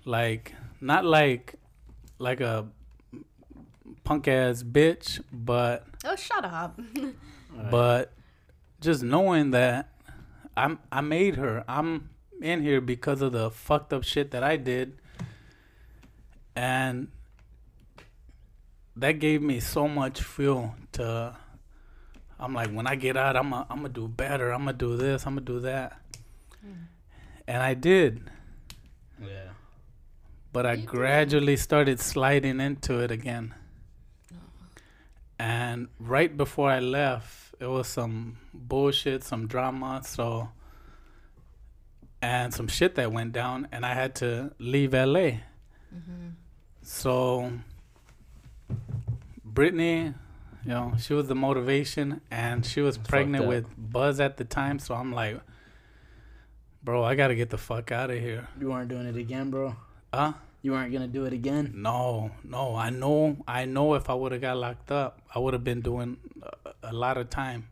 Like 0.04 0.56
not 0.80 1.04
like 1.04 1.54
like 2.18 2.40
a 2.40 2.66
punk 4.08 4.26
ass 4.26 4.62
bitch, 4.62 5.20
but 5.30 5.84
Oh, 6.04 6.16
shut 6.16 6.44
up. 6.44 6.80
But 7.70 8.12
just 8.80 9.02
knowing 9.02 9.50
that 9.50 9.90
I'm 10.56 10.78
I 10.90 11.00
made 11.02 11.34
her. 11.36 11.64
I'm 11.68 12.08
in 12.40 12.62
here 12.62 12.80
because 12.80 13.20
of 13.20 13.32
the 13.32 13.50
fucked 13.50 13.92
up 13.92 14.04
shit 14.04 14.30
that 14.30 14.42
I 14.42 14.56
did. 14.56 14.96
And 16.56 17.08
that 18.96 19.12
gave 19.18 19.42
me 19.42 19.60
so 19.60 19.88
much 19.88 20.22
fuel 20.22 20.74
to 20.92 21.36
I'm 22.40 22.54
like 22.54 22.70
when 22.70 22.86
I 22.86 22.94
get 22.94 23.16
out 23.16 23.36
I'm 23.36 23.52
i 23.52 23.64
I'm 23.68 23.78
gonna 23.78 23.88
do 23.90 24.08
better. 24.08 24.52
I'm 24.52 24.60
gonna 24.64 24.72
do 24.72 24.96
this, 24.96 25.26
I'm 25.26 25.34
gonna 25.34 25.44
do 25.46 25.60
that. 25.60 26.00
Hmm. 26.62 26.72
And 27.46 27.62
I 27.62 27.74
did, 27.74 28.30
Yeah. 29.20 29.50
but 30.52 30.64
I 30.66 30.72
You 30.72 30.76
did. 30.82 30.86
gradually 30.86 31.56
started 31.56 31.98
sliding 32.00 32.60
into 32.60 32.98
it 33.00 33.10
again. 33.10 33.54
And 35.38 35.88
right 36.00 36.36
before 36.36 36.70
I 36.70 36.80
left, 36.80 37.54
it 37.60 37.66
was 37.66 37.86
some 37.86 38.38
bullshit, 38.52 39.22
some 39.22 39.46
drama, 39.46 40.02
so 40.04 40.48
and 42.20 42.52
some 42.52 42.66
shit 42.66 42.96
that 42.96 43.12
went 43.12 43.32
down, 43.32 43.68
and 43.70 43.86
I 43.86 43.94
had 43.94 44.16
to 44.16 44.52
leave 44.58 44.92
LA. 44.92 45.38
Mm-hmm. 45.94 46.30
So 46.82 47.52
Brittany, 49.44 50.14
you 50.64 50.70
know, 50.70 50.94
she 50.98 51.14
was 51.14 51.28
the 51.28 51.34
motivation, 51.34 52.20
and 52.30 52.66
she 52.66 52.80
was 52.80 52.96
Fucked 52.96 53.08
pregnant 53.08 53.46
with 53.46 53.66
Buzz 53.76 54.20
at 54.20 54.36
the 54.36 54.44
time. 54.44 54.78
So 54.78 54.94
I'm 54.94 55.12
like, 55.12 55.40
bro, 56.82 57.04
I 57.04 57.14
gotta 57.14 57.34
get 57.36 57.50
the 57.50 57.58
fuck 57.58 57.92
out 57.92 58.10
of 58.10 58.18
here. 58.18 58.48
You 58.58 58.70
weren't 58.70 58.88
doing 58.88 59.06
it 59.06 59.16
again, 59.16 59.50
bro. 59.50 59.76
Huh? 60.12 60.32
You 60.62 60.72
weren't 60.72 60.92
gonna 60.92 61.06
do 61.08 61.24
it 61.24 61.32
again. 61.32 61.72
No, 61.76 62.30
no. 62.44 62.74
I 62.74 62.90
know. 62.90 63.36
I 63.46 63.64
know. 63.64 63.94
If 63.94 64.10
I 64.10 64.14
would 64.14 64.32
have 64.32 64.40
got 64.40 64.56
locked 64.56 64.90
up, 64.90 65.20
I 65.34 65.38
would 65.38 65.54
have 65.54 65.62
been 65.64 65.80
doing 65.80 66.16
a, 66.42 66.90
a 66.90 66.92
lot 66.92 67.16
of 67.16 67.30
time. 67.30 67.68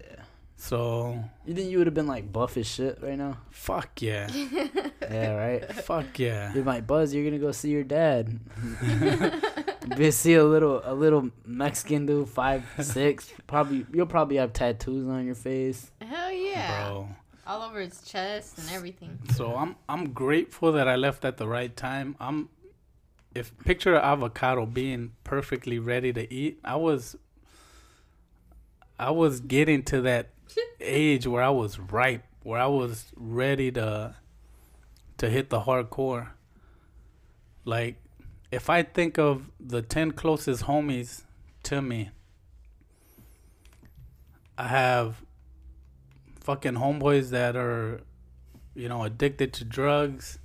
Yeah. 0.00 0.22
So 0.56 1.22
You 1.44 1.54
think 1.54 1.70
you 1.70 1.78
would 1.78 1.86
have 1.86 1.94
been 1.94 2.06
like 2.06 2.32
buff 2.32 2.56
as 2.56 2.66
shit 2.66 2.98
right 3.02 3.18
now? 3.18 3.38
fuck 3.50 4.00
yeah, 4.00 4.28
Yeah, 5.02 5.34
right. 5.34 5.72
fuck 5.74 6.18
yeah. 6.18 6.54
You're 6.54 6.64
like 6.64 6.86
Buzz. 6.86 7.12
You're 7.12 7.24
gonna 7.24 7.38
go 7.38 7.52
see 7.52 7.70
your 7.70 7.84
dad. 7.84 8.38
Be 9.96 10.10
see 10.12 10.34
a 10.34 10.44
little 10.44 10.80
a 10.84 10.94
little 10.94 11.30
Mexican 11.44 12.06
dude, 12.06 12.28
five 12.28 12.64
six. 12.80 13.30
Probably 13.46 13.84
you'll 13.92 14.06
probably 14.06 14.36
have 14.36 14.52
tattoos 14.52 15.08
on 15.08 15.26
your 15.26 15.34
face. 15.34 15.90
Hell 16.00 16.32
yeah. 16.32 16.88
Bro. 16.88 17.08
All 17.52 17.60
over 17.60 17.80
his 17.80 18.00
chest 18.00 18.56
and 18.56 18.70
everything. 18.70 19.18
So 19.34 19.54
I'm 19.56 19.76
I'm 19.86 20.14
grateful 20.14 20.72
that 20.72 20.88
I 20.88 20.96
left 20.96 21.22
at 21.22 21.36
the 21.36 21.46
right 21.46 21.76
time. 21.76 22.16
I'm 22.18 22.48
if 23.34 23.52
picture 23.58 23.94
avocado 23.94 24.64
being 24.64 25.12
perfectly 25.22 25.78
ready 25.78 26.14
to 26.14 26.32
eat. 26.32 26.60
I 26.64 26.76
was 26.76 27.14
I 28.98 29.10
was 29.10 29.40
getting 29.40 29.82
to 29.82 30.00
that 30.00 30.30
age 30.80 31.26
where 31.26 31.42
I 31.42 31.50
was 31.50 31.78
ripe, 31.78 32.24
where 32.42 32.58
I 32.58 32.68
was 32.68 33.12
ready 33.16 33.70
to 33.72 34.16
to 35.18 35.28
hit 35.28 35.50
the 35.50 35.60
hardcore. 35.60 36.28
Like 37.66 37.96
if 38.50 38.70
I 38.70 38.82
think 38.82 39.18
of 39.18 39.50
the 39.60 39.82
10 39.82 40.12
closest 40.12 40.64
homies 40.64 41.24
to 41.64 41.82
me, 41.82 42.12
I 44.56 44.68
have 44.68 45.22
fucking 46.42 46.74
homeboys 46.74 47.30
that 47.30 47.56
are 47.56 48.00
you 48.74 48.88
know 48.88 49.04
addicted 49.04 49.52
to 49.54 49.64
drugs. 49.64 50.38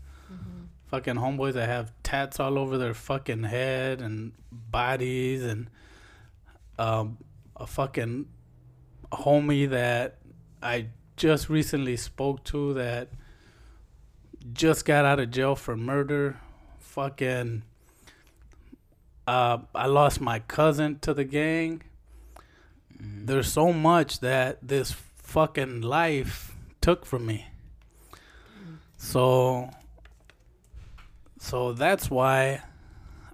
Fucking 0.87 1.15
homeboys 1.15 1.53
that 1.53 1.67
have 1.67 1.91
tats 2.01 2.39
all 2.39 2.57
over 2.57 2.77
their 2.77 2.93
fucking 2.93 3.43
head 3.43 4.01
and 4.01 4.31
bodies 4.51 5.43
and 5.43 5.69
um 6.79 7.17
a 7.57 7.67
fucking 7.67 8.25
homie 9.11 9.69
that 9.69 10.19
I 10.61 10.87
just 11.17 11.49
recently 11.49 11.97
spoke 11.97 12.43
to 12.45 12.73
that 12.75 13.09
just 14.53 14.85
got 14.85 15.05
out 15.05 15.19
of 15.19 15.31
jail 15.31 15.55
for 15.55 15.75
murder. 15.75 16.39
Fucking, 16.79 17.63
uh, 19.27 19.57
I 19.75 19.85
lost 19.87 20.21
my 20.21 20.39
cousin 20.39 20.99
to 20.99 21.13
the 21.13 21.23
gang. 21.23 21.83
There's 22.99 23.51
so 23.51 23.73
much 23.73 24.21
that 24.21 24.65
this 24.67 24.95
fucking 25.37 25.81
life 25.81 26.55
took 26.81 27.05
from 27.05 27.27
me. 27.27 27.45
So, 28.97 29.69
so 31.37 31.73
that's 31.73 32.09
why 32.09 32.63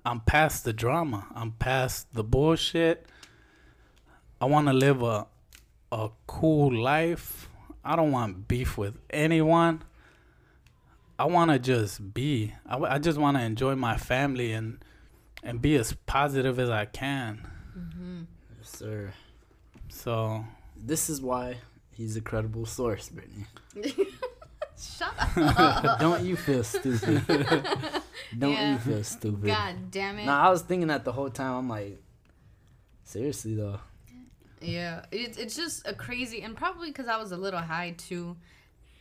I'm 0.06 0.20
past 0.20 0.66
the 0.66 0.74
drama. 0.74 1.28
I'm 1.34 1.51
past 1.51 2.14
the 2.14 2.22
bullshit. 2.22 3.06
I 4.41 4.47
want 4.47 4.68
to 4.68 4.74
live 4.74 5.01
a 5.01 5.28
a 5.93 6.10
cool 6.28 6.76
life. 6.78 7.47
I 7.86 7.95
don't 7.95 8.12
want 8.12 8.49
beef 8.49 8.78
with 8.78 8.97
anyone. 9.10 9.84
I 11.18 11.24
want 11.24 11.51
to 11.51 11.58
just 11.58 12.14
be. 12.14 12.54
I, 12.66 12.80
I 12.95 12.99
just 12.99 13.18
want 13.18 13.38
to 13.38 13.43
enjoy 13.43 13.76
my 13.76 13.95
family 13.95 14.51
and 14.51 14.84
and 15.41 15.62
be 15.62 15.78
as 15.78 15.93
positive 16.06 16.60
as 16.60 16.70
I 16.70 16.84
can. 16.84 17.47
Mm-hmm. 17.80 18.24
Yes, 18.58 18.70
sir. 18.70 19.14
So 19.88 20.43
This 20.76 21.10
is 21.10 21.22
why 21.22 21.60
he's 21.96 22.16
a 22.18 22.22
credible 22.22 22.66
source, 22.66 23.10
Brittany. 23.10 23.46
Shut 24.80 25.14
up. 25.38 26.00
Don't 26.00 26.24
you 26.26 26.36
feel 26.36 26.64
stupid? 26.64 27.26
Don't 28.38 28.52
Yeah. 28.54 28.74
you 28.74 28.78
feel 28.80 29.04
stupid? 29.04 29.46
God 29.46 29.91
damn 29.91 30.18
it. 30.20 30.26
No, 30.26 30.34
I 30.34 30.50
was 30.50 30.62
thinking 30.62 30.88
that 30.88 31.06
the 31.06 31.12
whole 31.12 31.30
time. 31.30 31.54
I'm 31.56 31.70
like, 31.70 32.02
seriously 33.04 33.56
though. 33.56 33.80
Yeah, 34.62 35.06
it's 35.12 35.38
it's 35.38 35.56
just 35.56 35.88
a 35.88 35.94
crazy, 35.94 36.41
and 36.41 36.56
probably 36.56 36.89
because 36.89 37.08
I 37.08 37.18
was 37.18 37.32
a 37.32 37.38
little 37.38 37.60
high 37.60 37.96
too, 37.98 38.36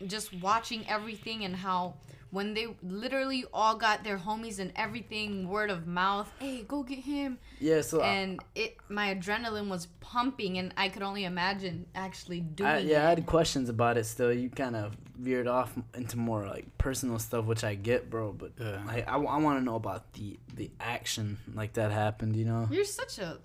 just 0.07 0.33
watching 0.41 0.85
everything 0.89 1.45
and 1.45 1.55
how 1.57 1.95
when 2.33 2.55
they 2.55 2.67
literally 2.83 3.45
all 3.53 3.77
got 3.77 4.03
their 4.05 4.17
homies 4.17 4.59
and 4.59 4.73
everything 4.75 5.47
word 5.51 5.71
of 5.71 5.87
mouth, 5.87 6.33
hey, 6.39 6.63
go 6.67 6.83
get 6.83 7.01
him, 7.01 7.39
Yeah. 7.61 7.83
So 7.83 8.01
I- 8.01 8.07
and 8.09 8.41
it 8.55 8.79
my 8.89 9.15
adrenaline 9.15 9.69
was 9.69 9.87
pumping, 10.01 10.57
and 10.59 10.73
I 10.77 10.89
could 10.89 11.03
only 11.03 11.25
imagine 11.25 11.87
actually 11.95 12.41
doing. 12.41 12.71
I, 12.71 12.79
yeah, 12.79 13.07
I 13.07 13.11
had 13.11 13.27
questions 13.27 13.69
about 13.69 13.99
it. 13.99 14.05
Still, 14.05 14.33
you 14.33 14.49
kind 14.49 14.75
of 14.77 14.97
veered 15.19 15.47
off 15.47 15.75
into 15.95 16.17
more 16.17 16.47
like 16.47 16.67
personal 16.79 17.19
stuff, 17.19 17.45
which 17.45 17.65
I 17.65 17.75
get, 17.75 18.09
bro. 18.09 18.33
But 18.33 18.53
Yeah. 18.59 18.81
like, 18.87 19.07
I, 19.07 19.19
want 19.19 19.59
to 19.61 19.65
know 19.65 19.77
about 19.77 20.13
the 20.15 20.39
the 20.55 20.71
action 20.81 21.37
like 21.55 21.75
that 21.75 21.93
happened. 21.93 22.35
You 22.35 22.47
know 22.47 22.67
You're 22.71 22.87
such 22.87 23.19
a. 23.19 23.39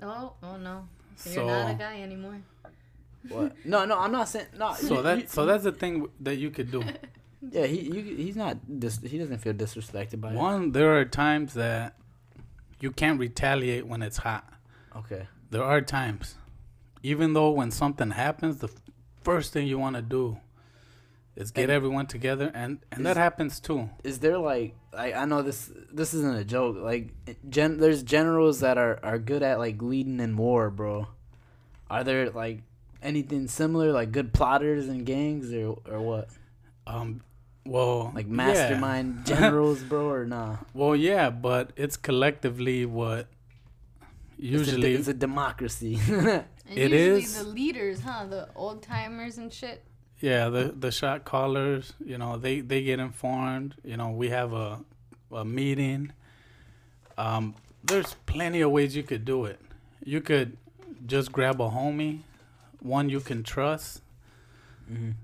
Oh, 0.00 0.32
oh 0.42 0.56
no. 0.56 0.88
You're 1.30 1.44
not 1.46 1.70
a 1.70 1.74
guy 1.74 2.00
anymore. 2.00 2.40
what? 3.28 3.54
No, 3.66 3.84
no, 3.84 3.98
I'm 3.98 4.10
not 4.10 4.28
saying 4.28 4.46
no. 4.56 4.72
so 4.72 5.02
that 5.02 5.28
so 5.30 5.44
that's 5.44 5.64
the 5.64 5.72
thing 5.72 6.08
that 6.20 6.36
you 6.36 6.50
could 6.50 6.70
do. 6.72 6.82
yeah, 7.50 7.66
he 7.66 7.80
you, 7.80 8.16
he's 8.16 8.36
not 8.36 8.58
dis, 8.80 9.00
he 9.02 9.18
doesn't 9.18 9.38
feel 9.38 9.54
disrespected 9.54 10.20
by 10.20 10.30
it. 10.32 10.36
One, 10.36 10.72
there 10.72 10.96
are 10.98 11.04
times 11.04 11.54
that 11.54 11.96
you 12.80 12.90
can't 12.90 13.18
retaliate 13.18 13.86
when 13.86 14.02
it's 14.02 14.18
hot. 14.18 14.48
Okay. 14.96 15.26
There 15.50 15.62
are 15.62 15.80
times, 15.80 16.36
even 17.02 17.32
though 17.32 17.50
when 17.50 17.70
something 17.70 18.10
happens, 18.12 18.58
the 18.58 18.68
f- 18.68 18.74
first 19.22 19.52
thing 19.52 19.66
you 19.66 19.78
want 19.78 19.96
to 19.96 20.02
do 20.02 20.38
is 21.36 21.50
get 21.50 21.64
And- 21.64 21.72
everyone 21.72 22.06
together, 22.06 22.50
and 22.54 22.78
and 22.90 23.00
Is- 23.00 23.04
that 23.04 23.16
happens 23.16 23.60
too. 23.60 23.90
Is 24.04 24.18
there 24.20 24.38
like 24.38 24.74
I 24.96 25.12
I 25.12 25.24
know 25.24 25.42
this 25.42 25.70
this 25.92 26.14
isn't 26.14 26.36
a 26.36 26.44
joke. 26.44 26.76
Like 26.78 27.12
gen 27.48 27.78
there's 27.78 28.02
generals 28.02 28.60
that 28.60 28.78
are 28.78 28.98
are 29.02 29.18
good 29.18 29.42
at 29.42 29.58
like 29.58 29.80
leading 29.82 30.20
in 30.20 30.36
war, 30.36 30.70
bro. 30.70 31.08
Are 31.90 32.04
there 32.04 32.30
like 32.30 32.62
anything 33.02 33.48
similar 33.48 33.90
like 33.92 34.12
good 34.12 34.32
plotters 34.32 34.88
and 34.88 35.04
gangs 35.06 35.52
or 35.52 35.78
or 35.90 36.00
what? 36.00 36.28
Um, 36.86 37.22
well, 37.64 38.12
Like 38.14 38.26
yeah. 38.26 38.32
mastermind 38.32 39.24
generals, 39.32 39.82
bro, 39.82 40.10
or 40.10 40.24
nah? 40.26 40.56
Well, 40.74 40.96
yeah, 40.96 41.30
but 41.30 41.70
it's 41.76 41.96
collectively 41.96 42.84
what 42.86 43.26
usually 44.38 44.94
it's 44.94 45.08
a, 45.08 45.10
it's 45.10 45.16
a 45.16 45.20
democracy. 45.28 45.98
And 46.64 46.78
It 46.78 46.92
usually 46.92 47.22
is- 47.24 47.38
the 47.42 47.44
leaders, 47.48 48.00
huh? 48.00 48.24
The 48.26 48.48
old 48.54 48.82
timers 48.82 49.36
and 49.38 49.52
shit. 49.52 49.84
yeah 50.20 50.48
the 50.48 50.72
the 50.84 50.90
shot 50.92 51.24
callers 51.24 51.92
you 52.10 52.16
know 52.16 52.38
they 52.38 52.60
they 52.60 52.80
get 52.82 52.98
informed 53.00 53.74
you 53.84 53.96
know 53.96 54.08
we 54.22 54.28
have 54.30 54.52
a 54.54 54.78
a 55.32 55.44
meeting 55.44 56.12
um 57.18 57.54
there's 57.84 58.14
plenty 58.26 58.60
of 58.66 58.70
ways 58.70 58.94
you 58.94 59.02
could 59.02 59.24
do 59.24 59.44
it 59.44 59.58
you 60.04 60.20
could 60.20 60.56
just 61.14 61.32
grab 61.32 61.60
a 61.60 61.68
homie 61.76 62.20
one 62.78 63.08
you 63.14 63.20
can 63.20 63.42
trust 63.42 64.00
Mhm. 64.90 65.14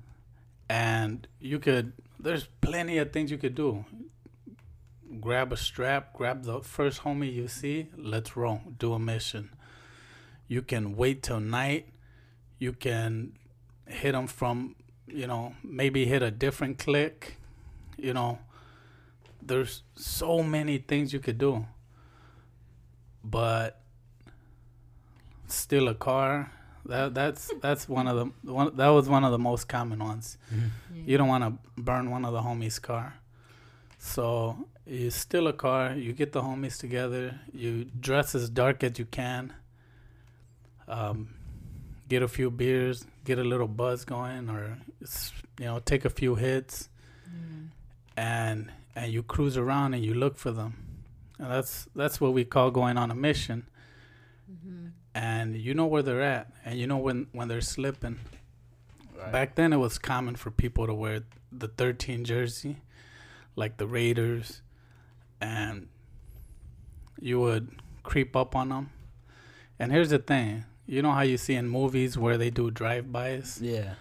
and 0.68 1.26
you 1.40 1.58
could 1.60 1.92
there's 2.20 2.48
plenty 2.60 2.98
of 2.98 3.12
things 3.12 3.30
you 3.30 3.38
could 3.38 3.54
do. 3.54 3.84
Grab 5.20 5.52
a 5.52 5.56
strap 5.56 6.12
grab 6.12 6.44
the 6.44 6.60
first 6.60 7.02
homie 7.02 7.32
you 7.32 7.48
see 7.48 7.88
let's 7.96 8.36
roll 8.36 8.60
do 8.78 8.92
a 8.92 8.98
mission. 8.98 9.50
You 10.46 10.62
can 10.62 10.96
wait 10.96 11.22
till 11.22 11.40
night. 11.40 11.88
You 12.58 12.72
can 12.72 13.32
hit 13.86 14.12
them 14.12 14.26
from 14.26 14.76
you 15.06 15.26
know 15.26 15.54
maybe 15.62 16.04
hit 16.04 16.22
a 16.22 16.30
different 16.30 16.78
click 16.78 17.36
you 17.96 18.12
know. 18.12 18.38
There's 19.40 19.82
so 19.94 20.42
many 20.42 20.78
things 20.78 21.12
you 21.12 21.20
could 21.20 21.38
do. 21.38 21.66
But 23.24 23.80
steal 25.46 25.88
a 25.88 25.94
car 25.94 26.52
that 26.88 27.14
that's 27.14 27.50
that's 27.60 27.88
one 27.88 28.08
of 28.08 28.16
the 28.16 28.52
one 28.52 28.76
that 28.76 28.88
was 28.88 29.08
one 29.08 29.24
of 29.24 29.30
the 29.30 29.38
most 29.38 29.68
common 29.68 29.98
ones. 29.98 30.38
You 31.06 31.16
don't 31.18 31.28
want 31.28 31.44
to 31.44 31.80
burn 31.80 32.10
one 32.10 32.24
of 32.24 32.32
the 32.32 32.40
homies 32.40 32.80
car. 32.80 33.14
So 33.98 34.66
you 34.86 35.10
steal 35.10 35.46
a 35.48 35.52
car. 35.52 35.94
You 35.94 36.12
get 36.12 36.32
the 36.32 36.42
homies 36.42 36.78
together. 36.78 37.40
You 37.52 37.84
dress 37.84 38.34
as 38.34 38.48
dark 38.48 38.82
as 38.84 38.98
you 38.98 39.04
can. 39.04 39.52
Um, 40.86 41.34
get 42.08 42.22
a 42.22 42.28
few 42.28 42.50
beers 42.50 43.04
get 43.28 43.38
a 43.38 43.44
little 43.44 43.68
buzz 43.68 44.06
going 44.06 44.48
or 44.48 44.78
you 45.60 45.66
know 45.66 45.78
take 45.80 46.04
a 46.06 46.10
few 46.10 46.34
hits. 46.34 46.88
And 48.16 48.72
and 48.96 49.12
you 49.12 49.22
cruise 49.22 49.56
around 49.56 49.94
and 49.94 50.02
you 50.04 50.14
look 50.14 50.36
for 50.38 50.50
them. 50.50 50.72
And 51.38 51.50
that's 51.50 51.86
that's 51.94 52.20
what 52.20 52.32
we 52.32 52.44
call 52.44 52.70
going 52.70 52.96
on 52.96 53.10
a 53.10 53.14
mission 53.14 53.66
and 55.14 55.56
you 55.56 55.74
know 55.74 55.86
where 55.86 56.02
they're 56.02 56.22
at 56.22 56.50
and 56.64 56.78
you 56.78 56.86
know 56.86 56.98
when 56.98 57.26
when 57.32 57.48
they're 57.48 57.60
slipping 57.60 58.18
Right. 59.18 59.32
Back 59.32 59.56
then, 59.56 59.72
it 59.72 59.78
was 59.78 59.98
common 59.98 60.36
for 60.36 60.52
people 60.52 60.86
to 60.86 60.94
wear 60.94 61.24
the 61.50 61.66
13 61.66 62.24
jersey, 62.24 62.76
like 63.56 63.76
the 63.76 63.86
Raiders, 63.88 64.62
and 65.40 65.88
you 67.20 67.40
would 67.40 67.68
creep 68.04 68.36
up 68.36 68.54
on 68.54 68.68
them. 68.68 68.90
And 69.76 69.90
here's 69.90 70.10
the 70.10 70.20
thing 70.20 70.66
you 70.86 71.02
know 71.02 71.10
how 71.10 71.22
you 71.22 71.36
see 71.36 71.54
in 71.56 71.68
movies 71.68 72.16
where 72.16 72.38
they 72.38 72.50
do 72.50 72.70
drive-bys? 72.70 73.58
Yeah. 73.60 73.94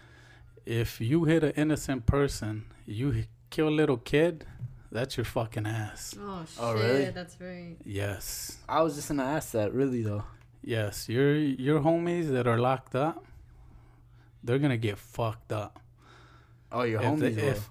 If 0.67 1.01
you 1.01 1.23
hit 1.23 1.43
an 1.43 1.53
innocent 1.55 2.05
person, 2.05 2.65
you 2.85 3.23
kill 3.49 3.69
a 3.69 3.71
little 3.71 3.97
kid, 3.97 4.45
that's 4.91 5.17
your 5.17 5.25
fucking 5.25 5.65
ass. 5.65 6.13
Oh 6.21 6.45
shit, 6.47 6.59
Oh, 6.63 6.73
really? 6.75 7.09
that's 7.09 7.41
right. 7.41 7.75
Yes. 7.83 8.57
I 8.69 8.83
was 8.83 8.95
just 8.95 9.07
gonna 9.07 9.23
ask 9.23 9.51
that, 9.53 9.73
really 9.73 10.03
though. 10.03 10.25
Yes, 10.63 11.07
your 11.07 11.35
your 11.35 11.79
homies 11.81 12.29
that 12.31 12.47
are 12.47 12.57
locked 12.59 12.95
up, 12.95 13.25
they're 14.43 14.59
gonna 14.59 14.77
get 14.77 14.97
fucked 14.97 15.51
up. 15.51 15.79
Oh, 16.71 16.83
your 16.83 17.01
If 17.01 17.07
homies. 17.07 17.35
were. 17.41 17.49
if- 17.49 17.69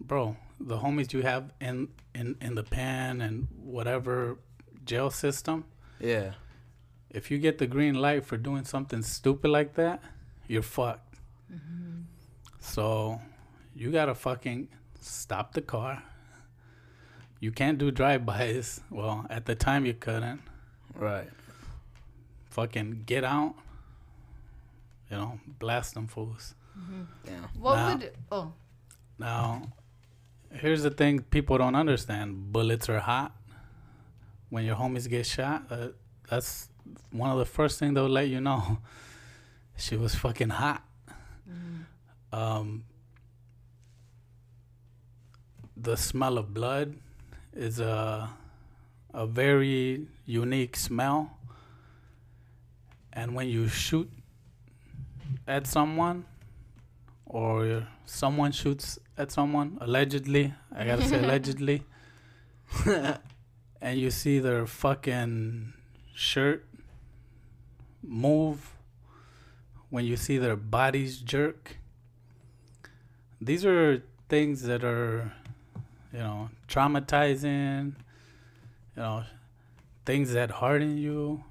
bro, 0.00 0.36
the 0.60 0.78
homies 0.78 1.12
you 1.12 1.22
have 1.22 1.52
in 1.60 1.88
in 2.14 2.36
in 2.40 2.54
the 2.54 2.62
pen 2.62 3.20
and 3.20 3.48
whatever 3.60 4.38
jail 4.84 5.10
system, 5.10 5.64
yeah. 6.00 6.34
if 7.10 7.30
you 7.30 7.38
get 7.38 7.58
the 7.58 7.66
green 7.66 7.94
light 7.94 8.24
for 8.24 8.36
doing 8.36 8.64
something 8.64 9.02
stupid 9.02 9.50
like 9.50 9.74
that, 9.74 10.00
you're 10.46 10.62
fucked. 10.62 11.16
Mm-hmm. 11.52 12.02
So, 12.60 13.20
you 13.74 13.90
gotta 13.90 14.14
fucking 14.14 14.68
stop 15.00 15.54
the 15.54 15.62
car. 15.62 16.02
You 17.40 17.50
can't 17.52 17.78
do 17.78 17.90
drive-bys. 17.90 18.80
Well, 18.90 19.26
at 19.28 19.44
the 19.46 19.54
time 19.54 19.84
you 19.86 19.94
couldn't. 19.94 20.40
Right. 20.94 21.28
Fucking 22.56 23.02
get 23.04 23.22
out, 23.22 23.54
You 25.10 25.16
know, 25.18 25.40
blast 25.58 25.92
them 25.94 26.06
fools. 26.06 26.54
Yeah. 27.24 27.32
What 27.58 27.76
Now- 27.76 27.88
would 27.96 28.12
oh 28.32 28.52
Now, 29.18 29.72
here's 30.50 30.82
the 30.82 30.90
thing 30.90 31.20
people 31.20 31.58
don't 31.58 31.74
understand: 31.74 32.52
bullets 32.52 32.88
are 32.88 33.00
hot. 33.00 33.32
When 34.48 34.64
your 34.64 34.76
homies 34.76 35.06
get 35.08 35.26
shot, 35.26 35.66
uh, 35.70 35.88
that's 36.30 36.70
one 37.10 37.30
of 37.30 37.38
the 37.38 37.44
first 37.44 37.78
things 37.78 37.94
they'll 37.94 38.08
let 38.08 38.28
you 38.28 38.40
know. 38.40 38.78
She 39.78 39.94
was 39.94 40.14
fucking 40.14 40.48
hot. 40.48 40.82
Um, 42.32 42.84
the 45.76 45.96
smell 45.96 46.38
of 46.38 46.54
blood 46.54 46.96
is 47.52 47.78
a 47.80 48.30
a 49.12 49.26
very 49.26 50.06
unique 50.24 50.76
smell, 50.76 51.35
and 53.16 53.34
when 53.34 53.48
you 53.48 53.66
shoot 53.66 54.10
at 55.48 55.66
someone, 55.66 56.26
or 57.24 57.88
someone 58.04 58.52
shoots 58.52 58.98
at 59.16 59.32
someone 59.32 59.78
allegedly, 59.80 60.52
I 60.70 60.84
gotta 60.84 61.08
say 61.08 61.18
allegedly, 61.24 61.82
and 63.80 63.98
you 63.98 64.10
see 64.10 64.38
their 64.38 64.66
fucking 64.66 65.72
shirt 66.14 66.66
move, 68.02 68.74
when 69.88 70.04
you 70.04 70.16
see 70.16 70.36
their 70.36 70.56
bodies 70.56 71.18
jerk. 71.18 71.78
These 73.40 73.64
are 73.64 74.02
things 74.28 74.62
that 74.62 74.84
are, 74.84 75.32
you 76.12 76.18
know, 76.18 76.50
traumatizing, 76.68 77.94
you 78.94 79.02
know, 79.02 79.24
things 80.04 80.32
that 80.34 80.50
harden 80.50 80.98
you, 80.98 81.44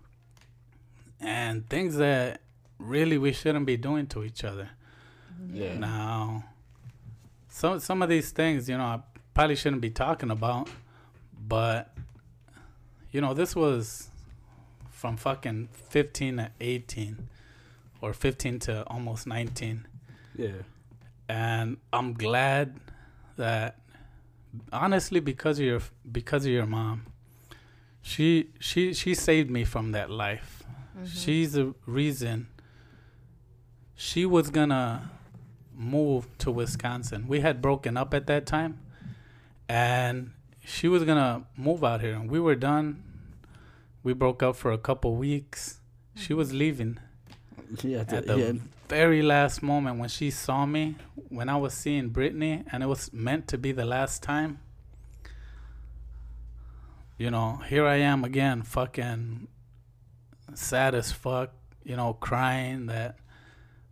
and 1.19 1.67
things 1.69 1.95
that 1.97 2.41
really 2.79 3.17
we 3.17 3.31
shouldn't 3.33 3.65
be 3.65 3.77
doing 3.77 4.07
to 4.07 4.23
each 4.23 4.43
other. 4.43 4.69
Yeah. 5.51 5.77
Now, 5.77 6.43
some 7.49 7.79
some 7.79 8.01
of 8.01 8.09
these 8.09 8.31
things, 8.31 8.67
you 8.69 8.77
know, 8.77 8.83
I 8.83 8.99
probably 9.33 9.55
shouldn't 9.55 9.81
be 9.81 9.89
talking 9.89 10.31
about, 10.31 10.69
but 11.47 11.93
you 13.11 13.21
know, 13.21 13.33
this 13.33 13.55
was 13.55 14.09
from 14.89 15.17
fucking 15.17 15.69
15 15.71 16.37
to 16.37 16.51
18 16.59 17.27
or 18.01 18.13
15 18.13 18.59
to 18.59 18.83
almost 18.87 19.27
19 19.27 19.85
Yeah. 20.37 20.49
and 21.29 21.77
I'm 21.93 22.13
glad 22.13 22.75
that 23.37 23.79
honestly 24.71 25.19
because 25.19 25.59
of 25.59 25.65
your 25.65 25.81
because 26.11 26.45
of 26.45 26.51
your 26.51 26.65
mom 26.65 27.05
she 28.01 28.49
she 28.59 28.93
she 28.93 29.13
saved 29.13 29.49
me 29.51 29.63
from 29.65 29.91
that 29.91 30.09
life 30.09 30.54
Mm-hmm. 30.95 31.05
she's 31.05 31.53
the 31.53 31.73
reason. 31.85 32.47
She 33.95 34.25
was 34.25 34.49
gonna 34.49 35.11
move 35.73 36.27
to 36.39 36.51
Wisconsin. 36.51 37.27
We 37.27 37.41
had 37.41 37.61
broken 37.61 37.97
up 37.97 38.13
at 38.13 38.27
that 38.27 38.45
time 38.45 38.79
and 39.67 40.31
she 40.63 40.87
was 40.87 41.03
gonna 41.03 41.45
move 41.57 41.83
out 41.83 42.01
here. 42.01 42.13
And 42.13 42.29
we 42.29 42.39
were 42.39 42.55
done. 42.55 43.03
We 44.03 44.13
broke 44.13 44.41
up 44.43 44.55
for 44.55 44.71
a 44.71 44.77
couple 44.77 45.15
weeks. 45.15 45.79
She 46.15 46.33
was 46.33 46.49
mm-hmm. 46.49 46.57
leaving 46.57 46.99
Yeah. 47.83 47.99
at 47.99 48.27
the 48.27 48.59
very 48.87 49.21
last 49.21 49.63
moment 49.63 49.99
when 49.99 50.09
she 50.09 50.29
saw 50.29 50.65
me 50.65 50.95
when 51.29 51.49
I 51.49 51.57
was 51.57 51.73
seeing 51.73 52.09
Brittany 52.09 52.63
and 52.71 52.83
it 52.83 52.85
was 52.85 53.11
meant 53.11 53.47
to 53.49 53.57
be 53.57 53.71
the 53.71 53.85
last 53.85 54.21
time. 54.23 54.59
You 57.17 57.31
know, 57.31 57.61
here 57.67 57.85
I 57.85 57.95
am 57.95 58.23
again, 58.23 58.61
fucking 58.61 59.47
sad 60.53 60.95
as 60.95 61.11
fuck, 61.11 61.51
you 61.83 61.95
know, 61.95 62.13
crying 62.13 62.87
that 62.87 63.17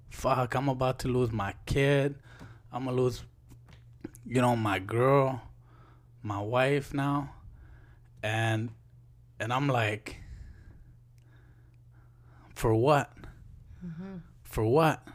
fuck, 0.10 0.56
I'm 0.56 0.70
about 0.70 1.00
to 1.00 1.08
lose 1.08 1.32
my 1.32 1.54
kid. 1.66 2.16
I'm 2.72 2.86
gonna 2.86 2.98
lose, 2.98 3.24
you 4.26 4.42
know, 4.42 4.56
my 4.56 4.80
girl, 4.80 5.42
my 6.22 6.40
wife 6.40 6.94
now. 6.94 7.34
And 8.22 8.70
and 9.40 9.52
I'm 9.52 9.68
like 9.68 10.18
for 12.54 12.74
what? 12.74 13.12
Mm-hmm. 13.86 14.18
For 14.44 14.64
what? 14.64 15.06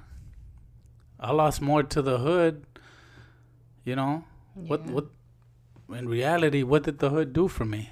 I 1.18 1.32
lost 1.32 1.60
more 1.62 1.82
to 1.82 2.02
the 2.02 2.18
hood. 2.18 2.64
You 3.84 3.96
know 3.96 4.24
what? 4.54 4.84
What? 4.84 5.06
In 5.88 6.06
reality, 6.06 6.62
what 6.62 6.82
did 6.82 6.98
the 6.98 7.08
hood 7.08 7.32
do 7.32 7.48
for 7.48 7.64
me? 7.64 7.90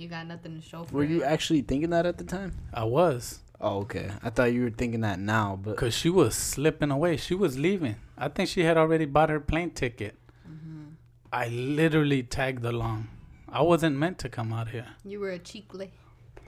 You 0.00 0.08
got 0.08 0.26
nothing 0.26 0.54
to 0.58 0.66
show 0.66 0.84
for 0.84 0.96
Were 0.96 1.04
it. 1.04 1.10
you 1.10 1.22
actually 1.22 1.60
thinking 1.60 1.90
that 1.90 2.06
at 2.06 2.16
the 2.16 2.24
time? 2.24 2.56
I 2.72 2.84
was, 2.84 3.40
Oh, 3.60 3.80
okay. 3.80 4.10
I 4.22 4.30
thought 4.30 4.54
you 4.54 4.62
were 4.62 4.70
thinking 4.70 5.02
that 5.02 5.18
now, 5.18 5.58
but 5.62 5.76
cause 5.76 5.92
she 5.92 6.08
was 6.08 6.34
slipping 6.34 6.90
away. 6.90 7.18
She 7.18 7.34
was 7.34 7.58
leaving. 7.58 7.96
I 8.16 8.28
think 8.28 8.48
she 8.48 8.62
had 8.62 8.78
already 8.78 9.04
bought 9.04 9.28
her 9.28 9.40
plane 9.40 9.72
ticket. 9.72 10.16
Mm-hmm. 10.50 10.84
I 11.30 11.48
literally 11.48 12.22
tagged 12.22 12.64
along. 12.64 13.08
I 13.46 13.60
wasn't 13.60 13.98
meant 13.98 14.18
to 14.20 14.30
come 14.30 14.54
out 14.54 14.70
here. 14.70 14.86
You 15.04 15.20
were 15.20 15.32
a 15.32 15.38
chicle. 15.38 15.86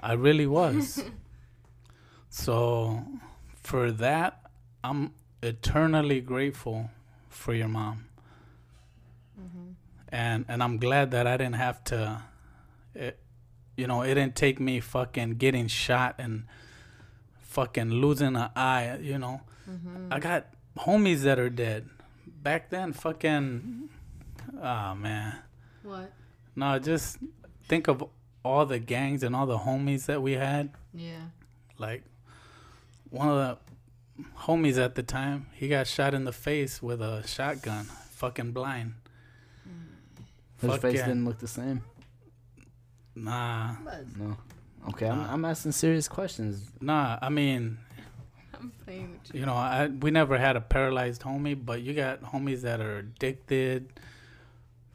I 0.03 0.15
really 0.15 0.47
was. 0.47 1.05
so, 2.31 3.05
for 3.57 3.93
that, 3.93 4.41
I'm 4.83 5.13
eternally 5.43 6.23
grateful 6.23 6.89
for 7.29 7.53
your 7.53 7.69
mom. 7.69 8.07
Mm-hmm. 9.39 9.73
And 10.09 10.47
and 10.49 10.63
I'm 10.63 10.79
glad 10.79 11.11
that 11.11 11.27
I 11.27 11.37
didn't 11.37 11.57
have 11.57 11.85
to 11.85 12.23
it, 12.95 13.19
you 13.77 13.87
know, 13.87 14.03
it 14.03 14.15
didn't 14.15 14.37
take 14.37 14.61
me 14.61 14.81
fucking 14.81 15.37
getting 15.37 15.67
shot 15.67 16.17
and 16.19 16.45
fucking 17.41 17.91
losing 17.91 18.37
an 18.37 18.51
eye, 18.57 18.99
you 19.01 19.19
know. 19.19 19.41
Mm-hmm. 19.69 20.13
I 20.13 20.19
got 20.19 20.47
homies 20.79 21.23
that 21.23 21.39
are 21.39 21.51
dead. 21.51 21.89
Back 22.43 22.71
then 22.71 22.93
fucking 22.93 23.89
oh 24.61 24.95
man. 24.95 25.39
What? 25.83 26.13
No, 26.55 26.79
just 26.79 27.19
think 27.69 27.89
of 27.89 28.05
all 28.45 28.67
the 28.67 28.79
gangs 28.79 29.23
and 29.23 29.35
all 29.35 29.47
the 29.47 29.59
homies 29.59 30.07
that 30.07 30.23
we 30.23 30.33
had. 30.33 30.71
Yeah. 30.95 31.29
Like 31.79 32.03
one 33.11 33.29
of 33.29 33.37
the 33.37 34.25
homies 34.41 34.79
at 34.79 34.95
the 34.95 35.03
time, 35.03 35.47
he 35.55 35.69
got 35.69 35.87
shot 35.87 36.15
in 36.15 36.25
the 36.25 36.33
face 36.33 36.83
with 36.83 37.01
a 37.01 37.27
shotgun, 37.27 37.85
fucking 37.85 38.53
blind. 38.53 38.95
Mm. 39.69 40.61
his 40.61 40.71
Fuck 40.71 40.81
face 40.81 40.97
yeah. 40.97 41.07
didn't 41.07 41.25
look 41.25 41.39
the 41.39 41.49
same. 41.49 41.83
Nah, 43.15 43.75
No. 44.17 44.37
Okay, 44.89 45.09
I'm, 45.09 45.21
I'm 45.31 45.45
asking 45.45 45.73
serious 45.73 46.09
questions. 46.09 46.65
nah. 46.81 47.19
I 47.23 47.29
mean, 47.29 47.79
I'm 48.55 48.73
playing 48.85 49.13
with 49.13 49.35
you. 49.35 49.41
you 49.41 49.47
know, 49.47 49.55
I 49.55 49.87
we 49.87 50.11
never 50.11 50.39
had 50.39 50.57
a 50.57 50.61
paralyzed 50.61 51.23
homie, 51.23 51.55
but 51.65 51.83
you 51.83 51.95
got 51.95 52.23
homies 52.23 52.63
that 52.63 52.81
are 52.81 52.99
addicted, 52.99 53.89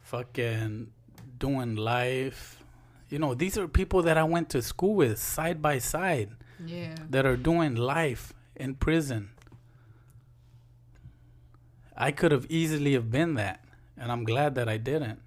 fucking 0.00 0.90
doing 1.38 1.76
life. 1.76 2.62
You 3.08 3.18
know, 3.18 3.32
these 3.34 3.56
are 3.56 3.66
people 3.66 4.02
that 4.02 4.18
I 4.18 4.24
went 4.24 4.50
to 4.50 4.60
school 4.60 4.94
with 4.94 5.18
side 5.18 5.62
by 5.62 5.78
side. 5.78 6.30
Yeah. 6.66 6.96
that 7.10 7.24
are 7.24 7.36
doing 7.36 7.76
life 7.76 8.32
in 8.56 8.74
prison. 8.74 9.30
I 11.96 12.10
could 12.10 12.32
have 12.32 12.46
easily 12.48 12.94
have 12.94 13.10
been 13.12 13.34
that, 13.34 13.64
and 13.96 14.10
I'm 14.10 14.24
glad 14.24 14.56
that 14.56 14.68
I 14.68 14.76
didn't. 14.76 15.20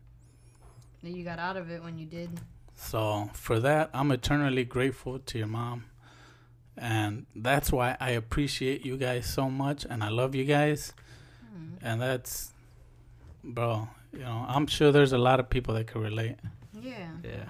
You 1.01 1.23
got 1.23 1.39
out 1.39 1.55
of 1.57 1.71
it 1.71 1.81
when 1.81 1.97
you 1.97 2.05
did. 2.05 2.29
So 2.81 3.29
for 3.33 3.59
that, 3.59 3.89
I'm 3.93 4.11
eternally 4.11 4.65
grateful 4.65 5.19
to 5.19 5.37
your 5.37 5.47
mom, 5.47 5.85
and 6.75 7.25
that's 7.35 7.71
why 7.71 7.95
I 7.99 8.11
appreciate 8.11 8.85
you 8.85 8.97
guys 8.97 9.27
so 9.27 9.49
much, 9.49 9.85
and 9.89 10.03
I 10.03 10.09
love 10.09 10.33
you 10.35 10.45
guys, 10.45 10.93
and 11.81 12.01
that's, 12.01 12.51
bro. 13.43 13.87
You 14.11 14.19
know, 14.19 14.45
I'm 14.47 14.67
sure 14.67 14.91
there's 14.91 15.13
a 15.13 15.17
lot 15.17 15.39
of 15.39 15.49
people 15.49 15.73
that 15.75 15.87
could 15.87 16.01
relate. 16.01 16.35
Yeah. 16.81 17.07
Yeah. 17.23 17.45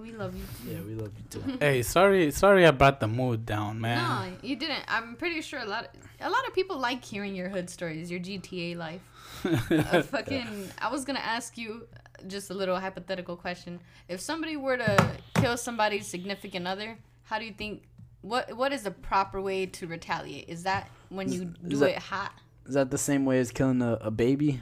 We 0.00 0.12
love 0.12 0.34
you. 0.34 0.44
too. 0.64 0.70
Yeah, 0.72 0.80
we 0.86 0.94
love 0.94 1.12
you 1.18 1.24
too. 1.28 1.58
hey, 1.60 1.82
sorry, 1.82 2.30
sorry, 2.30 2.66
I 2.66 2.70
brought 2.70 2.98
the 3.00 3.08
mood 3.08 3.44
down, 3.44 3.80
man. 3.80 3.98
No, 3.98 4.48
you 4.48 4.56
didn't. 4.56 4.84
I'm 4.88 5.16
pretty 5.16 5.42
sure 5.42 5.60
a 5.60 5.66
lot 5.66 5.84
of, 5.84 5.90
a 6.26 6.30
lot 6.30 6.46
of 6.48 6.54
people 6.54 6.78
like 6.78 7.04
hearing 7.04 7.34
your 7.34 7.48
hood 7.48 7.68
stories, 7.68 8.10
your 8.10 8.20
GTA 8.20 8.76
life. 8.76 9.02
Uh, 9.44 10.02
fucking, 10.02 10.68
I 10.80 10.90
was 10.90 11.04
gonna 11.04 11.20
ask 11.20 11.56
you 11.56 11.86
just 12.26 12.50
a 12.50 12.54
little 12.54 12.76
hypothetical 12.78 13.36
question. 13.36 13.80
If 14.08 14.20
somebody 14.20 14.56
were 14.56 14.76
to 14.76 15.16
kill 15.36 15.56
somebody's 15.56 16.06
significant 16.06 16.66
other, 16.66 16.98
how 17.24 17.38
do 17.38 17.44
you 17.44 17.52
think? 17.52 17.82
What 18.22 18.56
What 18.56 18.72
is 18.72 18.82
the 18.82 18.90
proper 18.90 19.40
way 19.40 19.66
to 19.66 19.86
retaliate? 19.86 20.48
Is 20.48 20.64
that 20.64 20.90
when 21.08 21.30
you 21.32 21.42
Is 21.62 21.68
do 21.70 21.76
that- 21.78 21.90
it 21.90 21.98
hot? 21.98 22.32
Is 22.66 22.74
that 22.74 22.90
the 22.90 22.98
same 22.98 23.24
way 23.24 23.38
as 23.38 23.50
killing 23.50 23.80
a, 23.80 23.94
a 23.94 24.10
baby 24.10 24.60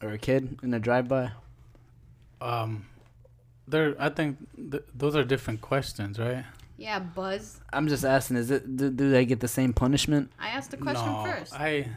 or 0.00 0.10
a 0.10 0.18
kid 0.18 0.58
in 0.62 0.72
a 0.74 0.78
drive-by? 0.78 1.32
Um, 2.40 2.86
there, 3.66 3.96
I 3.98 4.10
think 4.10 4.38
th- 4.70 4.84
those 4.94 5.16
are 5.16 5.24
different 5.24 5.60
questions, 5.60 6.18
right? 6.20 6.44
Yeah, 6.76 6.98
Buzz. 7.00 7.60
I'm 7.72 7.88
just 7.88 8.04
asking. 8.04 8.36
Is 8.36 8.50
it 8.52 8.76
do, 8.76 8.90
do 8.90 9.10
they 9.10 9.24
get 9.24 9.40
the 9.40 9.48
same 9.48 9.72
punishment? 9.72 10.30
I 10.38 10.50
asked 10.50 10.70
the 10.70 10.76
question 10.76 11.10
no, 11.10 11.24
first. 11.24 11.52
I 11.54 11.88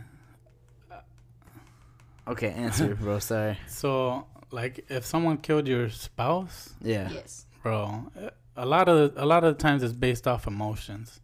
Okay, 2.27 2.49
answer, 2.51 2.95
bro. 2.95 3.19
Sorry. 3.19 3.57
so 3.67 4.25
like 4.51 4.85
if 4.89 5.05
someone 5.05 5.37
killed 5.37 5.67
your 5.67 5.89
spouse, 5.89 6.73
Yeah. 6.81 7.09
yes. 7.11 7.45
bro, 7.61 8.11
a 8.55 8.65
lot 8.65 8.89
of 8.89 9.13
a 9.17 9.25
lot 9.25 9.43
of 9.43 9.57
the 9.57 9.61
times 9.61 9.83
it's 9.83 9.93
based 9.93 10.27
off 10.27 10.47
emotions. 10.47 11.21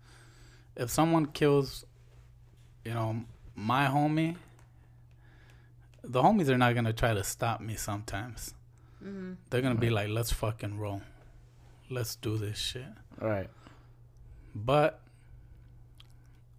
If 0.76 0.90
someone 0.90 1.26
kills 1.28 1.86
you 2.84 2.94
know, 2.94 3.24
my 3.56 3.88
homie, 3.88 4.36
the 6.04 6.22
homies 6.22 6.50
are 6.50 6.58
not 6.58 6.76
gonna 6.76 6.94
try 6.94 7.14
to 7.14 7.24
stop 7.24 7.62
me. 7.62 7.76
Sometimes 7.76 8.54
Mm-hmm. 9.04 9.34
they're 9.50 9.62
gonna 9.62 9.76
be 9.76 9.90
like, 9.90 10.10
"Let's 10.10 10.32
fucking 10.32 10.78
roll, 10.80 11.02
let's 11.90 12.16
do 12.16 12.38
this 12.38 12.58
shit." 12.58 12.86
All 13.22 13.28
right. 13.30 13.50
But 14.56 15.02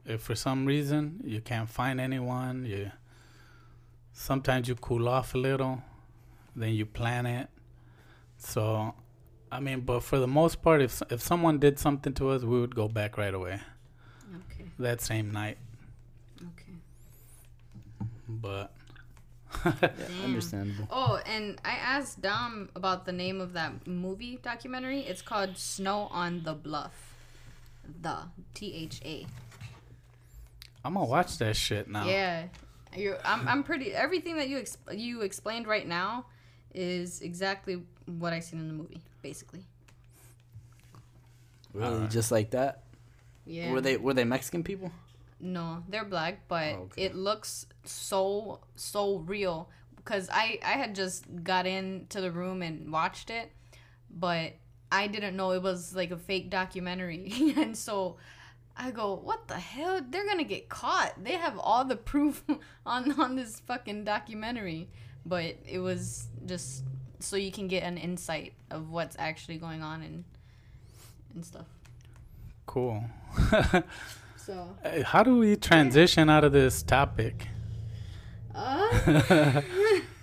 if 0.04 0.20
for 0.22 0.34
some 0.34 0.66
reason 0.66 1.20
you 1.24 1.40
can't 1.40 1.68
find 1.68 2.00
anyone, 2.00 2.64
you 2.66 2.92
sometimes 4.12 4.68
you 4.68 4.74
cool 4.76 5.08
off 5.08 5.34
a 5.34 5.38
little, 5.38 5.82
then 6.56 6.72
you 6.72 6.86
plan 6.86 7.26
it. 7.26 7.48
So, 8.38 8.94
I 9.52 9.60
mean, 9.60 9.80
but 9.80 10.00
for 10.02 10.18
the 10.18 10.26
most 10.26 10.62
part, 10.62 10.82
if 10.82 11.02
if 11.10 11.20
someone 11.22 11.58
did 11.58 11.78
something 11.78 12.12
to 12.14 12.30
us, 12.30 12.42
we 12.42 12.60
would 12.60 12.74
go 12.74 12.88
back 12.88 13.16
right 13.16 13.32
away 13.34 13.60
Okay. 14.50 14.64
that 14.78 15.00
same 15.00 15.30
night. 15.30 15.58
Okay. 16.40 16.74
But 18.28 18.72
Yeah, 19.64 19.90
understandable. 20.24 20.88
Oh, 20.90 21.20
and 21.26 21.58
I 21.64 21.72
asked 21.72 22.20
Dom 22.20 22.68
about 22.74 23.06
the 23.06 23.12
name 23.12 23.40
of 23.40 23.52
that 23.54 23.86
movie 23.86 24.38
documentary. 24.42 25.00
It's 25.00 25.22
called 25.22 25.56
Snow 25.56 26.08
on 26.10 26.42
the 26.42 26.52
Bluff. 26.54 27.14
The 28.02 28.18
T 28.54 28.74
H 28.74 29.00
A. 29.04 29.26
I'm 30.84 30.94
gonna 30.94 31.06
watch 31.06 31.38
that 31.38 31.56
shit 31.56 31.88
now. 31.88 32.04
Yeah, 32.06 32.44
you. 32.96 33.14
I'm. 33.24 33.46
I'm 33.46 33.62
pretty. 33.62 33.92
Everything 33.94 34.36
that 34.36 34.48
you 34.48 34.58
ex- 34.58 34.76
you 34.92 35.22
explained 35.22 35.66
right 35.68 35.86
now 35.86 36.26
is 36.76 37.20
exactly 37.22 37.82
what 38.06 38.32
I 38.32 38.38
seen 38.40 38.60
in 38.60 38.68
the 38.68 38.74
movie, 38.74 39.00
basically. 39.22 39.64
Really, 41.72 41.94
Alright. 41.94 42.10
just 42.10 42.30
like 42.30 42.50
that? 42.50 42.84
Yeah. 43.44 43.70
Were 43.72 43.80
they 43.80 43.96
were 43.96 44.14
they 44.14 44.24
Mexican 44.24 44.62
people? 44.62 44.92
No, 45.38 45.82
they're 45.88 46.04
black, 46.04 46.48
but 46.48 46.74
Oh, 46.74 46.82
okay. 46.92 47.04
it 47.04 47.14
looks 47.14 47.66
so 47.84 48.60
so 48.74 49.18
real 49.18 49.68
because 49.96 50.28
I 50.32 50.58
I 50.64 50.72
had 50.72 50.94
just 50.94 51.24
got 51.44 51.66
into 51.66 52.20
the 52.20 52.30
room 52.30 52.62
and 52.62 52.90
watched 52.92 53.30
it, 53.30 53.52
but 54.10 54.54
I 54.90 55.06
didn't 55.08 55.36
know 55.36 55.50
it 55.52 55.62
was 55.62 55.94
like 55.94 56.10
a 56.10 56.16
fake 56.16 56.48
documentary, 56.50 57.32
and 57.56 57.76
so 57.76 58.16
I 58.76 58.90
go, 58.90 59.14
what 59.14 59.48
the 59.48 59.54
hell? 59.58 60.00
They're 60.08 60.26
gonna 60.26 60.44
get 60.44 60.68
caught. 60.68 61.22
They 61.22 61.32
have 61.32 61.58
all 61.58 61.84
the 61.84 61.96
proof 61.96 62.42
on 62.86 63.20
on 63.20 63.36
this 63.36 63.60
fucking 63.60 64.04
documentary, 64.04 64.88
but 65.26 65.56
it 65.66 65.78
was 65.80 66.28
just 66.46 66.84
so 67.18 67.36
you 67.36 67.50
can 67.50 67.66
get 67.68 67.82
an 67.82 67.98
insight 67.98 68.52
of 68.70 68.90
what's 68.90 69.16
actually 69.18 69.58
going 69.58 69.82
on 69.82 70.02
and 70.02 70.24
and 71.34 71.44
stuff. 71.44 71.66
Cool. 72.66 73.04
So. 74.36 74.76
How 75.04 75.22
do 75.22 75.38
we 75.38 75.56
transition 75.56 76.30
out 76.30 76.44
of 76.44 76.52
this 76.52 76.82
topic? 76.82 77.48
Uh, 78.54 79.60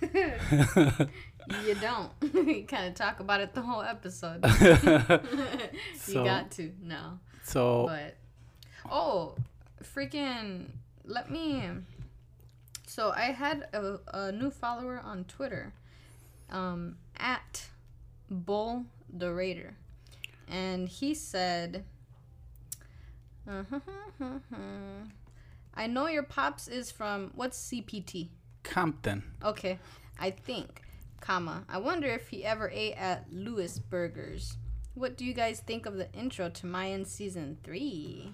you 1.64 1.74
don't. 1.80 2.10
you 2.22 2.64
kind 2.66 2.86
of 2.88 2.94
talk 2.94 3.20
about 3.20 3.40
it 3.40 3.54
the 3.54 3.62
whole 3.62 3.82
episode. 3.82 4.44
you 4.44 5.20
So- 5.98 6.24
got 6.24 6.50
to 6.52 6.72
no, 6.82 7.18
so 7.44 7.86
but 7.88 8.16
oh, 8.90 9.34
freaking! 9.82 10.66
Let 11.04 11.30
me. 11.30 11.68
So 12.86 13.12
I 13.14 13.32
had 13.32 13.68
a, 13.72 13.98
a 14.12 14.32
new 14.32 14.50
follower 14.50 15.00
on 15.02 15.24
Twitter, 15.24 15.72
um, 16.50 16.96
at 17.16 17.66
Bull 18.30 18.84
the 19.12 19.32
Raider, 19.32 19.74
and 20.48 20.88
he 20.88 21.14
said. 21.14 21.84
I 25.76 25.86
know 25.86 26.06
your 26.06 26.22
pops 26.22 26.68
is 26.68 26.90
from 26.90 27.30
what's 27.34 27.58
CPT? 27.70 28.28
Compton. 28.62 29.22
Okay, 29.44 29.78
I 30.18 30.30
think, 30.30 30.80
comma. 31.20 31.64
I 31.68 31.78
wonder 31.78 32.08
if 32.08 32.28
he 32.28 32.44
ever 32.44 32.70
ate 32.70 32.94
at 32.94 33.26
Louis 33.30 33.78
Burgers. 33.78 34.56
What 34.94 35.16
do 35.18 35.24
you 35.24 35.34
guys 35.34 35.60
think 35.60 35.84
of 35.84 35.96
the 35.96 36.10
intro 36.12 36.48
to 36.48 36.66
Mayan 36.66 37.04
season 37.04 37.58
three 37.64 38.32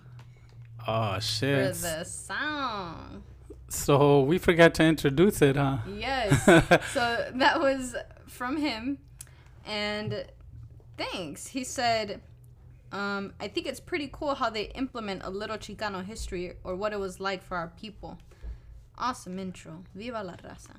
Oh 0.87 1.19
shit. 1.19 1.75
For 1.75 1.83
the 1.83 2.05
song? 2.05 3.23
So 3.71 4.21
we 4.23 4.39
forgot 4.39 4.75
to 4.75 4.85
introduce 4.85 5.41
it, 5.43 5.55
huh? 5.57 5.79
Yes. 5.97 6.45
so 6.93 7.31
that 7.35 7.61
was 7.61 7.95
from 8.27 8.57
him, 8.57 8.99
and 9.65 10.27
thanks. 10.99 11.47
He 11.47 11.63
said, 11.63 12.21
um, 12.91 13.33
"I 13.39 13.47
think 13.47 13.67
it's 13.69 13.79
pretty 13.79 14.11
cool 14.13 14.35
how 14.35 14.51
they 14.51 14.65
implement 14.75 15.23
a 15.25 15.31
little 15.31 15.57
Chicano 15.57 16.05
history 16.05 16.55
or 16.65 16.75
what 16.75 16.93
it 16.93 16.99
was 16.99 17.21
like 17.21 17.45
for 17.45 17.57
our 17.57 17.69
people." 17.69 18.19
Awesome 18.99 19.39
intro. 19.39 19.85
Viva 19.95 20.23
la 20.23 20.35
raza. 20.35 20.77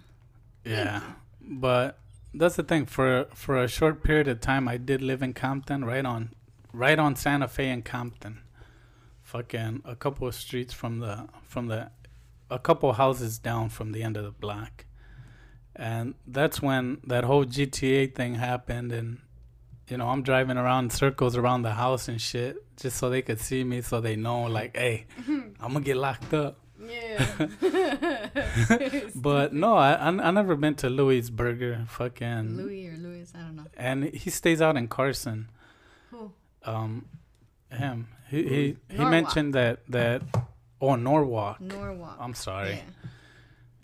Yeah, 0.65 1.01
but 1.39 1.97
that's 2.33 2.57
the 2.57 2.63
thing. 2.63 2.85
For 2.85 3.27
for 3.33 3.57
a 3.57 3.69
short 3.69 4.03
period 4.03 4.27
of 4.27 4.41
time, 4.41 4.67
I 4.67 4.75
did 4.75 5.01
live 5.01 5.23
in 5.23 5.33
Compton, 5.33 5.85
right 5.85 6.05
on, 6.05 6.33
right 6.73 6.99
on 6.99 7.15
Santa 7.15 7.47
Fe 7.47 7.69
and 7.69 7.85
Compton. 7.85 8.41
Fucking 9.23 9.81
a 9.85 9.95
couple 9.95 10.27
of 10.27 10.35
streets 10.35 10.73
from 10.73 10.99
the 10.99 11.29
from 11.47 11.67
the, 11.67 11.89
a 12.51 12.59
couple 12.59 12.93
houses 12.93 13.39
down 13.39 13.69
from 13.69 13.91
the 13.93 14.03
end 14.03 14.17
of 14.17 14.23
the 14.23 14.31
block, 14.31 14.85
and 15.75 16.13
that's 16.27 16.61
when 16.61 16.99
that 17.07 17.23
whole 17.23 17.45
GTA 17.45 18.13
thing 18.13 18.35
happened, 18.35 18.91
and 18.91 19.19
you 19.89 19.97
know 19.97 20.07
I'm 20.09 20.21
driving 20.21 20.57
around 20.57 20.83
in 20.85 20.89
circles 20.91 21.35
around 21.37 21.61
the 21.63 21.71
house 21.73 22.07
and 22.07 22.19
shit, 22.21 22.57
just 22.77 22.97
so 22.97 23.09
they 23.09 23.21
could 23.21 23.39
see 23.39 23.63
me, 23.63 23.81
so 23.81 24.01
they 24.01 24.15
know 24.15 24.43
like, 24.43 24.75
hey, 24.77 25.05
I'm 25.27 25.73
gonna 25.73 25.81
get 25.81 25.97
locked 25.97 26.33
up. 26.33 26.57
Yeah. 26.79 27.47
But 29.15 29.53
no, 29.53 29.75
I 29.75 29.93
I, 29.93 30.07
I 30.09 30.31
never 30.31 30.55
been 30.55 30.75
to 30.75 30.89
Louis 30.89 31.29
Burger, 31.29 31.85
fucking, 31.87 32.57
Louis 32.57 32.87
or 32.89 32.97
Louis, 32.97 33.31
I 33.35 33.39
don't 33.39 33.55
know. 33.55 33.65
and 33.77 34.05
he 34.05 34.29
stays 34.29 34.61
out 34.61 34.77
in 34.77 34.87
Carson. 34.87 35.49
Who? 36.11 36.31
Um, 36.65 37.05
him. 37.71 38.07
He 38.29 38.43
he, 38.43 38.77
he 38.89 38.97
Norwalk. 38.97 39.11
mentioned 39.11 39.53
that 39.55 39.79
that. 39.89 40.21
Oh, 40.81 40.95
Norwalk. 40.95 41.61
Norwalk. 41.61 42.17
I'm 42.19 42.33
sorry. 42.33 42.81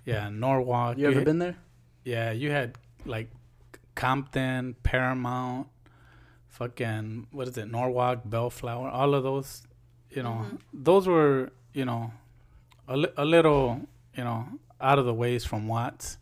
Yeah. 0.06 0.14
Yeah, 0.24 0.30
Norwalk. 0.30 0.98
You 0.98 1.08
ever 1.08 1.16
had- 1.16 1.26
been 1.26 1.39
there? 1.39 1.58
Yeah, 2.04 2.32
you 2.32 2.50
had 2.52 2.78
like 3.06 3.30
Compton, 3.95 4.76
Paramount, 4.84 5.68
fucking 6.48 7.28
what 7.32 7.48
is 7.48 7.58
it, 7.58 7.70
Norwalk, 7.70 8.22
Bellflower, 8.26 8.89
all 8.89 9.14
of 9.14 9.24
those. 9.24 9.68
You 10.12 10.24
know, 10.24 10.45
Mhm. 10.45 10.60
those 10.74 11.08
were 11.08 11.52
you 11.74 11.86
know 11.86 12.12
a, 12.88 12.95
li- 12.98 13.14
a 13.18 13.26
little 13.26 13.82
you 14.16 14.24
know 14.24 14.48
out 14.80 14.98
of 15.00 15.06
the 15.06 15.14
ways 15.14 15.43
from 15.45 15.68
Watts, 15.68 16.18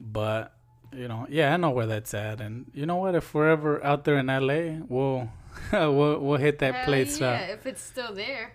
but 0.00 0.52
you 0.92 1.08
know 1.08 1.26
yeah 1.28 1.52
I 1.52 1.56
know 1.56 1.70
where 1.70 1.86
that's 1.86 2.14
at, 2.14 2.40
and 2.40 2.70
you 2.72 2.86
know 2.86 2.96
what 2.96 3.14
if 3.14 3.34
we're 3.34 3.48
ever 3.50 3.84
out 3.84 4.04
there 4.04 4.16
in 4.18 4.26
LA, 4.28 4.80
we'll 4.88 5.28
we'll 5.72 6.20
we'll 6.20 6.38
hit 6.38 6.60
that 6.60 6.74
Hell 6.74 6.84
place 6.84 7.20
yeah, 7.20 7.30
up. 7.30 7.48
if 7.50 7.66
it's 7.66 7.82
still 7.82 8.14
there. 8.14 8.52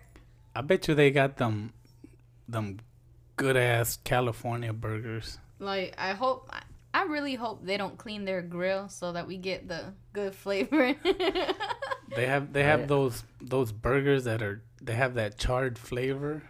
I 0.56 0.62
bet 0.62 0.88
you 0.88 0.96
they 0.96 1.12
got 1.12 1.38
them 1.38 1.74
them 2.48 2.80
good 3.38 3.56
ass 3.58 3.98
California 4.04 4.74
burgers. 4.74 5.38
Like 5.60 5.96
I 5.98 6.12
hope 6.14 6.50
I- 6.52 6.64
I 6.94 7.04
really 7.06 7.36
hope 7.36 7.64
they 7.64 7.78
don't 7.78 7.98
clean 7.98 8.26
their 8.26 8.42
grill 8.42 8.90
so 8.90 9.14
that 9.14 9.26
we 9.26 9.38
get 9.38 9.68
the 9.70 9.94
good 10.14 10.36
flavor. 10.36 10.94
They 12.14 12.26
have 12.26 12.52
they 12.52 12.64
Oh, 12.64 12.66
have 12.66 12.80
yeah. 12.82 12.86
those 12.88 13.24
those 13.40 13.72
burgers 13.72 14.26
that 14.26 14.42
are 14.42 14.62
they 14.82 14.94
have 14.96 15.14
that 15.16 15.38
charred 15.38 15.78
flavor. 15.80 16.44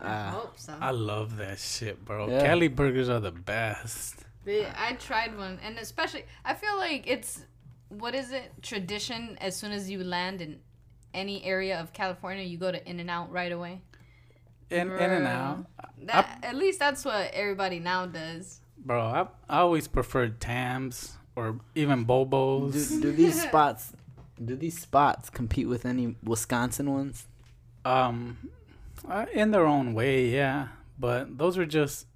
I 0.00 0.06
Ah. 0.12 0.30
hope 0.30 0.56
so. 0.58 0.72
I 0.80 0.92
love 0.92 1.36
that 1.38 1.58
shit, 1.58 2.04
bro. 2.04 2.28
Yeah. 2.28 2.46
Cali 2.46 2.68
burgers 2.68 3.08
are 3.08 3.18
the 3.18 3.32
best. 3.32 4.24
They- 4.44 4.66
I 4.66 4.92
tried 4.92 5.36
one, 5.36 5.58
and 5.64 5.78
especially 5.78 6.24
I 6.44 6.54
feel 6.54 6.76
like 6.76 7.08
it's 7.08 7.42
what 7.88 8.14
is 8.14 8.30
it 8.30 8.52
tradition? 8.62 9.36
As 9.40 9.56
soon 9.56 9.72
as 9.72 9.90
you 9.90 10.04
land 10.04 10.40
in 10.40 10.60
any 11.14 11.44
area 11.44 11.80
of 11.80 11.92
California, 11.92 12.44
you 12.44 12.58
go 12.58 12.70
to 12.70 12.88
In-N-Out 12.88 13.30
right 13.30 13.52
away. 13.52 13.80
In 14.70 14.90
In-N-Out. 14.90 15.66
That 16.02 16.40
at 16.42 16.56
least 16.56 16.78
that's 16.78 17.04
what 17.04 17.32
everybody 17.32 17.78
now 17.78 18.06
does. 18.06 18.60
bro. 18.76 19.00
I 19.00 19.26
I 19.48 19.58
always 19.60 19.88
preferred 19.88 20.40
Tams 20.40 21.16
or 21.36 21.60
even 21.74 22.04
Bobos. 22.04 22.88
Do, 22.88 23.00
do 23.00 23.12
these 23.22 23.40
spots 23.40 23.92
do 24.42 24.56
these 24.56 24.78
spots 24.78 25.30
compete 25.30 25.68
with 25.68 25.86
any 25.86 26.16
Wisconsin 26.22 26.92
ones? 26.92 27.26
Um, 27.84 28.50
uh, 29.08 29.26
in 29.32 29.50
their 29.50 29.66
own 29.66 29.94
way, 29.94 30.28
yeah. 30.28 30.68
But 30.98 31.38
those 31.38 31.58
are 31.58 31.66
just 31.66 32.06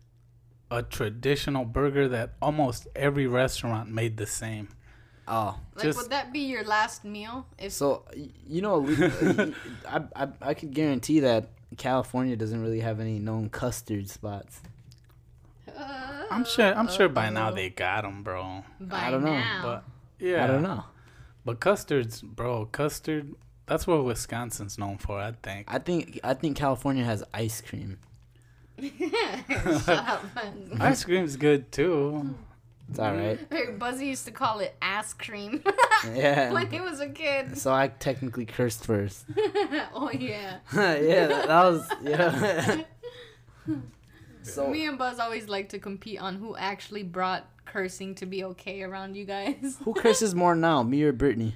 a 0.71 0.83
traditional 0.83 1.65
burger 1.65 2.09
that 2.09 2.35
almost 2.43 2.87
every 2.95 3.27
restaurant 3.27 3.91
made 3.91 4.17
the 4.17 4.27
same. 4.27 4.69
Oh, 5.29 5.59
Like, 5.75 5.85
Just- 5.85 5.99
would 5.99 6.11
that 6.11 6.33
be 6.33 6.41
your 6.41 6.65
last 6.65 7.05
meal? 7.05 7.47
If 7.59 7.73
so 7.73 8.05
you 8.47 8.63
know, 8.63 8.87
uh, 8.89 9.51
I, 9.89 10.01
I 10.25 10.29
I 10.41 10.55
could 10.55 10.73
guarantee 10.73 11.21
that 11.21 11.51
California 11.77 12.35
doesn't 12.37 12.63
really 12.63 12.81
have 12.81 12.99
any 12.99 13.19
known 13.19 13.51
custard 13.51 14.09
spots. 14.09 14.61
Uh, 15.77 16.25
I'm 16.31 16.45
sure. 16.45 16.75
I'm 16.75 16.89
sure 16.89 17.09
by 17.09 17.29
now 17.31 17.49
uh-oh. 17.49 17.55
they 17.55 17.71
got 17.71 18.03
them, 18.03 18.23
bro. 18.23 18.65
By 18.81 19.07
I 19.07 19.11
don't 19.11 19.23
know, 19.23 19.35
now. 19.35 19.63
But 19.63 19.85
yeah, 20.19 20.45
I 20.45 20.47
don't 20.47 20.63
know. 20.63 20.85
But 21.45 21.61
custards, 21.61 22.23
bro, 22.23 22.67
custard. 22.67 23.35
That's 23.67 23.87
what 23.87 24.03
Wisconsin's 24.05 24.79
known 24.79 24.97
for, 24.97 25.21
I 25.21 25.33
think. 25.43 25.67
I 25.69 25.79
think 25.79 26.21
I 26.25 26.35
think 26.35 26.57
California 26.57 27.05
has 27.05 27.23
ice 27.35 27.61
cream. 27.61 27.99
Shut 28.81 29.89
up, 29.89 30.25
man. 30.35 30.79
Ice 30.81 31.05
cream's 31.05 31.37
good 31.37 31.71
too. 31.71 32.35
It's 32.91 32.99
all 32.99 33.15
right. 33.15 33.39
Hey, 33.51 33.73
Buzzy 33.73 34.07
used 34.07 34.25
to 34.25 34.31
call 34.31 34.61
it 34.61 34.75
ass 34.81 35.13
cream 35.13 35.63
Yeah. 36.15 36.53
when 36.53 36.71
he 36.71 36.81
was 36.81 37.01
a 37.01 37.09
kid. 37.09 37.59
So 37.59 37.73
I 37.73 37.89
technically 37.89 38.47
cursed 38.47 38.85
first. 38.85 39.25
oh 39.95 40.11
yeah. 40.13 40.59
yeah, 40.75 41.27
that, 41.27 41.49
that 41.49 41.65
was 41.65 41.89
yeah. 42.03 42.83
so 44.43 44.69
Me 44.69 44.87
and 44.87 44.97
Buzz 44.99 45.19
always 45.19 45.49
like 45.49 45.69
to 45.71 45.79
compete 45.79 46.21
on 46.21 46.37
who 46.37 46.57
actually 46.57 47.03
brought 47.03 47.45
cursing 47.67 48.15
to 48.17 48.27
be 48.27 48.45
okay 48.45 48.83
around 48.83 49.17
you 49.17 49.27
guys. 49.27 49.77
who 49.85 49.93
curses 49.93 50.35
more 50.35 50.55
now, 50.55 50.83
me 50.83 51.03
or 51.03 51.13
Brittany? 51.13 51.55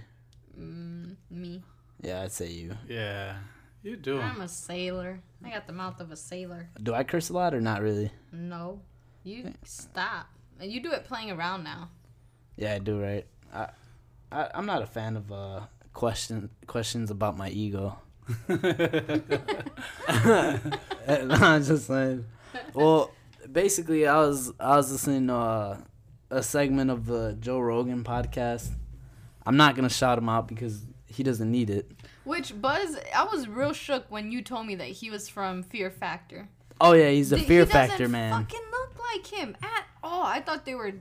Mm, 0.59 1.16
me. 1.30 1.62
Yeah, 2.03 2.22
I'd 2.22 2.33
say 2.33 2.49
you. 2.49 2.76
Yeah, 2.89 3.37
you 3.83 3.97
do. 3.97 4.20
I'm 4.20 4.43
a 4.43 4.49
sailor. 4.49 5.20
I 5.45 5.51
got 5.51 5.66
the 5.66 5.72
mouth 5.72 6.01
of 6.01 6.11
a 6.11 6.16
sailor. 6.16 6.68
Do 6.83 6.93
I 6.93 7.05
curse 7.05 7.30
a 7.30 7.33
lot 7.33 7.55
or 7.55 7.61
not 7.61 7.80
really? 7.80 8.12
No, 8.33 8.80
you 9.24 9.55
stop. 9.64 10.26
And 10.63 10.71
you 10.71 10.81
do 10.81 10.93
it 10.93 11.05
playing 11.05 11.33
around 11.33 11.65
now. 11.65 11.89
Yeah, 12.57 12.75
I 12.75 12.79
do. 12.79 13.03
Right. 13.03 13.27
I, 13.53 13.67
I 14.31 14.49
I'm 14.55 14.65
not 14.65 14.81
a 14.81 14.87
fan 14.87 15.17
of 15.17 15.33
uh 15.33 15.63
question 15.93 16.51
questions 16.69 17.11
about 17.11 17.37
my 17.37 17.51
ego. 17.51 17.99
I'm 18.49 18.61
just 21.65 21.89
saying. 21.89 22.27
Well, 22.75 23.11
basically, 23.51 24.07
I 24.07 24.19
was 24.19 24.53
I 24.61 24.77
was 24.77 24.93
listening 24.93 25.27
to 25.27 25.35
uh, 25.35 25.77
a 26.31 26.45
segment 26.45 26.93
of 26.93 27.07
the 27.07 27.37
Joe 27.41 27.59
Rogan 27.59 28.05
podcast. 28.05 28.71
I'm 29.45 29.57
not 29.57 29.75
gonna 29.75 29.91
shout 29.91 30.17
him 30.17 30.29
out 30.29 30.47
because 30.47 30.87
he 31.07 31.25
doesn't 31.25 31.51
need 31.51 31.71
it. 31.71 31.91
Which 32.23 32.61
Buzz, 32.63 32.97
I 33.13 33.25
was 33.25 33.49
real 33.49 33.73
shook 33.73 34.09
when 34.11 34.31
you 34.31 34.43
told 34.43 34.69
me 34.69 34.77
that 34.77 34.89
he 34.89 35.11
was 35.11 35.29
from 35.29 35.65
Fear 35.65 35.91
Factor. 35.91 36.49
Oh 36.81 36.93
yeah, 36.93 37.11
he's 37.11 37.33
a 37.33 37.39
Fear 37.39 37.67
Factor 37.67 38.09
man. 38.09 38.45
Fucking 38.45 38.72
like 39.13 39.27
him 39.27 39.57
at 39.63 39.85
all. 40.03 40.23
I 40.25 40.41
thought 40.41 40.65
they 40.65 40.75
were. 40.75 40.93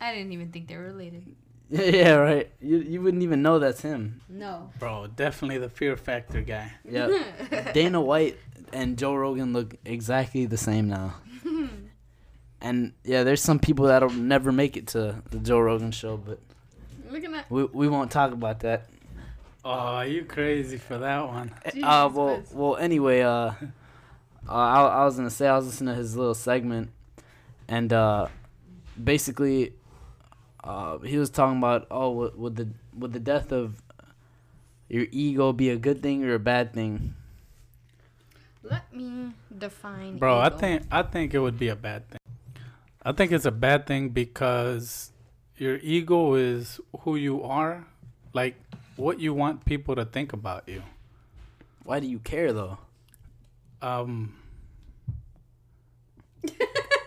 I 0.00 0.14
didn't 0.14 0.32
even 0.32 0.50
think 0.52 0.68
they 0.68 0.76
were 0.76 0.84
related. 0.84 1.24
yeah, 1.70 2.12
right. 2.14 2.50
You 2.60 2.78
you 2.78 3.02
wouldn't 3.02 3.22
even 3.22 3.42
know 3.42 3.58
that's 3.58 3.80
him. 3.82 4.20
No. 4.28 4.70
Bro, 4.78 5.08
definitely 5.16 5.58
the 5.58 5.68
Fear 5.68 5.96
Factor 5.96 6.40
guy. 6.42 6.72
Yeah. 6.88 7.72
Dana 7.72 8.00
White 8.00 8.38
and 8.72 8.96
Joe 8.98 9.14
Rogan 9.14 9.52
look 9.52 9.74
exactly 9.84 10.46
the 10.46 10.56
same 10.58 10.88
now. 10.88 11.14
And 12.60 12.94
yeah, 13.04 13.22
there's 13.22 13.42
some 13.42 13.58
people 13.58 13.86
that'll 13.86 14.10
never 14.10 14.50
make 14.50 14.76
it 14.76 14.88
to 14.88 15.22
the 15.30 15.38
Joe 15.38 15.60
Rogan 15.60 15.92
show, 15.92 16.16
but 16.16 16.40
Looking 17.10 17.34
at. 17.34 17.48
we 17.50 17.64
we 17.64 17.86
won't 17.86 18.10
talk 18.10 18.32
about 18.32 18.60
that. 18.60 18.88
Oh, 19.64 20.00
you 20.00 20.24
crazy 20.24 20.78
for 20.78 20.98
that 20.98 21.26
one? 21.28 21.52
uh, 21.82 22.10
well, 22.12 22.36
Christ. 22.36 22.54
well. 22.54 22.76
Anyway, 22.76 23.20
uh, 23.20 23.30
uh 23.30 23.52
I, 24.48 24.86
I 24.86 25.04
was 25.04 25.16
gonna 25.16 25.30
say 25.30 25.46
I 25.46 25.56
was 25.56 25.66
listening 25.66 25.94
to 25.94 25.98
his 26.00 26.16
little 26.16 26.34
segment, 26.34 26.90
and 27.68 27.92
uh, 27.92 28.28
basically, 29.02 29.72
uh, 30.62 30.98
he 30.98 31.18
was 31.18 31.30
talking 31.30 31.58
about 31.58 31.86
oh, 31.90 32.10
would, 32.10 32.36
would 32.36 32.56
the 32.56 32.68
would 32.96 33.12
the 33.12 33.20
death 33.20 33.52
of 33.52 33.82
your 34.88 35.06
ego 35.10 35.52
be 35.52 35.70
a 35.70 35.76
good 35.76 36.02
thing 36.02 36.24
or 36.24 36.34
a 36.34 36.38
bad 36.38 36.72
thing? 36.72 37.14
Let 38.62 38.92
me 38.92 39.32
define. 39.56 40.18
Bro, 40.18 40.38
I 40.38 40.50
think 40.50 40.82
I 40.90 41.02
think 41.02 41.34
it 41.34 41.38
would 41.38 41.58
be 41.58 41.68
a 41.68 41.76
bad 41.76 42.08
thing. 42.08 42.20
I 43.02 43.12
think 43.12 43.30
it's 43.30 43.44
a 43.44 43.52
bad 43.52 43.86
thing 43.86 44.08
because 44.10 45.12
your 45.56 45.76
ego 45.78 46.34
is 46.34 46.80
who 47.00 47.16
you 47.16 47.42
are, 47.44 47.86
like 48.32 48.56
what 48.96 49.20
you 49.20 49.32
want 49.34 49.64
people 49.64 49.94
to 49.94 50.04
think 50.04 50.32
about 50.32 50.68
you. 50.68 50.82
Why 51.84 52.00
do 52.00 52.06
you 52.06 52.18
care 52.18 52.52
though? 52.52 52.78
Um 53.80 54.34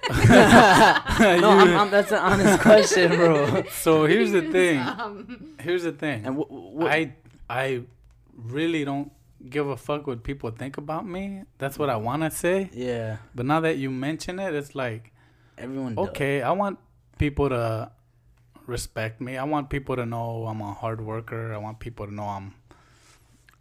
no, 0.29 1.49
I'm, 1.51 1.77
I'm, 1.77 1.91
that's 1.91 2.11
an 2.11 2.17
honest 2.19 2.59
question, 2.69 3.15
bro. 3.15 3.63
so 3.71 4.05
here's 4.05 4.31
the 4.31 4.41
thing. 4.51 4.79
Um, 4.79 5.55
Here's 5.59 5.83
the 5.83 5.91
thing. 5.91 6.25
And 6.25 6.37
wh- 6.37 6.81
wh- 6.81 6.85
I 6.91 7.13
I 7.49 7.83
really 8.35 8.83
don't 8.85 9.11
give 9.49 9.67
a 9.67 9.77
fuck 9.77 10.07
what 10.07 10.23
people 10.23 10.49
think 10.51 10.77
about 10.77 11.05
me. 11.07 11.43
That's 11.59 11.77
what 11.77 11.89
I 11.89 11.95
want 11.97 12.23
to 12.23 12.31
say. 12.31 12.69
yeah, 12.73 13.17
But 13.35 13.45
now 13.45 13.59
that 13.61 13.77
you 13.77 13.89
mention 13.91 14.39
it, 14.39 14.53
it's 14.55 14.73
like 14.75 15.13
everyone. 15.57 15.95
does. 15.95 16.09
okay, 16.09 16.41
I 16.41 16.51
want 16.51 16.79
people 17.17 17.49
to 17.49 17.91
respect 18.65 19.21
me. 19.21 19.37
I 19.37 19.43
want 19.43 19.69
people 19.69 19.95
to 19.95 20.05
know 20.05 20.45
I'm 20.47 20.61
a 20.61 20.73
hard 20.73 21.01
worker. 21.01 21.53
I 21.53 21.57
want 21.57 21.79
people 21.79 22.05
to 22.07 22.13
know 22.13 22.23
I'm 22.25 22.53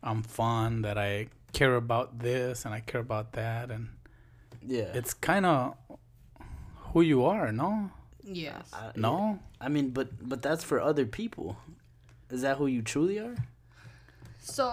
I'm 0.02 0.22
fun, 0.22 0.82
that 0.82 0.96
I 0.96 1.28
care 1.52 1.74
about 1.74 2.20
this 2.20 2.64
and 2.64 2.72
I 2.74 2.80
care 2.80 3.00
about 3.00 3.32
that 3.32 3.70
and 3.70 3.88
Yeah. 4.64 4.92
it's 4.94 5.12
kind 5.14 5.44
of 5.46 5.74
who 6.92 7.00
you 7.02 7.24
are, 7.24 7.52
no? 7.52 7.90
yes. 8.22 8.70
I, 8.72 8.92
No? 8.96 9.38
I 9.60 9.68
mean, 9.68 9.90
but 9.90 10.08
but 10.28 10.42
that's 10.42 10.64
for 10.64 10.80
other 10.80 11.06
people. 11.06 11.56
Is 12.30 12.42
that 12.42 12.56
who 12.58 12.66
you 12.66 12.82
truly 12.82 13.18
are? 13.18 13.36
So 14.40 14.66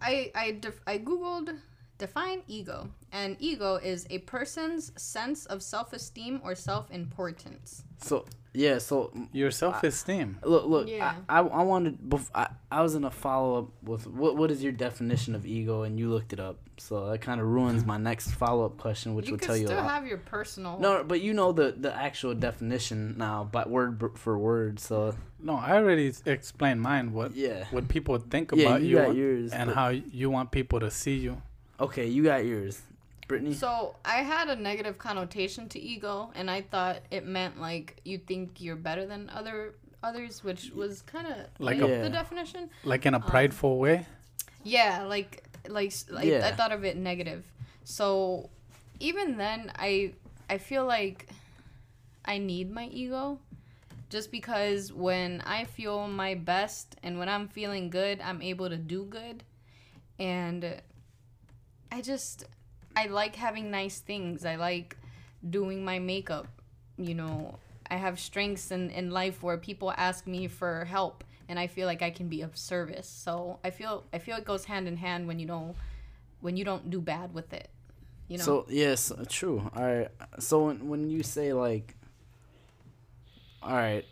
I 0.00 0.30
I 0.34 0.58
def- 0.60 0.80
I 0.86 0.98
googled 0.98 1.58
define 1.98 2.42
ego, 2.48 2.88
and 3.12 3.36
ego 3.38 3.76
is 3.76 4.06
a 4.10 4.18
person's 4.18 4.92
sense 4.96 5.44
of 5.46 5.62
self-esteem 5.62 6.40
or 6.42 6.54
self-importance. 6.54 7.82
So 7.98 8.24
yeah. 8.52 8.78
So 8.78 9.12
Your 9.32 9.50
self-esteem. 9.50 10.38
look, 10.44 10.66
look. 10.66 10.88
Yeah. 10.88 11.14
I, 11.28 11.40
I 11.40 11.46
I 11.46 11.62
wanted. 11.62 11.98
Bef- 11.98 12.30
I 12.34 12.48
I 12.70 12.82
was 12.82 12.94
in 12.94 13.04
a 13.04 13.10
follow 13.10 13.58
up 13.58 13.68
with 13.82 14.06
what 14.06 14.36
what 14.36 14.50
is 14.50 14.62
your 14.62 14.72
definition 14.72 15.34
of 15.34 15.46
ego, 15.46 15.82
and 15.82 15.98
you 15.98 16.10
looked 16.10 16.32
it 16.32 16.40
up. 16.40 16.58
So 16.78 17.10
that 17.10 17.20
kind 17.20 17.40
of 17.40 17.46
ruins 17.46 17.84
my 17.84 17.98
next 17.98 18.30
follow 18.32 18.64
up 18.64 18.78
question, 18.78 19.14
which 19.14 19.26
you 19.28 19.32
will 19.34 19.38
tell 19.38 19.56
you 19.56 19.64
a 19.64 19.68
still 19.68 19.82
have 19.82 20.06
your 20.06 20.16
personal. 20.18 20.78
No, 20.80 21.04
but 21.04 21.20
you 21.20 21.32
know 21.34 21.52
the 21.52 21.72
the 21.76 21.94
actual 21.94 22.34
definition 22.34 23.16
now, 23.18 23.44
by 23.44 23.64
word 23.66 24.02
for 24.16 24.38
word. 24.38 24.80
So 24.80 25.14
No, 25.42 25.56
I 25.56 25.76
already 25.76 26.12
explained 26.26 26.80
mine 26.80 27.12
what 27.12 27.34
yeah. 27.36 27.66
what 27.70 27.88
people 27.88 28.18
think 28.18 28.50
Yeah, 28.54 28.66
about 28.68 28.82
you 28.82 28.88
you, 28.88 28.96
got 28.96 29.14
yours, 29.14 29.52
and 29.52 29.66
but- 29.68 29.74
how 29.76 29.88
you 29.90 30.30
want 30.30 30.50
people 30.50 30.80
to 30.80 30.90
see 30.90 31.16
you. 31.16 31.42
Okay, 31.78 32.06
you 32.06 32.22
got 32.24 32.44
yours, 32.44 32.82
Brittany. 33.30 33.54
So 33.54 33.94
I 34.04 34.16
had 34.16 34.48
a 34.48 34.56
negative 34.56 34.98
connotation 34.98 35.68
to 35.68 35.78
ego, 35.78 36.32
and 36.34 36.50
I 36.50 36.62
thought 36.62 36.98
it 37.12 37.24
meant 37.24 37.60
like 37.60 38.00
you 38.04 38.18
think 38.18 38.60
you're 38.60 38.82
better 38.90 39.06
than 39.06 39.30
other 39.30 39.74
others, 40.02 40.42
which 40.42 40.72
was 40.72 41.02
kind 41.02 41.28
of 41.28 41.36
Like 41.60 41.78
like, 41.80 41.90
a- 41.90 42.02
the 42.02 42.10
definition. 42.10 42.70
Like 42.84 43.06
in 43.06 43.14
a 43.14 43.18
um, 43.18 43.22
prideful 43.22 43.78
way. 43.78 44.06
Yeah, 44.64 45.04
like 45.04 45.44
like 45.68 45.92
like 46.08 46.26
Yeah. 46.26 46.48
I 46.48 46.52
thought 46.56 46.72
of 46.72 46.84
it 46.84 46.96
negative. 46.96 47.44
So 47.84 48.50
even 48.98 49.36
then 49.36 49.72
I 49.76 50.14
I 50.48 50.58
feel 50.58 50.84
like 50.84 51.28
I 52.24 52.38
need 52.38 52.70
my 52.70 52.86
ego 52.86 53.38
just 54.10 54.32
because 54.32 54.92
when 54.92 55.40
I 55.46 55.64
feel 55.64 56.08
my 56.08 56.34
best 56.34 56.96
and 57.04 57.16
when 57.20 57.28
I'm 57.28 57.46
feeling 57.46 57.90
good, 57.90 58.20
I'm 58.20 58.42
able 58.42 58.68
to 58.68 58.76
do 58.76 59.04
good. 59.04 59.44
And 60.18 60.82
I 61.92 62.02
just 62.02 62.44
I 63.00 63.06
like 63.06 63.34
having 63.36 63.70
nice 63.70 64.00
things. 64.00 64.44
I 64.44 64.56
like 64.56 64.96
doing 65.48 65.84
my 65.84 65.98
makeup. 65.98 66.46
You 66.98 67.14
know, 67.14 67.58
I 67.90 67.96
have 67.96 68.20
strengths 68.20 68.70
in, 68.70 68.90
in 68.90 69.10
life 69.10 69.42
where 69.42 69.56
people 69.56 69.90
ask 69.96 70.26
me 70.26 70.48
for 70.48 70.84
help 70.84 71.24
and 71.48 71.58
I 71.58 71.66
feel 71.66 71.86
like 71.86 72.02
I 72.02 72.10
can 72.10 72.28
be 72.28 72.42
of 72.42 72.56
service. 72.56 73.08
So 73.08 73.58
I 73.64 73.70
feel 73.70 74.04
I 74.12 74.18
feel 74.18 74.36
it 74.36 74.44
goes 74.44 74.66
hand 74.66 74.86
in 74.86 74.96
hand 74.98 75.26
when 75.26 75.38
you 75.38 75.46
don't 75.46 75.74
when 76.42 76.58
you 76.58 76.64
don't 76.64 76.90
do 76.90 77.00
bad 77.00 77.32
with 77.32 77.52
it. 77.54 77.70
You 78.28 78.36
know. 78.38 78.44
So 78.44 78.66
yes, 78.68 79.12
true. 79.28 79.70
All 79.74 79.82
right. 79.82 80.08
So 80.38 80.66
when 80.66 80.88
when 80.90 81.10
you 81.10 81.22
say 81.22 81.54
like, 81.54 81.96
all 83.62 83.72
right, 83.74 84.04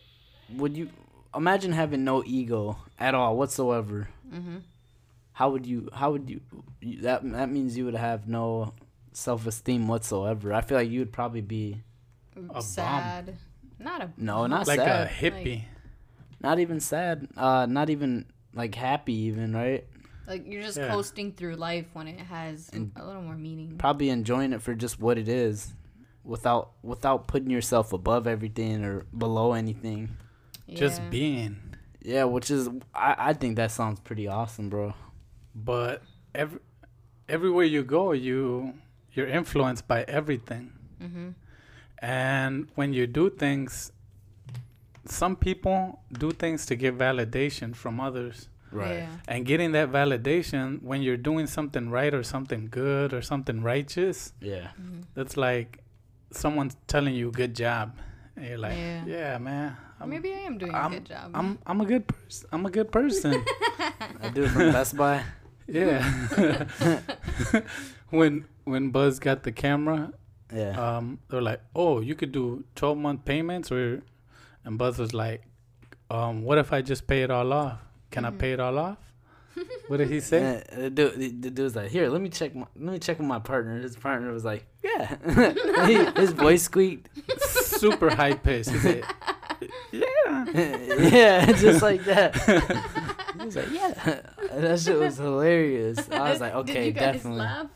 would 0.57 0.77
you 0.79 0.89
imagine 1.35 1.73
having 1.73 2.05
no 2.05 2.25
ego 2.25 2.79
at 2.99 3.15
all 3.15 3.37
whatsoever? 3.37 4.09
Mhm. 4.33 4.63
How 5.39 5.51
would 5.51 5.67
you? 5.67 5.89
How 5.93 6.11
would 6.11 6.29
you? 6.29 6.41
you 6.81 7.01
that 7.03 7.23
that 7.31 7.49
means 7.49 7.77
you 7.79 7.85
would 7.85 7.95
have 7.95 8.27
no 8.27 8.75
self 9.13 9.47
esteem 9.47 9.87
whatsoever. 9.87 10.53
I 10.53 10.63
feel 10.63 10.77
like 10.79 10.91
you 10.91 10.99
would 10.99 11.13
probably 11.13 11.43
be 11.43 11.81
bomb. 12.35 12.61
sad. 12.61 13.37
Not 13.79 14.03
a 14.03 14.11
No, 14.17 14.49
not 14.49 14.67
Like 14.67 14.81
sad. 14.81 15.07
a 15.07 15.09
hippie. 15.09 15.63
not 16.41 16.59
even 16.59 16.81
sad. 16.81 17.29
Uh, 17.37 17.67
not 17.67 17.89
even 17.89 18.27
like 18.53 18.75
happy. 18.75 19.15
Even 19.31 19.53
right. 19.55 19.87
like 20.27 20.45
you're 20.45 20.61
just 20.63 20.77
Yeah. 20.77 20.89
coasting 20.89 21.31
through 21.33 21.55
life 21.55 21.87
when 21.93 22.09
it 22.09 22.19
has 22.19 22.69
And- 22.73 22.91
a 22.97 23.07
little 23.07 23.23
more 23.23 23.37
meaning. 23.37 23.79
Probably 23.79 24.09
enjoying 24.11 24.53
it 24.53 24.61
for 24.61 24.75
just 24.75 24.99
what 25.01 25.19
it 25.19 25.29
is, 25.29 25.73
without 26.25 26.73
without 26.83 27.29
putting 27.29 27.49
yourself 27.51 27.93
above 27.93 28.27
everything 28.27 28.85
or 28.85 29.07
below 29.17 29.53
anything. 29.53 30.17
Just 30.69 31.01
being. 31.11 31.57
Yeah, 32.03 32.25
which 32.25 32.51
is 32.51 32.69
I, 32.93 33.15
I 33.31 33.33
think 33.35 33.55
that 33.55 33.71
sounds 33.71 34.01
pretty 34.01 34.27
awesome, 34.27 34.69
bro. 34.69 34.95
But 35.65 36.03
every 36.35 36.61
everywhere 37.29 37.65
you 37.65 37.83
go, 37.83 38.13
you 38.13 38.75
you're 39.13 39.27
influenced 39.29 39.87
by 39.89 40.05
everything. 40.09 40.73
Mhm. 41.03 41.35
And 42.01 42.69
when 42.77 42.93
you 42.93 43.07
do 43.07 43.31
things, 43.31 43.93
some 45.05 45.35
people 45.37 46.01
do 46.13 46.31
things 46.33 46.67
to 46.67 46.77
get 46.77 46.97
validation 46.97 47.75
from 47.75 47.99
others. 48.01 48.49
Right. 48.71 48.99
Yeah. 48.99 49.09
And 49.27 49.47
getting 49.47 49.73
that 49.73 49.91
validation 49.91 50.83
when 50.83 51.01
you're 51.03 51.17
doing 51.17 51.47
something 51.47 51.89
right 51.91 52.13
or 52.13 52.23
something 52.23 52.69
good 52.71 53.13
or 53.15 53.23
something 53.23 53.63
righteous, 53.63 54.33
Yeah. 54.41 54.69
that's 55.15 55.37
like 55.37 55.79
someone's 56.31 56.77
telling 56.87 57.15
you 57.15 57.31
good 57.33 57.55
job. 57.57 57.97
And 58.37 58.47
you're 58.47 58.59
like, 58.59 58.77
Yeah. 58.77 59.05
yeah, 59.07 59.39
man. 59.39 59.77
I'm, 60.01 60.11
Maybe 60.11 60.33
I 60.33 60.39
am 60.47 60.59
doing 60.59 60.75
I'm- 60.75 60.93
a 60.93 60.97
good 60.97 61.07
job. 61.07 61.31
I'm 61.35 61.59
I'm 61.67 61.81
a 61.81 61.87
good 61.87 62.07
person. 62.07 62.49
I'm 62.53 62.67
a 62.67 62.71
good 62.71 62.93
person. 62.93 63.43
I 64.23 64.29
do 64.33 64.45
it 64.45 64.51
from 64.51 64.71
Best 64.71 64.95
Buy. 64.97 65.25
Yeah. 65.69 66.69
when 68.11 68.45
when 68.65 68.91
Buzz 68.91 69.19
got 69.19 69.43
the 69.43 69.53
camera, 69.53 70.13
Yeah. 70.53 70.97
um, 70.97 71.19
they're 71.29 71.43
like, 71.43 71.61
"Oh, 71.75 72.01
you 72.01 72.15
could 72.15 72.33
do 72.33 72.65
12 72.75 72.99
month 72.99 73.25
payments," 73.25 73.71
or 73.71 74.03
and 74.65 74.79
Buzz 74.79 74.99
was 74.99 75.13
like, 75.15 75.43
um, 76.11 76.43
"What 76.43 76.59
if 76.59 76.73
I 76.73 76.83
just 76.83 77.07
pay 77.07 77.23
it 77.23 77.31
all 77.31 77.53
off? 77.53 77.79
Can 78.11 78.25
I 78.25 78.31
Mhm. 78.31 78.39
pay 78.39 78.53
it 78.53 78.61
all 78.61 78.79
off?" 78.79 78.99
What 79.89 79.97
did 79.97 80.09
he 80.11 80.21
say? 80.21 80.41
Yeah, 80.71 80.77
the 80.83 80.91
dude, 80.91 81.15
the, 81.19 81.29
the 81.31 81.51
dude 81.51 81.59
was 81.65 81.75
like, 81.77 81.91
"Here, 81.91 82.09
let 82.09 82.21
me 82.21 82.29
check. 82.29 82.55
My, 82.55 82.67
let 82.77 82.93
me 82.93 82.99
check 82.99 83.19
with 83.19 83.27
my 83.27 83.39
partner." 83.41 83.81
His 83.81 83.97
partner 83.97 84.33
was 84.33 84.45
like, 84.45 84.67
"Yeah." 84.85 85.17
He- 85.87 86.21
his 86.21 86.33
voice 86.33 86.63
squeaked. 86.63 87.09
Super 87.41 88.11
high 88.15 88.35
pitched. 88.35 88.71
He 88.71 88.79
said, 88.79 89.05
"Yeah." 89.93 90.45
yeah, 90.99 91.47
just 91.53 91.83
like 91.83 92.05
that. 92.05 92.37
He 93.41 93.47
was 93.47 93.57
like, 93.57 93.71
"Yeah." 93.73 94.21
That 94.53 94.81
shit 94.81 94.99
was 94.99 95.17
hilarious. 95.19 96.09
I 96.11 96.31
was 96.31 96.41
like, 96.41 96.53
Did 96.67 96.71
"Okay, 96.71 96.87
you 96.87 96.93
guys 96.93 97.15
definitely." 97.15 97.41
laugh? 97.41 97.67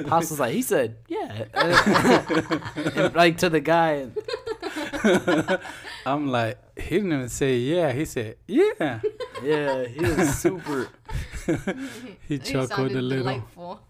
House 0.08 0.30
was 0.30 0.40
like, 0.40 0.52
"He 0.54 0.62
said, 0.62 0.96
yeah." 1.08 1.44
And, 1.54 3.14
like 3.14 3.38
to 3.38 3.48
the 3.50 3.60
guy. 3.60 4.08
I'm 6.06 6.28
like, 6.28 6.58
he 6.78 6.96
didn't 6.96 7.12
even 7.12 7.28
say 7.28 7.56
yeah. 7.58 7.92
He 7.92 8.04
said, 8.04 8.36
"Yeah." 8.46 9.00
Yeah, 9.42 9.84
he 9.86 10.00
was 10.00 10.36
super. 10.38 10.88
He 12.28 12.38
chuckled 12.38 12.68
sounded 12.70 12.96
a 12.96 13.02
little. 13.02 13.24
delightful. 13.24 13.80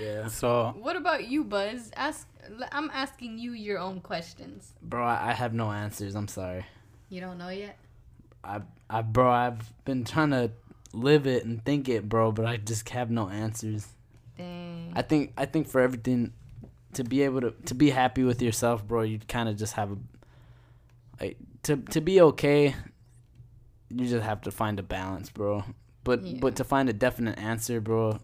Yeah, 0.00 0.26
So 0.28 0.74
what 0.80 0.96
about 0.96 1.28
you, 1.28 1.44
Buzz? 1.44 1.90
Ask. 1.96 2.26
I'm 2.72 2.90
asking 2.92 3.38
you 3.38 3.52
your 3.52 3.78
own 3.78 4.00
questions. 4.00 4.72
bro, 4.82 5.04
I, 5.04 5.30
I 5.30 5.32
have 5.32 5.54
no 5.54 5.70
answers. 5.70 6.16
I'm 6.16 6.26
sorry. 6.26 6.66
You 7.08 7.20
don't 7.20 7.38
know 7.38 7.50
yet. 7.50 7.78
I, 8.44 8.60
I, 8.90 9.02
bro, 9.02 9.30
I've 9.30 9.72
been 9.84 10.04
trying 10.04 10.30
to 10.30 10.50
live 10.92 11.26
it 11.26 11.44
and 11.44 11.64
think 11.64 11.88
it, 11.88 12.08
bro, 12.08 12.32
but 12.32 12.44
I 12.46 12.56
just 12.56 12.88
have 12.90 13.10
no 13.10 13.28
answers. 13.28 13.86
Dang. 14.36 14.92
I 14.94 15.02
think, 15.02 15.32
I 15.36 15.46
think 15.46 15.68
for 15.68 15.80
everything, 15.80 16.32
to 16.94 17.04
be 17.04 17.22
able 17.22 17.40
to 17.40 17.52
to 17.66 17.74
be 17.74 17.88
happy 17.90 18.22
with 18.22 18.42
yourself, 18.42 18.86
bro, 18.86 19.00
you 19.02 19.18
kind 19.26 19.48
of 19.48 19.56
just 19.56 19.72
have 19.74 19.92
a, 19.92 19.96
like 21.20 21.38
to 21.62 21.76
to 21.76 22.00
be 22.00 22.20
okay. 22.20 22.74
You 23.88 24.06
just 24.06 24.22
have 24.24 24.42
to 24.42 24.50
find 24.50 24.78
a 24.78 24.82
balance, 24.82 25.30
bro. 25.30 25.64
But 26.04 26.22
Yeah. 26.22 26.38
but 26.40 26.56
to 26.56 26.64
find 26.64 26.88
a 26.88 26.92
definite 26.92 27.38
answer, 27.38 27.80
bro, 27.80 28.18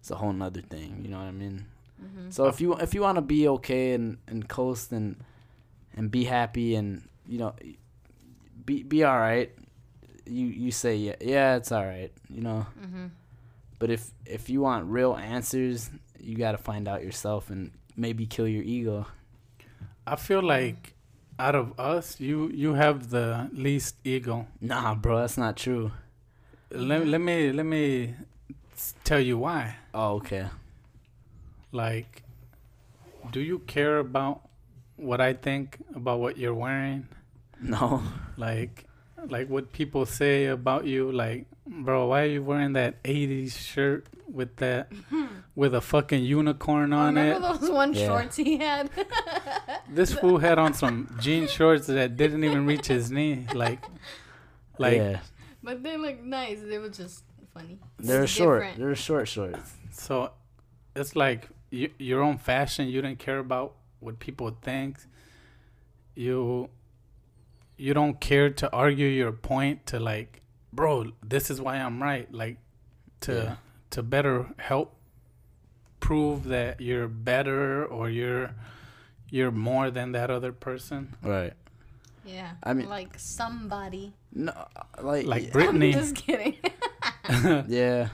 it's 0.00 0.10
a 0.10 0.14
whole 0.16 0.32
nother 0.32 0.62
thing. 0.62 1.00
You 1.02 1.10
know 1.10 1.18
what 1.18 1.26
I 1.26 1.32
mean? 1.32 1.66
Mhm. 2.02 2.32
So 2.32 2.46
if 2.46 2.60
you 2.60 2.74
if 2.76 2.94
you 2.94 3.02
want 3.02 3.16
to 3.16 3.22
be 3.22 3.46
okay 3.48 3.92
and, 3.92 4.16
and 4.26 4.48
coast 4.48 4.90
and 4.92 5.16
and 5.94 6.10
be 6.10 6.24
happy 6.24 6.76
and 6.76 7.02
you 7.26 7.38
know 7.38 7.54
be 8.68 8.82
be 8.82 9.00
all 9.08 9.16
right, 9.18 9.50
you 10.26 10.46
you 10.46 10.70
say 10.70 10.94
yeah 10.96 11.16
yeah 11.20 11.56
it's 11.56 11.72
all 11.72 11.84
right 11.84 12.12
you 12.28 12.42
know. 12.42 12.66
Mhm. 12.84 13.10
But 13.80 13.88
if 13.90 14.10
if 14.26 14.50
you 14.50 14.60
want 14.60 14.84
real 14.92 15.14
answers, 15.16 15.90
you 16.20 16.36
got 16.36 16.52
to 16.52 16.58
find 16.58 16.84
out 16.88 17.00
yourself 17.02 17.48
and 17.48 17.70
maybe 17.96 18.26
kill 18.26 18.46
your 18.48 18.62
ego. 18.64 19.06
I 20.06 20.16
feel 20.16 20.42
like 20.42 20.94
out 21.38 21.54
of 21.54 21.78
us, 21.78 22.20
you 22.20 22.50
you 22.52 22.74
have 22.74 23.10
the 23.10 23.48
least 23.52 23.94
ego. 24.04 24.46
Nah, 24.60 24.94
bro, 24.94 25.20
that's 25.20 25.38
not 25.38 25.56
true. 25.56 25.92
Let, 26.70 27.06
let 27.06 27.20
me 27.20 27.52
let 27.52 27.64
me 27.64 28.14
tell 29.04 29.20
you 29.20 29.38
why. 29.38 29.76
Oh, 29.94 30.16
okay. 30.20 30.46
Like, 31.72 32.22
do 33.30 33.40
you 33.40 33.60
care 33.60 33.98
about 33.98 34.42
what 34.96 35.20
I 35.20 35.32
think 35.32 35.78
about 35.94 36.18
what 36.20 36.36
you're 36.36 36.54
wearing? 36.54 37.06
No. 37.62 38.02
Like, 38.36 38.84
like 39.28 39.48
what 39.48 39.72
people 39.72 40.06
say 40.06 40.46
about 40.46 40.84
you? 40.86 41.10
Like, 41.10 41.46
bro, 41.66 42.06
why 42.06 42.22
are 42.22 42.26
you 42.26 42.42
wearing 42.42 42.74
that 42.74 43.02
'80s 43.02 43.56
shirt 43.56 44.06
with 44.30 44.56
that 44.56 44.92
with 45.56 45.74
a 45.74 45.80
fucking 45.80 46.22
unicorn 46.22 46.92
on 46.92 47.18
it? 47.18 47.34
Remember 47.34 47.58
those 47.58 47.70
one 47.70 47.94
Yeah. 47.94 48.06
shorts 48.06 48.36
he 48.36 48.58
had? 48.58 48.90
This 49.90 50.12
fool 50.12 50.38
had 50.38 50.58
on 50.58 50.74
some 50.74 51.16
jean 51.18 51.48
shorts 51.48 51.86
that 51.86 52.16
didn't 52.16 52.44
even 52.44 52.66
reach 52.66 52.86
his 52.86 53.10
knee. 53.10 53.46
Like, 53.54 53.82
like 54.78 54.96
yeah, 54.98 55.20
but 55.62 55.82
they 55.82 55.96
look 55.96 56.22
nice. 56.22 56.60
They 56.60 56.76
were 56.78 56.90
just 56.90 57.24
funny. 57.54 57.78
they're 57.98 58.24
It's 58.24 58.32
short. 58.32 58.60
different. 58.60 58.78
They're 58.78 58.94
short 58.94 59.28
shorts. 59.28 59.72
so. 59.92 60.30
It's 60.94 61.14
like 61.16 61.48
y- 61.72 61.90
your 61.98 62.22
own 62.22 62.38
fashion. 62.38 62.86
You 62.88 63.00
didn't 63.02 63.18
care 63.18 63.38
about 63.38 63.74
what 64.00 64.18
people 64.18 64.54
think. 64.62 64.98
You 66.14 66.68
you 67.78 67.94
don't 67.94 68.20
care 68.20 68.50
to 68.50 68.70
argue 68.72 69.06
your 69.06 69.32
point 69.32 69.86
to 69.86 69.98
like, 70.00 70.42
bro, 70.72 71.12
this 71.22 71.50
is 71.50 71.60
why 71.60 71.76
I'm 71.76 72.02
right. 72.02 72.30
Like 72.32 72.58
to 73.22 73.32
Yeah. 73.32 73.56
to 73.90 74.02
better 74.02 74.46
help 74.58 74.94
prove 76.00 76.44
that 76.44 76.80
you're 76.80 77.08
better 77.08 77.84
or 77.84 78.08
you're 78.10 78.54
you're 79.30 79.50
more 79.50 79.90
than 79.90 80.12
that 80.12 80.30
other 80.30 80.52
person. 80.52 81.14
Right. 81.22 81.52
Yeah. 82.24 82.52
I 82.62 82.72
mean- 82.74 82.88
like 82.88 83.18
somebody. 83.18 84.12
No, 84.32 84.52
like 85.00 85.26
Like 85.26 85.44
yeah, 85.46 85.50
Britney. 85.52 85.94
I'm 85.94 86.00
just 86.00 86.14
kidding. 86.16 86.56
yeah. 87.68 88.08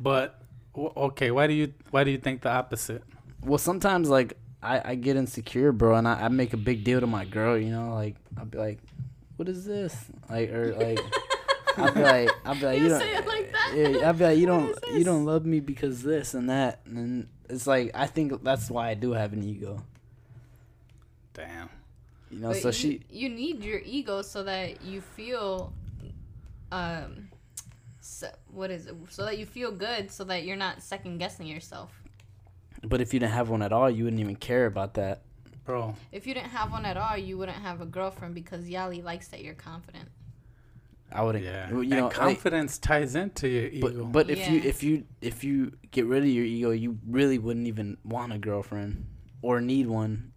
But 0.00 0.40
okay, 0.76 1.30
why 1.30 1.46
do 1.46 1.52
you 1.54 1.72
why 1.90 2.04
do 2.04 2.10
you 2.10 2.18
think 2.18 2.42
the 2.42 2.50
opposite? 2.50 3.02
Well, 3.42 3.58
sometimes 3.58 4.08
like 4.08 4.36
I, 4.62 4.92
I 4.92 4.94
get 4.94 5.16
insecure, 5.16 5.72
bro, 5.72 5.94
and 5.96 6.08
I, 6.08 6.24
I 6.24 6.28
make 6.28 6.52
a 6.52 6.56
big 6.56 6.82
deal 6.84 7.00
to 7.00 7.06
my 7.06 7.24
girl. 7.24 7.56
You 7.56 7.70
know, 7.70 7.94
like 7.94 8.16
I'll 8.38 8.46
be 8.46 8.58
like, 8.58 8.78
"What 9.36 9.48
is 9.48 9.64
this?" 9.64 9.94
Like 10.28 10.50
or 10.50 10.74
like 10.74 10.98
I'll 11.76 11.92
be 11.94 12.02
like 12.02 12.30
I'll 12.44 12.54
be 12.54 12.60
like 12.66 12.78
You 12.78 12.84
you 12.84 12.88
don't 12.90 13.00
say 13.00 13.14
it 13.14 13.26
like 13.26 13.52
that? 13.52 13.72
yeah 13.76 14.06
I'll 14.08 14.14
be 14.14 14.24
like 14.24 14.38
you 14.38 14.46
don't 14.52 14.74
you 14.92 15.04
don't 15.04 15.24
love 15.24 15.44
me 15.44 15.60
because 15.60 16.02
this 16.02 16.34
and 16.34 16.48
that 16.50 16.80
and 16.86 17.28
it's 17.48 17.66
like 17.66 17.90
I 17.94 18.06
think 18.06 18.42
that's 18.42 18.70
why 18.70 18.88
I 18.90 18.94
do 18.94 19.12
have 19.12 19.32
an 19.32 19.42
ego. 19.42 19.82
Damn. 21.34 21.68
You 22.30 22.40
know, 22.40 22.48
But 22.48 22.56
so 22.62 22.68
you, 22.68 22.72
she 22.72 23.00
you 23.10 23.28
need 23.28 23.62
your 23.62 23.80
ego 23.84 24.22
so 24.22 24.42
that 24.44 24.82
you 24.82 25.00
feel 25.00 25.72
um 26.72 27.28
so, 28.00 28.28
what 28.52 28.70
is 28.70 28.86
it 28.86 28.94
so 29.10 29.24
that 29.24 29.38
you 29.38 29.46
feel 29.46 29.70
good 29.70 30.10
so 30.10 30.24
that 30.24 30.44
you're 30.44 30.56
not 30.56 30.82
second 30.82 31.18
guessing 31.18 31.46
yourself 31.46 31.90
but 32.88 33.00
if 33.00 33.12
you 33.12 33.20
didn't 33.20 33.32
have 33.32 33.48
one 33.48 33.62
at 33.62 33.72
all, 33.72 33.90
you 33.90 34.04
wouldn't 34.04 34.20
even 34.20 34.36
care 34.36 34.66
about 34.66 34.94
that. 34.94 35.22
Bro, 35.64 35.94
if 36.12 36.26
you 36.26 36.34
didn't 36.34 36.50
have 36.50 36.70
one 36.70 36.84
at 36.84 36.96
all 36.96 37.16
you 37.18 37.36
wouldn't 37.38 37.58
have 37.58 37.80
a 37.80 37.86
girlfriend 37.86 38.34
because 38.36 38.66
yali 38.68 39.02
likes 39.02 39.26
that 39.28 39.42
you're 39.42 39.54
confident 39.54 40.08
I 41.10 41.22
wouldn't. 41.22 41.44
yeah. 41.44 41.68
You 41.70 41.80
and 41.80 41.90
know, 41.90 42.04
like, 42.06 42.14
confidence 42.14 42.78
ties 42.78 43.14
into 43.14 43.48
your 43.48 43.64
ego. 43.66 44.04
but 44.04 44.12
but 44.12 44.30
if 44.30 44.48
you 44.48 44.60
if 44.60 44.82
you 44.82 45.04
if 45.20 45.42
you 45.44 45.72
get 45.90 46.06
rid 46.06 46.22
of 46.22 46.28
your 46.28 46.44
ego, 46.44 46.70
you 46.70 46.98
really 47.08 47.38
wouldn't 47.38 47.66
even 47.66 47.96
want 48.04 48.32
a 48.32 48.38
girlfriend 48.38 49.06
or 49.42 49.60
need 49.60 49.86
one. 49.88 50.32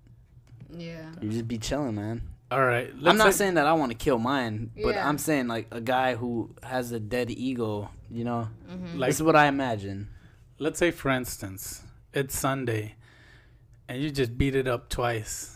yeah 0.75 1.11
You 1.21 1.29
just 1.29 1.47
be 1.47 1.57
chilling, 1.57 1.95
man. 1.95 2.21
All 2.51 2.65
right, 2.65 2.91
I'm 3.05 3.17
not 3.17 3.33
say- 3.33 3.39
saying 3.45 3.53
that 3.55 3.67
I 3.67 3.73
want 3.73 3.91
to 3.91 3.97
kill 3.97 4.17
mine, 4.17 4.71
but 4.75 4.95
Yeah. 4.95 5.07
I'm 5.07 5.17
saying 5.19 5.47
like 5.47 5.67
a 5.71 5.81
guy 5.81 6.15
who 6.15 6.55
has 6.63 6.91
a 6.91 6.99
dead 6.99 7.29
ego. 7.29 7.89
You 8.09 8.23
know, 8.23 8.49
mm-hmm. 8.67 8.97
like 8.97 9.09
this 9.09 9.17
is 9.17 9.23
what 9.23 9.35
I 9.35 9.45
imagine. 9.47 10.07
let's 10.57 10.79
say 10.79 10.89
for 10.91 11.09
instance, 11.11 11.83
it's 12.13 12.37
Sunday, 12.37 12.95
and 13.87 14.01
you 14.01 14.09
just 14.09 14.37
beat 14.37 14.55
it 14.55 14.67
up 14.67 14.89
twice. 14.89 15.55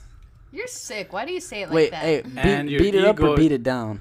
you're 0.52 0.68
sick 0.68 1.12
why 1.14 1.26
do 1.26 1.34
you 1.34 1.42
say 1.42 1.64
it 1.64 1.70
like 1.70 1.76
Wait, 1.76 1.92
that 1.92 2.04
hey, 2.04 2.22
beat, 2.22 2.38
And 2.46 2.70
your 2.70 2.80
beat 2.80 2.96
it 2.96 3.06
up 3.06 3.20
or 3.20 3.36
beat 3.36 3.52
it 3.52 3.64
down? 3.64 4.00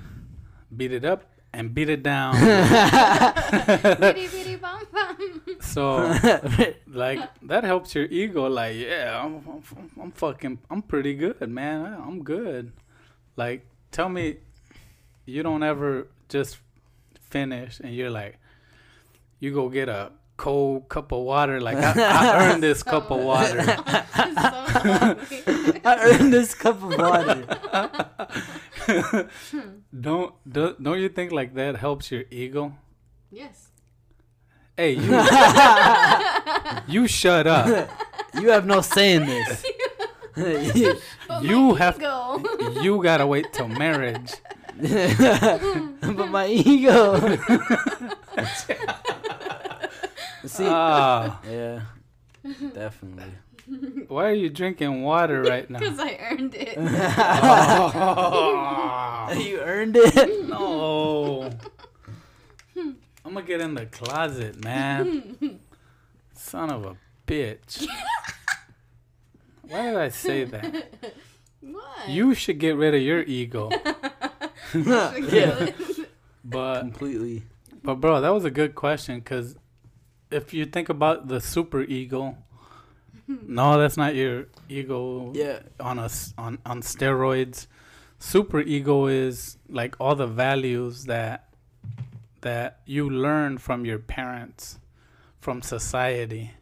Beat 0.77 0.93
it 0.93 1.05
up 1.05 1.25
and 1.55 1.75
beat 1.75 1.89
it 1.89 2.03
down. 2.03 2.33
Bitty, 4.01 4.29
bitty, 4.29 4.57
bum, 4.57 4.81
bum. 4.93 5.41
so 5.61 5.97
like 6.87 7.21
that 7.43 7.65
helps 7.65 7.95
your 7.95 8.05
ego. 8.07 8.49
Like 8.49 8.77
yeah, 8.77 9.21
I'm, 9.23 9.35
I'm, 9.49 9.63
I'm 10.01 10.13
fucking, 10.13 10.59
I'm 10.71 10.83
pretty 10.83 11.15
good, 11.15 11.41
man. 11.49 11.85
I- 11.87 11.97
I'm 12.07 12.23
good. 12.23 12.73
Like 13.37 13.67
tell 13.91 14.09
me, 14.09 14.37
you 15.27 15.43
don't 15.43 15.63
ever 15.63 16.09
just 16.29 16.59
finish 17.21 17.81
and 17.81 17.95
you're 17.95 18.11
like, 18.11 18.39
you 19.41 19.53
go 19.53 19.69
get 19.69 19.89
a 19.89 20.13
cold 20.43 20.89
cup 20.89 21.13
of 21.13 21.23
water. 21.23 21.61
Like 21.61 21.79
I, 21.79 21.93
I 21.95 22.27
earned 22.51 22.63
this 22.63 22.83
cup 22.83 23.11
of 23.11 23.21
water. 23.23 23.63
I 25.85 25.99
earned 26.03 26.33
this 26.33 26.55
cup 26.55 26.83
of 26.83 26.99
water. 26.99 27.47
don't, 29.95 30.35
don't 30.51 30.83
don't 30.83 30.99
you 31.01 31.09
think 31.09 31.31
like 31.33 31.55
that 31.55 31.77
helps 31.77 32.11
your 32.11 32.25
ego? 32.31 32.75
yes 33.31 33.69
Hey, 34.77 34.93
you, 34.97 35.13
you 36.89 37.07
shut 37.07 37.47
up. 37.47 37.91
You 38.41 38.49
have 38.51 38.65
no 38.67 38.81
say 38.81 39.13
in 39.15 39.27
this. 39.27 39.63
But 40.35 41.45
You 41.45 41.73
my 41.73 41.79
have- 41.79 41.99
ego. 42.01 42.41
You 42.81 43.03
gotta 43.03 43.27
wait 43.27 43.53
till 43.53 43.69
marriage. 43.69 44.33
but 44.81 46.29
my 46.33 46.47
ego. 46.49 47.21
See, 50.45 50.65
Ah, 50.67 51.41
yeah, 51.49 51.83
definitely. 52.75 53.33
why 54.09 54.25
are 54.27 54.35
you 54.35 54.51
drinking 54.51 55.03
water 55.03 55.43
right 55.43 55.69
now? 55.71 55.79
Because 55.79 55.99
I 56.01 56.19
earned 56.31 56.55
it. 56.57 56.77
you 59.47 59.61
earned 59.61 59.97
it. 59.97 60.49
no. 60.49 61.51
I'm 63.25 63.35
gonna 63.35 63.47
get 63.47 63.61
in 63.61 63.75
the 63.75 63.87
closet, 63.87 64.63
man. 64.65 65.61
Son 66.35 66.71
of 66.71 66.85
a 66.85 66.97
bitch. 67.27 67.87
Why 69.63 69.83
did 69.87 69.97
I 69.97 70.09
say 70.09 70.45
that? 70.45 70.93
what? 71.61 72.09
You 72.09 72.35
should 72.35 72.59
get 72.59 72.77
rid 72.77 72.95
of 72.95 73.01
your 73.01 73.23
ego. 73.23 73.71
yeah, 74.75 75.71
But 76.45 76.81
completely. 76.81 77.45
but 77.85 77.97
bro, 78.01 78.21
that 78.21 78.31
was 78.31 78.45
a 78.45 78.51
good 78.51 78.75
question 78.75 79.21
because 79.21 79.55
if 80.33 80.53
you 80.55 80.67
think 80.67 80.89
about 80.89 81.29
the 81.29 81.41
super 81.41 81.83
ego, 81.83 82.37
no, 83.27 83.79
that's 83.79 83.97
not 83.97 84.15
your 84.15 84.47
ego 84.69 85.33
Yeah, 85.35 85.61
on 85.81 85.99
us 85.99 86.35
on 86.37 86.59
on 86.67 86.83
steroids. 86.83 87.67
Super 88.19 88.61
ego 88.61 89.07
is 89.07 89.57
like 89.69 89.97
all 90.01 90.15
the 90.15 90.27
values 90.27 91.05
that 91.07 91.49
that 92.41 92.81
you 92.87 93.09
learn 93.09 93.59
from 93.59 93.85
your 93.85 93.99
parents, 93.99 94.79
from 95.41 95.63
society. 95.63 96.53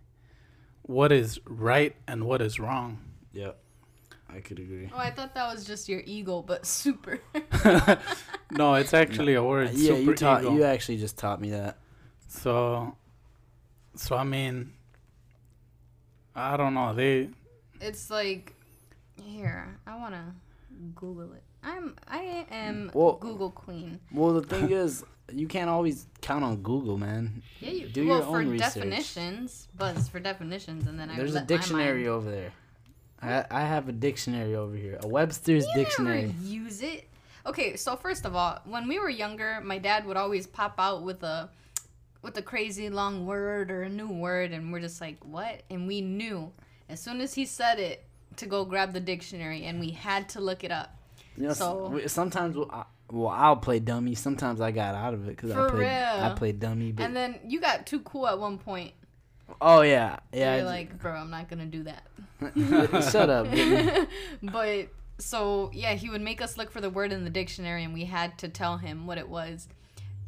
What 0.83 1.13
is 1.13 1.39
right 1.47 1.95
and 2.09 2.25
what 2.25 2.43
is 2.43 2.59
wrong. 2.59 2.99
yeah, 3.33 3.53
I 4.29 4.41
could 4.41 4.59
agree. 4.59 4.91
Oh, 4.93 4.99
I 4.99 5.11
thought 5.11 5.35
that 5.35 5.53
was 5.53 5.65
just 5.65 5.89
your 5.89 6.03
ego, 6.05 6.43
but 6.43 6.67
super. 6.81 7.21
No, 8.53 8.75
it's 8.75 8.93
actually 8.95 9.35
a 9.35 9.45
word. 9.45 9.71
yeah, 9.75 9.95
super 9.95 10.11
you 10.11 10.15
taught. 10.17 10.43
ego. 10.43 10.55
You 10.57 10.65
actually 10.65 10.97
just 10.99 11.17
taught 11.17 11.41
me 11.41 11.51
that. 11.51 11.79
So, 12.27 12.97
so 13.95 14.17
I 14.17 14.25
mean, 14.25 14.73
I 16.35 16.57
don't 16.57 16.75
know. 16.75 16.95
They 16.95 17.29
it's 17.81 18.11
like, 18.11 18.55
here, 19.23 19.79
I 19.87 19.97
want 19.97 20.15
to 20.15 20.23
Google 20.95 21.33
it. 21.33 21.43
I'm, 21.63 21.95
I 22.09 22.47
am 22.51 22.91
Well- 22.95 23.15
Google 23.21 23.51
queen. 23.51 24.01
Well, 24.13 24.33
the 24.35 24.43
thing 24.43 24.71
is, 24.83 25.05
you 25.33 25.47
can't 25.47 25.69
always 25.71 26.07
count 26.21 26.45
on 26.45 26.57
Google, 26.59 26.97
man. 26.99 27.43
Yeah, 27.61 27.71
you 27.71 27.89
Do 27.89 28.07
well 28.07 28.19
your 28.19 28.27
for 28.27 28.37
own 28.39 28.49
research. 28.49 28.75
definitions, 28.75 29.69
but 29.77 29.97
it's 29.97 30.09
for 30.09 30.21
definitions, 30.21 30.87
and 30.87 30.99
then 30.99 31.11
I 31.11 31.17
There's 31.17 31.35
a 31.35 31.43
dictionary 31.43 32.09
over 32.09 32.31
there. 32.31 32.53
I 33.23 33.45
I 33.51 33.61
have 33.63 33.89
a 33.89 33.93
dictionary 33.93 34.55
over 34.57 34.75
here, 34.75 34.99
a 35.03 35.07
Webster's 35.09 35.67
You 35.69 35.75
dictionary. 35.85 36.23
never 36.23 36.43
use 36.45 36.83
it. 36.83 37.07
Okay, 37.47 37.77
so 37.77 37.95
first 37.97 38.25
of 38.27 38.35
all, 38.35 38.59
when 38.65 38.89
we 38.89 38.99
were 38.99 39.09
younger, 39.11 39.61
my 39.63 39.79
dad 39.79 40.05
would 40.07 40.17
always 40.17 40.47
pop 40.47 40.75
out 40.79 41.03
with 41.03 41.23
a 41.23 41.51
with 42.23 42.37
a 42.37 42.43
crazy 42.43 42.89
long 42.91 43.27
word 43.27 43.71
or 43.71 43.83
a 43.83 43.89
new 43.89 44.09
word, 44.09 44.53
and 44.53 44.73
we're 44.73 44.81
just 44.81 45.01
like, 45.01 45.19
"What?" 45.25 45.63
And 45.71 45.87
we 45.87 46.01
knew 46.01 46.53
as 46.89 47.01
soon 47.01 47.21
as 47.21 47.35
he 47.35 47.47
said 47.47 47.79
it 47.79 48.05
to 48.37 48.47
go 48.47 48.65
grab 48.65 48.93
the 48.93 49.01
dictionary, 49.01 49.65
and 49.65 49.81
we 49.81 49.91
had 49.91 50.29
to 50.31 50.41
look 50.41 50.65
it 50.65 50.71
up. 50.71 50.97
You 51.37 51.49
know, 51.49 51.53
So- 51.55 51.99
so, 52.01 52.07
sometimes 52.07 52.57
we'll, 52.57 52.71
I, 52.71 52.85
well, 53.11 53.29
I'll 53.29 53.57
play 53.57 53.81
dummy. 53.81 54.15
Sometimes 54.15 54.61
I 54.61 54.71
got 54.71 54.95
out 54.95 55.15
of 55.15 55.27
it 55.27 55.31
because 55.37 55.51
I 55.51 55.69
played 55.69 55.87
I 55.89 56.27
real. 56.29 56.37
played 56.37 56.61
dummy. 56.61 56.93
But 56.93 57.05
And 57.07 57.17
then 57.17 57.41
you 57.47 57.61
got 57.61 57.87
too 57.87 58.01
cool 58.01 58.27
at 58.29 58.39
one 58.39 58.59
point. 58.59 58.93
oh 59.61 59.81
yeah, 59.83 60.19
Yeah, 60.33 60.39
yeah. 60.41 60.57
you're 60.57 60.65
like, 60.67 60.99
"Bro, 61.01 61.13
I'm 61.15 61.31
not 61.31 61.49
gonna 61.49 61.67
do 61.67 61.83
that." 61.85 62.05
shut 63.11 63.29
up. 63.31 63.47
But 64.43 64.89
so 65.19 65.71
yeah, 65.75 65.95
he 65.95 66.09
would 66.09 66.21
make 66.23 66.41
us 66.41 66.57
look 66.57 66.71
for 66.71 66.81
the 66.81 66.91
word 66.91 67.13
in 67.13 67.25
the 67.25 67.31
dictionary, 67.31 67.85
and 67.85 67.93
we 67.93 68.05
had 68.05 68.39
to 68.39 68.49
tell 68.49 68.79
him 68.79 69.07
what 69.07 69.19
it 69.19 69.29
was. 69.29 69.69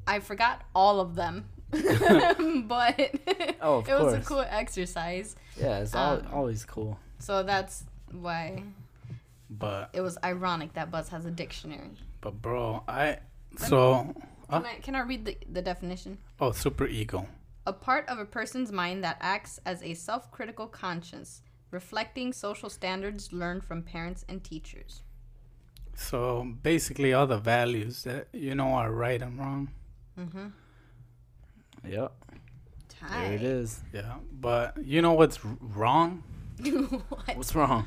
I 0.06 0.18
forgot 0.18 0.62
all 0.74 0.98
of 1.00 1.14
them, 1.14 1.44
but 2.68 2.98
Oh, 3.60 3.78
of 3.78 3.88
it 3.88 3.98
was 3.98 4.14
a 4.14 4.20
cool 4.20 4.44
exercise. 4.48 5.36
Yeah, 5.58 5.78
it's 5.80 5.94
al 5.94 6.18
Um, 6.18 6.26
always 6.32 6.64
cool. 6.64 6.98
So 7.18 7.42
that's 7.42 7.84
why 8.10 8.62
but 9.48 9.90
it 9.92 10.00
was 10.00 10.16
ironic 10.24 10.72
that 10.74 10.90
Buzz 10.90 11.08
has 11.10 11.24
a 11.24 11.30
dictionary. 11.30 11.90
but 12.20 12.40
bro, 12.42 12.82
I 12.88 13.18
so 13.56 14.14
Huh? 14.50 14.60
Can 14.60 14.66
I, 14.66 14.74
can 14.80 14.94
I 14.94 15.00
read 15.00 15.24
the, 15.24 15.36
the 15.50 15.62
definition? 15.62 16.18
oh 16.40 16.52
super 16.52 16.86
ego. 16.86 17.26
A 17.66 17.72
part 17.72 18.06
of 18.08 18.18
a 18.18 18.24
person's 18.26 18.70
mind 18.72 19.02
that 19.04 19.16
acts 19.20 19.60
as 19.64 19.82
a 19.82 19.94
self 19.94 20.30
critical 20.30 20.66
conscience, 20.66 21.42
reflecting 21.70 22.32
social 22.32 22.68
standards 22.68 23.32
learned 23.32 23.64
from 23.64 23.82
parents 23.82 24.24
and 24.28 24.42
teachers. 24.44 25.02
So 25.94 26.46
basically, 26.62 27.12
all 27.14 27.26
the 27.26 27.38
values 27.38 28.02
that 28.04 28.28
you 28.32 28.54
know 28.54 28.68
are 28.74 28.90
right 28.92 29.22
and 29.22 29.38
wrong. 29.38 29.70
Mm-hmm. 30.18 30.46
Yep, 31.88 32.12
there 33.10 33.32
it 33.32 33.42
is. 33.42 33.80
Yeah, 33.92 34.14
but 34.32 34.76
you 34.84 35.02
know 35.02 35.12
what's 35.12 35.38
wrong? 35.44 36.22
what? 37.08 37.36
What's 37.36 37.54
wrong? 37.54 37.86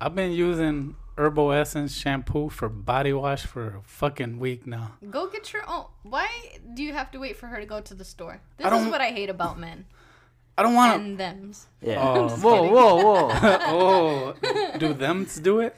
I've 0.00 0.14
been 0.14 0.32
using 0.32 0.96
Herbal 1.16 1.52
Essence 1.52 1.96
shampoo 1.96 2.48
for 2.48 2.68
body 2.68 3.12
wash 3.12 3.44
for 3.44 3.76
a 3.76 3.82
fucking 3.84 4.38
week 4.38 4.66
now. 4.66 4.92
Go 5.10 5.28
get 5.28 5.52
your 5.52 5.62
own. 5.68 5.86
Why 6.02 6.28
do 6.74 6.82
you 6.82 6.92
have 6.92 7.10
to 7.12 7.18
wait 7.18 7.36
for 7.36 7.46
her 7.46 7.60
to 7.60 7.66
go 7.66 7.80
to 7.80 7.94
the 7.94 8.04
store? 8.04 8.40
This 8.56 8.66
is 8.66 8.86
what 8.88 9.00
I 9.00 9.10
hate 9.10 9.30
about 9.30 9.58
men 9.58 9.86
I 10.58 10.62
don't 10.62 10.74
want 10.74 10.92
to. 10.92 11.04
and 11.04 11.18
them's. 11.18 11.66
Yeah. 11.80 12.00
Oh. 12.02 12.28
whoa, 12.28 12.60
kidding. 12.60 12.74
whoa, 12.74 12.96
whoa! 12.96 14.34
oh, 14.42 14.78
do 14.78 14.92
them 14.92 15.26
do 15.40 15.60
it? 15.60 15.74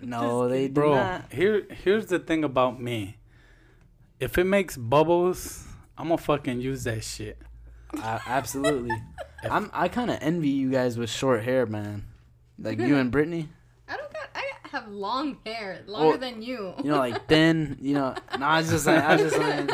no, 0.00 0.48
they 0.48 0.68
do 0.68 0.74
Bro, 0.74 0.94
not. 0.94 1.32
here 1.32 1.66
here's 1.70 2.06
the 2.06 2.18
thing 2.18 2.42
about 2.44 2.80
me. 2.80 3.18
If 4.18 4.38
it 4.38 4.44
makes 4.44 4.76
bubbles, 4.76 5.64
I'm 5.98 6.04
gonna 6.08 6.18
fucking 6.18 6.60
use 6.60 6.84
that 6.84 7.02
shit. 7.04 7.38
I, 7.94 8.20
absolutely. 8.26 8.94
I'm. 9.50 9.70
I 9.72 9.88
kind 9.88 10.10
of 10.10 10.18
envy 10.20 10.48
you 10.50 10.70
guys 10.70 10.96
with 10.96 11.10
short 11.10 11.42
hair, 11.42 11.66
man. 11.66 12.04
Like 12.58 12.78
you 12.78 12.96
and 12.96 13.10
Brittany. 13.10 13.48
I 13.88 13.96
don't 13.96 14.12
got. 14.12 14.28
I 14.34 14.44
have 14.68 14.88
long 14.88 15.38
hair, 15.44 15.82
longer 15.86 16.14
Oh, 16.14 16.16
than 16.16 16.40
you. 16.42 16.74
You 16.84 16.90
know, 16.90 16.98
like 16.98 17.26
thin. 17.28 17.78
You 17.80 17.94
know. 17.94 18.14
No, 18.38 18.46
I 18.46 18.60
was 18.60 18.70
just 18.70 18.86
like, 18.86 19.02
I 19.02 19.16
was 19.16 19.32
just 19.32 19.38
like, 19.38 19.70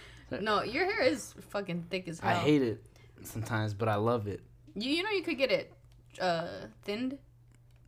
no, 0.42 0.62
your 0.62 0.84
hair 0.86 1.02
is 1.02 1.34
fucking 1.50 1.86
thick 1.90 2.08
as 2.08 2.20
hell. 2.20 2.30
I 2.30 2.34
hate 2.34 2.62
it 2.62 2.84
sometimes, 3.22 3.74
but 3.74 3.88
I 3.88 3.96
love 3.96 4.26
it. 4.26 4.40
You. 4.74 4.90
You 4.90 5.02
know 5.02 5.10
you 5.10 5.22
could 5.22 5.38
get 5.38 5.52
it, 5.52 5.72
uh, 6.20 6.48
thinned. 6.82 7.18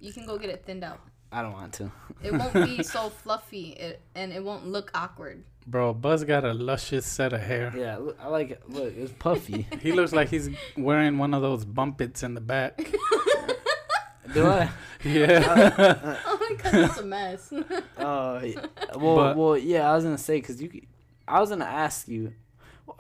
You 0.01 0.13
can 0.13 0.27
go 0.27 0.39
get 0.39 0.51
it 0.51 0.65
thinned 0.67 0.85
out. 0.85 1.01
I 1.31 1.41
don't 1.43 1.53
want 1.53 1.73
to. 1.75 1.91
It 2.23 2.33
won't 2.33 2.53
be 2.53 2.83
so 2.83 3.09
fluffy, 3.09 3.71
it, 3.71 4.03
and 4.15 4.33
it 4.33 4.45
won't 4.45 4.67
look 4.67 4.91
awkward. 4.95 5.45
Bro, 5.67 5.95
Buzz 5.95 6.25
got 6.25 6.45
a 6.45 6.53
luscious 6.53 7.07
set 7.07 7.33
of 7.33 7.41
hair. 7.41 7.73
Yeah, 7.77 7.97
look, 7.99 8.19
I 8.21 8.29
like 8.29 8.51
it. 8.51 8.63
Look, 8.69 8.95
it's 8.97 9.13
puffy. 9.13 9.67
He 9.81 9.93
looks 9.93 10.13
like 10.13 10.29
he's 10.29 10.51
wearing 10.77 11.19
one 11.19 11.35
of 11.35 11.43
those 11.43 11.65
Bumpits 11.65 12.23
in 12.23 12.35
the 12.35 12.41
back. 12.41 12.79
Do 14.35 14.47
I? 14.47 14.71
Yeah. 15.05 16.17
oh 16.27 16.39
my 16.41 16.57
god, 16.63 16.73
that's 16.75 16.99
a 16.99 17.05
mess. 17.05 17.53
Oh, 17.99 18.39
yeah. 18.39 18.67
well, 18.97 19.17
But- 19.17 19.37
well, 19.37 19.59
yeah. 19.59 19.91
I 19.91 19.97
was 19.97 20.05
gonna 20.05 20.17
say 20.17 20.37
because 20.37 20.63
you, 20.63 20.71
c- 20.71 20.87
I 21.27 21.41
was 21.41 21.49
gonna 21.51 21.65
ask 21.65 22.07
you. 22.07 22.33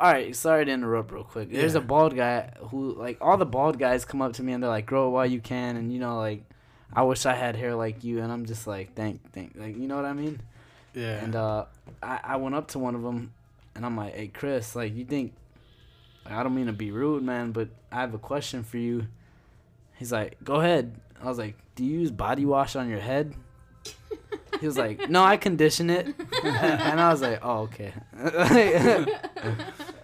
All 0.00 0.10
right, 0.12 0.34
sorry 0.34 0.64
to 0.64 0.72
interrupt 0.72 1.12
real 1.12 1.22
quick. 1.22 1.52
There's 1.52 1.76
a 1.76 1.80
bald 1.80 2.16
guy 2.16 2.52
who, 2.70 2.94
like, 2.94 3.18
all 3.20 3.36
the 3.36 3.46
bald 3.46 3.78
guys 3.78 4.04
come 4.04 4.20
up 4.20 4.32
to 4.34 4.42
me 4.42 4.52
and 4.52 4.60
they're 4.60 4.70
like, 4.70 4.86
"Grow 4.86 5.06
it 5.06 5.10
while 5.10 5.26
you 5.26 5.40
can," 5.40 5.76
and 5.76 5.92
you 5.92 6.00
know, 6.00 6.16
like, 6.18 6.42
I 6.92 7.02
wish 7.04 7.24
I 7.24 7.34
had 7.34 7.54
hair 7.54 7.76
like 7.76 8.02
you, 8.02 8.20
and 8.20 8.32
I'm 8.32 8.46
just 8.46 8.66
like, 8.66 8.94
thank, 8.96 9.32
thank, 9.32 9.52
like, 9.56 9.76
you 9.76 9.86
know 9.86 9.94
what 9.94 10.04
I 10.04 10.12
mean? 10.12 10.40
yeah. 10.94 11.22
And 11.22 11.36
uh, 11.36 11.66
I, 12.02 12.20
I 12.22 12.36
went 12.36 12.54
up 12.54 12.68
to 12.68 12.78
one 12.78 12.94
of 12.94 13.02
them, 13.02 13.32
and 13.74 13.84
I'm 13.84 13.96
like, 13.96 14.14
"Hey, 14.14 14.28
Chris, 14.28 14.76
like, 14.76 14.94
you 14.94 15.04
think? 15.04 15.34
I 16.24 16.42
don't 16.42 16.54
mean 16.54 16.66
to 16.66 16.72
be 16.72 16.90
rude, 16.92 17.22
man, 17.22 17.52
but 17.52 17.68
I 17.90 17.96
have 18.00 18.14
a 18.14 18.18
question 18.18 18.62
for 18.62 18.78
you." 18.78 19.06
He's 19.96 20.12
like, 20.12 20.36
"Go 20.44 20.56
ahead." 20.56 20.94
I 21.20 21.26
was 21.26 21.38
like, 21.38 21.56
"Do 21.74 21.84
you 21.84 22.00
use 22.00 22.10
body 22.10 22.44
wash 22.44 22.76
on 22.76 22.88
your 22.88 23.00
head?" 23.00 23.34
He 24.60 24.66
was 24.66 24.78
like, 24.78 25.10
"No, 25.10 25.24
I 25.24 25.36
condition 25.36 25.90
it," 25.90 26.06
and 26.44 27.00
I 27.00 27.10
was 27.10 27.20
like, 27.20 27.40
"Oh, 27.42 27.62
okay." 27.62 27.92
and, 28.12 29.10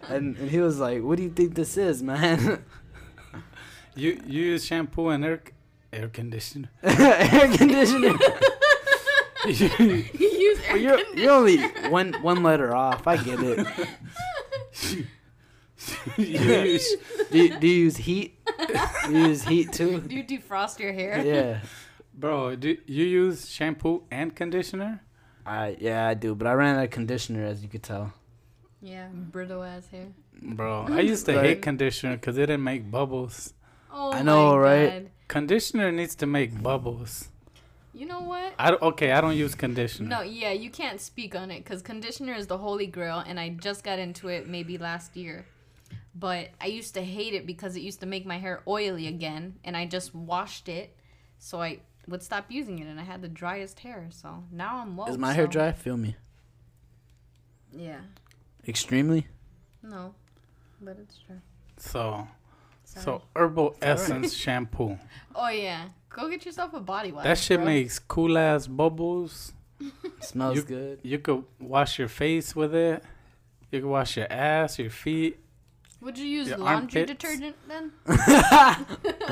and 0.09 0.36
he 0.36 0.59
was 0.59 0.81
like, 0.81 1.02
"What 1.02 1.16
do 1.16 1.23
you 1.23 1.31
think 1.31 1.55
this 1.55 1.77
is, 1.77 2.02
man?" 2.02 2.65
you 3.94 4.20
you 4.27 4.43
use 4.44 4.65
shampoo 4.65 5.10
and 5.10 5.24
air 5.24 5.40
air 5.93 6.09
conditioner. 6.09 6.70
Air 6.82 7.56
conditioner. 7.56 8.19
You, 9.49 10.05
you 10.19 10.29
use 10.29 10.61
air 10.69 10.77
you're 10.77 10.97
conditioner. 10.97 11.23
you're 11.23 11.33
only 11.33 11.59
one 11.91 12.12
one 12.23 12.43
letter 12.43 12.75
off. 12.75 13.07
I 13.07 13.16
get 13.16 13.39
it. 13.43 13.66
you 16.16 16.25
use 16.27 16.97
Do 17.31 17.39
you, 17.39 17.59
do 17.59 17.66
you 17.66 17.75
use 17.85 17.97
heat? 17.97 18.39
Do 19.07 19.12
you 19.12 19.27
use 19.29 19.43
heat 19.45 19.73
too? 19.73 20.01
Do 20.01 20.15
you 20.15 20.25
defrost 20.25 20.79
your 20.79 20.93
hair? 20.93 21.25
Yeah. 21.25 21.61
bro. 22.15 22.57
Do 22.57 22.77
you 22.87 23.05
use 23.05 23.49
shampoo 23.49 24.03
and 24.11 24.35
conditioner? 24.35 25.03
I 25.47 25.77
yeah 25.81 26.07
I 26.09 26.15
do, 26.15 26.35
but 26.35 26.47
I 26.47 26.53
ran 26.53 26.77
out 26.77 26.85
of 26.85 26.91
conditioner 26.91 27.45
as 27.45 27.62
you 27.62 27.69
could 27.69 27.83
tell. 27.83 28.12
Yeah, 28.81 29.09
brittle 29.12 29.62
ass 29.62 29.87
hair. 29.89 30.07
Bro, 30.41 30.87
I 30.91 31.01
used 31.01 31.27
to 31.27 31.35
Right. 31.35 31.45
hate 31.47 31.62
conditioner 31.62 32.16
because 32.16 32.37
it 32.39 32.43
didn't 32.47 32.62
make 32.65 32.91
bubbles. 32.91 33.55
Oh 33.93 34.12
I 34.12 34.23
know, 34.23 34.53
my 34.53 34.59
right? 34.59 34.91
God. 35.05 35.11
Conditioner 35.27 35.91
needs 35.93 36.15
to 36.16 36.27
make 36.27 36.62
bubbles. 36.62 37.29
You 37.93 38.06
know 38.06 38.20
what? 38.20 38.52
I 38.59 38.70
don't, 38.70 38.82
okay. 38.82 39.12
I 39.12 39.20
don't 39.20 39.36
use 39.36 39.55
conditioner. 39.55 40.09
No, 40.09 40.20
yeah, 40.23 40.52
you 40.52 40.70
can't 40.70 41.01
speak 41.01 41.35
on 41.35 41.51
it 41.51 41.65
because 41.65 41.82
conditioner 41.82 42.35
is 42.35 42.47
the 42.47 42.59
holy 42.59 42.86
grail, 42.86 43.23
and 43.27 43.40
I 43.40 43.51
just 43.51 43.82
got 43.82 43.98
into 43.98 44.28
it 44.28 44.48
maybe 44.48 44.78
last 44.78 45.16
year. 45.16 45.47
But 46.15 46.51
I 46.60 46.66
used 46.66 46.94
to 46.94 47.02
hate 47.02 47.35
it 47.35 47.47
because 47.47 47.77
it 47.77 47.81
used 47.81 48.01
to 48.01 48.06
make 48.06 48.27
my 48.27 48.39
hair 48.39 48.62
oily 48.66 49.06
again, 49.06 49.56
and 49.65 49.77
I 49.77 49.86
just 49.86 50.15
washed 50.15 50.69
it, 50.69 50.97
so 51.39 51.62
I 51.62 51.81
would 52.06 52.23
stop 52.23 52.47
using 52.51 52.78
it, 52.78 52.86
and 52.86 53.01
I 53.01 53.05
had 53.05 53.23
the 53.23 53.28
driest 53.28 53.81
hair. 53.81 54.09
So 54.10 54.44
now 54.52 54.78
I'm 54.78 54.97
woke. 54.97 55.09
Is 55.09 55.19
my 55.19 55.32
hair 55.32 55.47
dry? 55.47 55.73
Feel 55.73 55.97
me. 55.97 56.16
Yeah. 57.73 58.01
Extremely. 58.66 59.27
No, 59.82 60.15
but 60.81 60.98
it's 61.01 61.19
true. 61.19 61.40
So 61.77 62.27
Sorry. 62.85 63.05
so 63.05 63.23
herbal 63.36 63.65
all 63.65 63.70
right. 63.70 63.82
essence 63.82 64.35
shampoo. 64.36 64.98
oh 65.35 65.48
yeah, 65.48 65.89
go 66.10 66.28
get 66.28 66.44
yourself 66.47 66.74
a 66.74 66.80
body 66.80 67.12
wash. 67.12 67.24
That 67.24 67.39
shit 67.39 67.59
bro. 67.59 67.66
makes 67.66 67.98
cool 67.98 68.36
ass 68.39 68.66
bubbles. 68.66 69.52
Smells 70.20 70.56
You- 70.56 70.62
good. 70.62 71.01
You 71.02 71.18
could 71.18 71.44
wash 71.60 71.98
your 71.98 72.09
face 72.09 72.55
with 72.56 72.74
it. 72.74 73.02
You 73.70 73.80
could 73.80 73.89
wash 73.89 74.16
your 74.16 74.26
ass, 74.32 74.78
your 74.78 74.90
feet. 74.90 75.39
Would 76.01 76.16
you 76.16 76.26
use 76.26 76.48
Your 76.48 76.59
laundry 76.59 77.02
armpits. 77.02 77.20
detergent 77.26 77.56
then? 77.68 77.93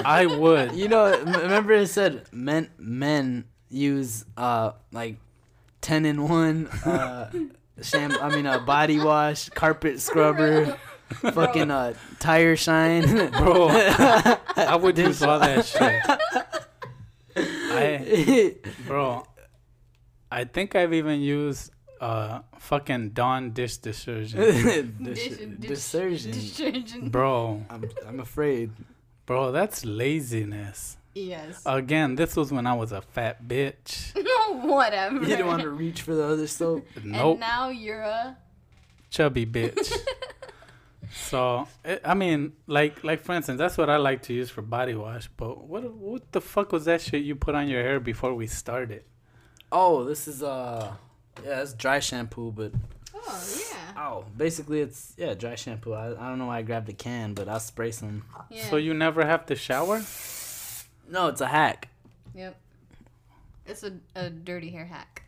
I 0.05 0.27
would. 0.27 0.73
You 0.75 0.89
know, 0.89 1.17
remember 1.21 1.73
it 1.73 1.87
said 1.89 2.25
men 2.33 2.71
men 2.79 3.45
use 3.71 4.25
uh 4.37 4.73
like 4.93 5.17
ten 5.81 6.05
in 6.05 6.29
one 6.29 6.67
uh 6.85 7.31
sham 7.83 8.13
I 8.21 8.29
mean 8.35 8.47
a 8.47 8.59
body 8.59 8.99
wash, 9.01 9.49
carpet 9.51 10.01
scrubber, 10.01 10.77
fucking 11.33 11.71
uh 11.71 11.95
tire 12.19 12.57
shine. 12.57 13.31
Bro, 13.31 13.69
I 13.71 14.77
would 14.81 14.99
use 14.99 15.23
all 15.23 15.39
that 15.39 15.65
shit. 15.65 16.03
I, 17.37 18.55
bro, 18.87 19.27
I 20.31 20.45
think 20.45 20.75
I've 20.75 20.93
even 20.95 21.21
used 21.21 21.71
uh 22.01 22.41
fucking 22.59 23.11
Dawn 23.11 23.53
dish 23.53 23.77
detergent. 23.79 24.43
Dis- 24.43 24.95
Dish- 24.99 25.29
dish- 25.61 25.93
Detergent. 25.93 26.35
Detergent. 26.35 27.13
Bro, 27.13 27.65
I'm 27.71 27.91
I'm 28.07 28.21
afraid. 28.21 28.71
bro, 29.27 29.53
that's 29.53 29.85
laziness. 29.85 30.97
Yes. 31.15 31.63
Again, 31.65 32.15
this 32.17 32.37
was 32.37 32.53
when 32.53 32.67
I 32.67 32.75
was 32.75 32.93
a 32.93 33.01
fat 33.01 33.47
bitch. 33.49 34.13
No, 34.23 34.61
whatever. 34.75 35.17
You 35.21 35.25
didn't 35.27 35.47
want 35.47 35.63
to 35.63 35.71
reach 35.71 36.03
for 36.03 36.15
the 36.15 36.25
other 36.25 36.47
soap. 36.47 36.87
Nope, 37.03 37.33
And 37.33 37.41
now 37.41 37.69
you're 37.71 38.03
a. 38.03 38.37
chubby 39.11 39.47
bitch. 39.47 39.93
So 41.13 41.67
I 42.05 42.15
mean, 42.15 42.53
like 42.67 43.03
like 43.05 43.21
for 43.23 43.33
instance, 43.35 43.59
that's 43.59 43.79
what 43.79 43.91
I 43.91 43.97
like 43.97 44.23
to 44.23 44.33
use 44.33 44.51
for 44.51 44.63
body 44.63 44.95
wash. 44.95 45.29
But 45.37 45.65
what 45.65 45.93
what 45.93 46.33
the 46.33 46.41
fuck 46.41 46.73
was 46.73 46.85
that 46.87 47.01
shit 47.01 47.23
you 47.23 47.35
put 47.37 47.55
on 47.55 47.69
your 47.69 47.83
hair 47.83 48.01
before 48.01 48.35
we 48.35 48.47
started? 48.47 49.05
Oh, 49.73 50.05
this 50.05 50.29
is 50.29 50.43
uh 50.43 50.93
yeah, 51.45 51.63
it's 51.63 51.75
dry 51.75 52.01
shampoo, 52.01 52.53
but 52.53 52.73
Oh 53.15 53.65
yeah. 53.73 54.03
oh, 54.03 54.25
basically 54.37 54.81
it's 54.81 55.15
yeah, 55.17 55.35
dry 55.35 55.55
shampoo. 55.55 55.93
I, 55.93 56.11
I 56.11 56.29
don't 56.29 56.39
know 56.39 56.47
why 56.47 56.59
I 56.59 56.63
grabbed 56.63 56.89
a 56.89 56.93
can, 56.93 57.35
but 57.35 57.49
I'll 57.49 57.61
spray 57.61 57.91
some. 57.91 58.25
Yeah. 58.51 58.69
So 58.71 58.77
you 58.77 58.95
never 58.95 59.25
have 59.25 59.47
to 59.47 59.57
shower? 59.57 60.03
No, 61.09 61.29
it's 61.29 61.41
a 61.41 61.47
hack. 61.47 61.89
Yep. 62.35 62.57
It's 63.67 63.83
a, 63.83 63.93
a 64.15 64.31
dirty 64.31 64.71
hair 64.71 64.87
hack. 64.87 65.25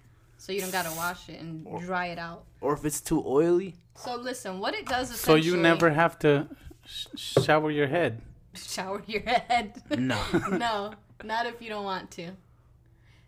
So 0.49 0.55
you 0.55 0.63
don't 0.63 0.73
gotta 0.73 0.97
wash 0.97 1.29
it 1.29 1.41
and 1.41 1.67
dry 1.83 2.07
it 2.07 2.19
out. 2.19 2.45
Or 2.63 2.73
if 2.73 2.83
it's 2.83 3.03
too 3.03 3.23
oily. 3.27 3.75
So 3.97 4.17
listen, 4.17 4.61
what 4.61 4.75
it 4.75 4.87
does 4.87 5.11
is. 5.11 5.21
So 5.21 5.35
you 5.35 5.59
never 5.59 5.91
have 5.91 6.19
to 6.21 6.49
sh- 6.87 7.09
shower 7.45 7.71
your 7.71 7.87
head. 7.87 8.23
shower 8.55 9.03
your 9.07 9.21
head. 9.21 9.83
No. 9.91 10.19
no, 10.51 10.95
not 11.23 11.45
if 11.45 11.61
you 11.61 11.69
don't 11.69 11.85
want 11.85 12.11
to. 12.13 12.31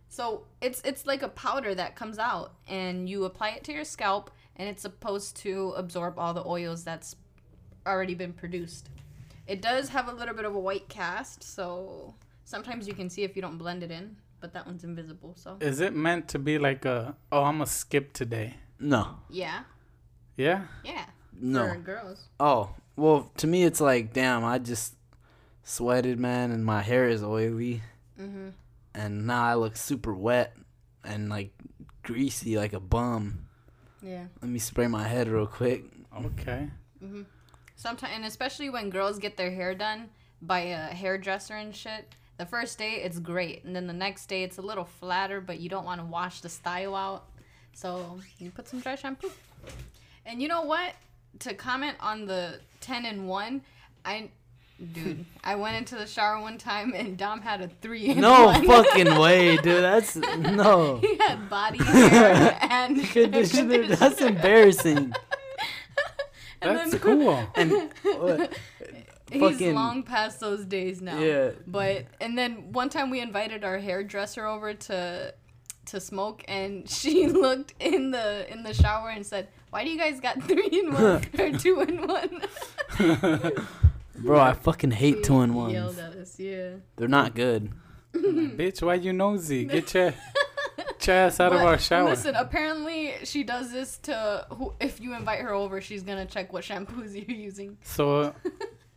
So 0.08 0.46
it's 0.62 0.80
it's 0.80 1.04
like 1.04 1.22
a 1.22 1.28
powder 1.28 1.74
that 1.74 1.94
comes 1.94 2.18
out 2.18 2.54
and 2.66 3.06
you 3.06 3.24
apply 3.24 3.50
it 3.50 3.64
to 3.64 3.72
your 3.74 3.84
scalp 3.84 4.30
and 4.56 4.66
it's 4.66 4.80
supposed 4.80 5.36
to 5.38 5.74
absorb 5.76 6.18
all 6.18 6.32
the 6.32 6.46
oils 6.46 6.84
that's 6.84 7.16
already 7.86 8.14
been 8.14 8.32
produced. 8.32 8.88
It 9.46 9.60
does 9.60 9.90
have 9.90 10.08
a 10.08 10.12
little 10.12 10.34
bit 10.34 10.46
of 10.46 10.54
a 10.54 10.58
white 10.58 10.88
cast, 10.88 11.42
so 11.42 12.14
sometimes 12.44 12.88
you 12.88 12.94
can 12.94 13.10
see 13.10 13.24
if 13.24 13.36
you 13.36 13.42
don't 13.42 13.58
blend 13.58 13.82
it 13.82 13.90
in, 13.90 14.16
but 14.40 14.52
that 14.54 14.66
one's 14.66 14.84
invisible. 14.84 15.34
So 15.36 15.56
Is 15.60 15.80
it 15.80 15.94
meant 15.94 16.28
to 16.28 16.38
be 16.38 16.58
like 16.58 16.84
a 16.84 17.14
oh 17.32 17.44
I'm 17.44 17.56
gonna 17.58 17.66
skip 17.66 18.12
today? 18.12 18.54
No. 18.78 19.18
yeah, 19.28 19.64
Yeah. 20.36 20.66
yeah, 20.84 21.06
No. 21.32 21.68
for 21.68 21.76
girls. 21.76 22.28
Oh, 22.38 22.74
well, 22.96 23.30
to 23.36 23.46
me 23.46 23.64
it's 23.64 23.80
like, 23.80 24.12
damn, 24.12 24.44
I 24.44 24.58
just 24.58 24.94
sweated, 25.62 26.18
man, 26.18 26.50
and 26.50 26.64
my 26.64 26.80
hair 26.82 27.08
is 27.08 27.22
oily, 27.22 27.82
Mhm. 28.18 28.52
and 28.94 29.26
now 29.26 29.42
I 29.44 29.54
look 29.54 29.76
super 29.76 30.14
wet 30.14 30.56
and 31.04 31.28
like 31.28 31.52
greasy 32.02 32.56
like 32.56 32.72
a 32.72 32.80
bum. 32.80 33.46
Yeah. 34.02 34.26
Let 34.40 34.50
me 34.50 34.58
spray 34.58 34.86
my 34.86 35.06
head 35.06 35.28
real 35.28 35.46
quick. 35.46 35.84
Okay. 36.24 36.70
Mhm. 37.04 37.26
Sometimes, 37.76 38.12
and 38.14 38.24
especially 38.24 38.70
when 38.70 38.90
girls 38.90 39.18
get 39.18 39.36
their 39.36 39.50
hair 39.50 39.74
done 39.74 40.08
by 40.42 40.60
a 40.60 40.94
hairdresser 40.94 41.54
and 41.54 41.74
shit. 41.76 42.14
The 42.40 42.46
first 42.46 42.78
day 42.78 43.02
it's 43.04 43.18
great, 43.18 43.64
and 43.64 43.76
then 43.76 43.86
the 43.86 43.92
next 43.92 44.24
day 44.24 44.44
it's 44.44 44.56
a 44.56 44.62
little 44.62 44.86
flatter, 44.86 45.42
but 45.42 45.60
you 45.60 45.68
don't 45.68 45.84
want 45.84 46.00
to 46.00 46.06
wash 46.06 46.40
the 46.40 46.48
style 46.48 46.94
out. 46.96 47.26
So 47.74 48.18
you 48.38 48.50
put 48.50 48.66
some 48.66 48.80
dry 48.80 48.94
shampoo. 48.94 49.30
And 50.24 50.40
you 50.40 50.48
know 50.48 50.62
what? 50.62 50.94
To 51.40 51.52
comment 51.52 51.98
on 52.00 52.24
the 52.24 52.60
ten 52.80 53.04
and 53.04 53.28
one, 53.28 53.60
I, 54.06 54.30
dude, 54.94 55.26
I 55.44 55.56
went 55.56 55.76
into 55.76 55.96
the 55.96 56.06
shower 56.06 56.40
one 56.40 56.56
time 56.56 56.94
and 56.96 57.18
Dom 57.18 57.42
had 57.42 57.60
a 57.60 57.68
three 57.82 58.06
in 58.06 58.20
No 58.22 58.46
one. 58.46 58.66
fucking 58.66 59.18
way, 59.18 59.58
dude. 59.58 59.84
That's 59.84 60.16
no 60.16 60.96
he 61.02 61.18
had 61.18 61.46
body 61.50 61.84
hair 61.84 62.56
and 62.62 63.04
conditioner. 63.04 63.86
That's 63.96 64.18
embarrassing. 64.22 65.12
And 66.62 66.76
That's 66.78 66.92
then- 66.92 67.00
cool. 67.00 67.46
And 67.54 67.90
what? 69.32 69.56
He's 69.56 69.72
long 69.72 70.02
past 70.02 70.40
those 70.40 70.64
days 70.64 71.00
now. 71.00 71.18
Yeah. 71.18 71.50
But 71.66 72.06
and 72.20 72.36
then 72.36 72.72
one 72.72 72.88
time 72.88 73.10
we 73.10 73.20
invited 73.20 73.64
our 73.64 73.78
hairdresser 73.78 74.46
over 74.46 74.74
to 74.74 75.34
to 75.86 76.00
smoke 76.00 76.44
and 76.46 76.88
she 76.98 77.26
looked 77.26 77.74
in 77.80 78.10
the 78.10 78.50
in 78.52 78.62
the 78.62 78.74
shower 78.74 79.10
and 79.10 79.24
said, 79.26 79.48
Why 79.70 79.84
do 79.84 79.90
you 79.90 79.98
guys 79.98 80.20
got 80.20 80.42
three 80.44 80.68
in 80.70 80.92
one 80.92 81.24
or 81.38 81.58
two 81.58 81.80
in 81.80 82.06
one? 82.06 82.42
Bro, 84.16 84.38
I 84.40 84.52
fucking 84.52 84.90
hate 84.90 85.16
She 85.18 85.22
two 85.22 85.40
in 85.40 85.54
Yelled 85.54 85.96
ones. 85.96 85.98
at 85.98 86.14
us, 86.14 86.38
yeah. 86.38 86.72
They're 86.96 87.08
not 87.08 87.34
good. 87.34 87.72
Bitch, 88.12 88.82
why 88.82 88.94
you 88.94 89.12
nosy? 89.12 89.64
Get 89.64 89.94
your, 89.94 90.10
get 90.76 91.06
your 91.06 91.16
ass 91.16 91.40
out 91.40 91.52
of 91.52 91.60
our 91.62 91.78
shower. 91.78 92.10
Listen, 92.10 92.34
apparently 92.34 93.14
she 93.24 93.44
does 93.44 93.72
this 93.72 93.96
to 93.98 94.46
who 94.50 94.74
if 94.80 95.00
you 95.00 95.14
invite 95.14 95.40
her 95.40 95.54
over, 95.54 95.80
she's 95.80 96.02
gonna 96.02 96.26
check 96.26 96.52
what 96.52 96.64
shampoos 96.64 97.14
you're 97.14 97.36
using. 97.36 97.78
So, 97.82 98.34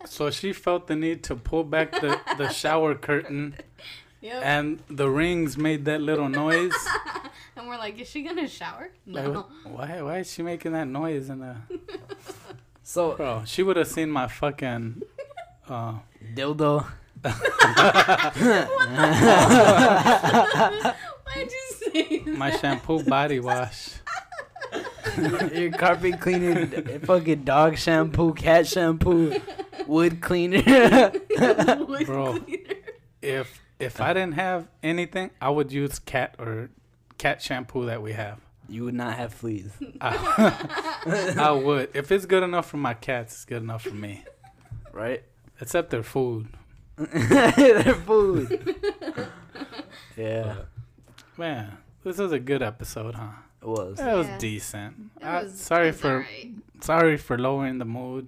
so 0.06 0.30
she 0.32 0.54
felt 0.54 0.88
the 0.88 0.96
need 0.96 1.24
to 1.26 1.36
pull 1.36 1.64
back 1.64 1.92
the, 1.92 2.20
the 2.38 2.50
shower 2.50 2.96
curtain, 2.96 3.56
Yep. 4.22 4.42
and 4.46 4.80
the 4.90 5.10
rings 5.10 5.58
made 5.58 5.84
that 5.86 6.02
little 6.02 6.30
noise. 6.30 6.74
And 7.56 7.68
we're 7.68 7.78
like, 7.78 8.00
Is 8.00 8.10
she 8.10 8.24
gonna 8.24 8.48
shower? 8.48 8.90
Like, 9.06 9.26
No. 9.32 9.46
why? 9.66 10.02
Why 10.02 10.18
is 10.20 10.32
she 10.34 10.42
making 10.42 10.72
that 10.74 10.88
noise 10.88 11.30
in 11.30 11.40
the? 11.40 11.56
So 12.84 13.16
Bro, 13.16 13.44
she 13.46 13.64
would 13.64 13.78
have 13.78 13.88
seen 13.88 14.10
my 14.10 14.28
fucking. 14.28 15.02
Uh, 15.70 15.94
dildo. 16.36 16.86
Why'd 20.14 21.50
you 21.52 21.62
say 21.80 22.20
that? 22.20 22.36
my 22.38 22.52
shampoo 22.58 23.04
body 23.04 23.40
wash. 23.40 23.90
Your 25.54 25.72
carpet 25.72 26.20
cleaner, 26.20 26.66
fucking 27.00 27.44
dog 27.44 27.78
shampoo, 27.78 28.34
cat 28.34 28.68
shampoo, 28.68 29.34
wood 29.88 30.22
cleaner. 30.22 30.62
Wood 31.88 32.06
Bro. 32.06 32.40
cleaner. 32.40 32.60
If 33.22 33.62
if 33.80 34.02
I 34.02 34.14
didn't 34.14 34.34
have 34.34 34.68
anything, 34.82 35.30
I 35.42 35.50
would 35.50 35.72
use 35.72 36.00
cat 36.00 36.36
or 36.40 36.70
cat 37.18 37.42
shampoo 37.42 37.86
that 37.86 38.02
we 38.02 38.14
have. 38.14 38.40
you 38.70 38.86
would 38.86 38.94
not 38.96 39.16
have 39.18 39.34
fleas. 39.34 39.72
I, 40.02 41.36
I 41.38 41.52
would. 41.52 41.90
If 41.94 42.12
it's 42.12 42.26
good 42.26 42.44
enough 42.44 42.70
for 42.70 42.78
my 42.78 42.94
cats, 42.94 43.34
it's 43.34 43.46
good 43.46 43.62
enough 43.62 43.84
for 43.84 43.94
me. 43.96 44.24
Right? 44.92 45.24
Except 45.62 45.90
their 45.90 46.04
food. 46.04 46.48
Their 46.98 47.94
food. 47.94 48.76
yeah, 50.18 50.56
Man, 51.38 51.78
this 52.04 52.18
was 52.18 52.32
a 52.32 52.40
good 52.40 52.62
episode, 52.62 53.16
huh? 53.16 53.30
It 53.64 53.68
was. 53.70 53.98
That 53.98 54.16
was 54.16 54.28
Yeah. 54.28 54.38
decent. 54.38 55.12
It 55.20 55.24
Uh, 55.26 55.44
was- 55.44 55.60
sorry 55.60 55.88
it 55.88 55.92
was 55.92 56.02
for 56.02 56.12
alright. 56.12 56.52
sorry 56.82 57.18
for 57.18 57.38
lowering 57.38 57.78
the 57.80 57.86
mood. 57.86 58.28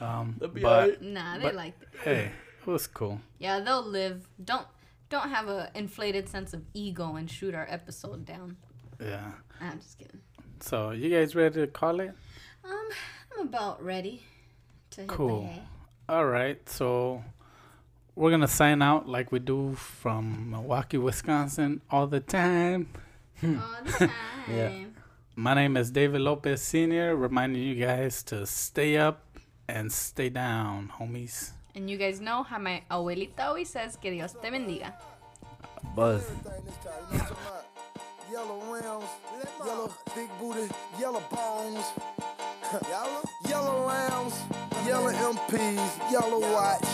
Um, 0.00 0.36
That'd 0.38 0.54
be 0.54 0.60
but 0.62 0.82
alright. 0.82 1.02
Nah, 1.02 1.36
they 1.38 1.42
but- 1.42 1.54
liked 1.54 1.82
it. 1.82 1.88
hey, 2.04 2.32
it 2.60 2.66
was 2.66 2.86
cool. 2.86 3.20
Yeah, 3.38 3.60
they'll 3.60 3.82
live. 3.84 4.28
Don't 4.42 4.66
don't 5.10 5.30
have 5.30 5.48
a 5.48 5.70
inflated 5.74 6.28
sense 6.28 6.52
of 6.52 6.62
ego 6.74 7.16
and 7.16 7.30
shoot 7.30 7.54
our 7.54 7.66
episode 7.68 8.24
down. 8.26 8.56
Yeah. 9.00 9.32
I'm 9.60 9.78
just 9.80 9.98
kidding. 9.98 10.20
So 10.60 10.90
you 10.90 11.08
guys 11.10 11.34
ready 11.34 11.60
to 11.62 11.66
call 11.66 12.00
it? 12.00 12.12
Um, 12.64 12.88
I'm 13.34 13.46
about 13.48 13.82
ready 13.82 14.22
to 14.90 15.00
hit 15.02 15.08
Cool. 15.10 15.48
the. 16.08 16.12
All 16.14 16.26
right. 16.26 16.60
So 16.68 17.24
we're 18.14 18.30
gonna 18.30 18.46
sign 18.48 18.82
out 18.82 19.08
like 19.08 19.32
we 19.32 19.38
do 19.38 19.74
from 19.74 20.50
Milwaukee, 20.50 20.98
Wisconsin, 20.98 21.80
all 21.90 22.06
the 22.06 22.20
time. 22.20 22.88
Hmm. 23.40 23.58
All 23.58 23.84
the 23.84 23.92
time. 23.98 24.10
Yeah. 24.50 24.70
My 25.36 25.54
name 25.54 25.76
is 25.76 25.90
David 25.92 26.20
Lopez 26.20 26.60
Senior, 26.62 27.14
reminding 27.14 27.62
you 27.62 27.74
guys 27.76 28.22
to 28.24 28.44
stay 28.46 28.96
up 28.96 29.24
and 29.68 29.92
stay 29.92 30.28
down, 30.28 30.90
homies. 30.98 31.52
And 31.74 31.88
you 31.88 31.96
guys 31.96 32.20
know 32.20 32.42
how 32.42 32.58
my 32.58 32.82
abuelita 32.90 33.46
always 33.46 33.70
says 33.70 33.96
que 33.96 34.10
Dios 34.10 34.32
te 34.32 34.48
bendiga. 34.50 34.92
Buzz. 35.94 36.24
Everything 36.24 36.64
this 36.64 36.74
time, 36.82 36.94
you 37.12 37.18
know 37.18 37.22
what 37.22 37.22
I'm 37.22 37.28
talking 37.28 37.46
about? 37.46 37.64
Yellow 38.32 38.60
rims, 38.72 39.10
yellow 39.64 39.94
big 40.14 40.28
booty, 40.40 40.74
yellow 40.98 41.22
bones, 41.30 41.84
yellow, 42.88 43.22
yellow 43.48 43.86
lambs, 43.86 44.34
yellow 44.84 45.12
MPs, 45.12 46.10
yellow 46.10 46.40
watch, 46.52 46.88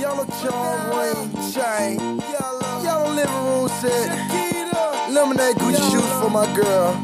yellow 0.00 0.26
charm 0.42 0.80
ring 0.98 1.30
chain, 1.52 2.18
yellow, 2.18 2.82
yellow 2.82 3.10
living 3.14 3.44
room 3.46 3.68
set, 3.80 4.08
lemonade 5.10 5.56
Gucci 5.56 5.90
shoes 5.90 6.12
for 6.20 6.30
my 6.30 6.46
girl. 6.54 6.94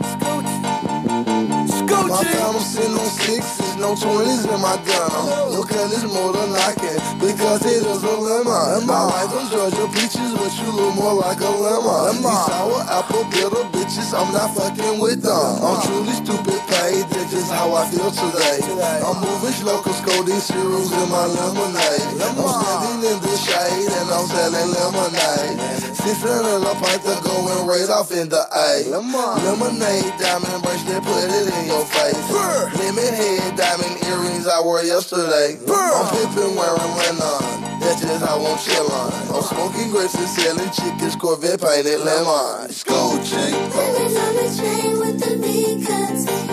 My 1.85 2.17
I'm 2.17 2.61
sitting 2.61 2.97
on 2.97 3.11
sixes, 3.13 3.77
no 3.77 3.95
twenties 3.95 4.45
in 4.45 4.61
my 4.61 4.81
gun. 4.89 5.53
Look 5.53 5.73
at 5.73 5.91
this 5.91 6.05
more 6.05 6.33
than 6.33 6.57
I 6.57 6.73
can, 6.73 6.97
because 7.21 7.61
it 7.67 7.85
is 7.85 8.03
a 8.03 8.17
lemon. 8.17 8.89
I 8.89 9.05
like 9.05 9.29
them 9.29 9.45
Georgia 9.53 9.87
peaches, 9.93 10.33
but 10.33 10.53
you 10.57 10.73
look 10.73 10.95
more 10.97 11.15
like 11.15 11.41
a 11.41 11.51
lemon. 11.51 12.25
These 12.25 12.47
sour 12.49 12.81
apple 12.89 13.25
bitter 13.29 13.65
bitches, 13.77 14.17
I'm 14.17 14.33
not 14.33 14.57
fucking 14.57 14.99
with 15.01 15.21
them. 15.21 15.61
I'm 15.61 15.83
truly 15.85 16.17
stupid 16.25 16.61
paid, 16.73 17.05
that's 17.13 17.31
just 17.31 17.53
how 17.53 17.75
I 17.75 17.85
feel 17.93 18.11
today. 18.11 18.65
I'm 19.05 19.21
moving 19.21 19.53
slow, 19.53 19.83
cause 19.83 20.01
codeine 20.01 20.41
cereals 20.41 20.93
in 20.93 21.09
my 21.13 21.27
lemonade. 21.27 22.17
I'm 22.17 22.37
standing 22.39 23.13
in 23.13 23.19
the 23.21 23.37
shade, 23.37 23.93
and 23.93 24.09
I'm 24.09 24.25
selling 24.25 24.71
lemonade. 24.73 25.61
Six 26.05 26.21
hundred 26.21 26.65
a 26.65 26.75
pint 26.81 27.01
to 27.05 27.17
going 27.25 27.67
right 27.67 27.89
off 27.89 28.13
in 28.13 28.29
the 28.29 28.45
A. 28.53 28.89
Lemonade, 28.93 30.13
diamond 30.21 30.63
bracelet, 30.63 31.03
put 31.03 31.29
it 31.29 31.49
in 31.49 31.74
your 31.75 31.87
face. 31.87 32.31
Lemon 32.79 33.15
head, 33.15 33.57
diamond 33.57 33.97
earrings 34.07 34.47
I 34.47 34.61
wore 34.61 34.83
yesterday. 34.83 35.59
I'm 35.67 36.07
pimping 36.15 36.55
wearing 36.55 36.93
linen. 37.03 37.81
That's 37.81 38.01
just 38.01 38.25
how 38.25 38.39
I'm 38.39 38.57
chillin'. 38.59 39.35
I'm 39.35 39.43
smoking 39.43 39.91
grapes 39.91 40.15
and 40.15 40.29
selling 40.29 40.71
chickens, 40.71 41.17
Corvette 41.17 41.61
painted 41.61 42.01
lemon. 42.01 42.71
School 42.71 43.19
chick. 43.19 43.53
Lemons 43.75 44.17
on 44.17 44.35
the 44.39 44.47
train 44.59 44.99
with 45.01 45.19
the 45.21 45.37
V 45.43 45.85
cuts. 45.85 46.44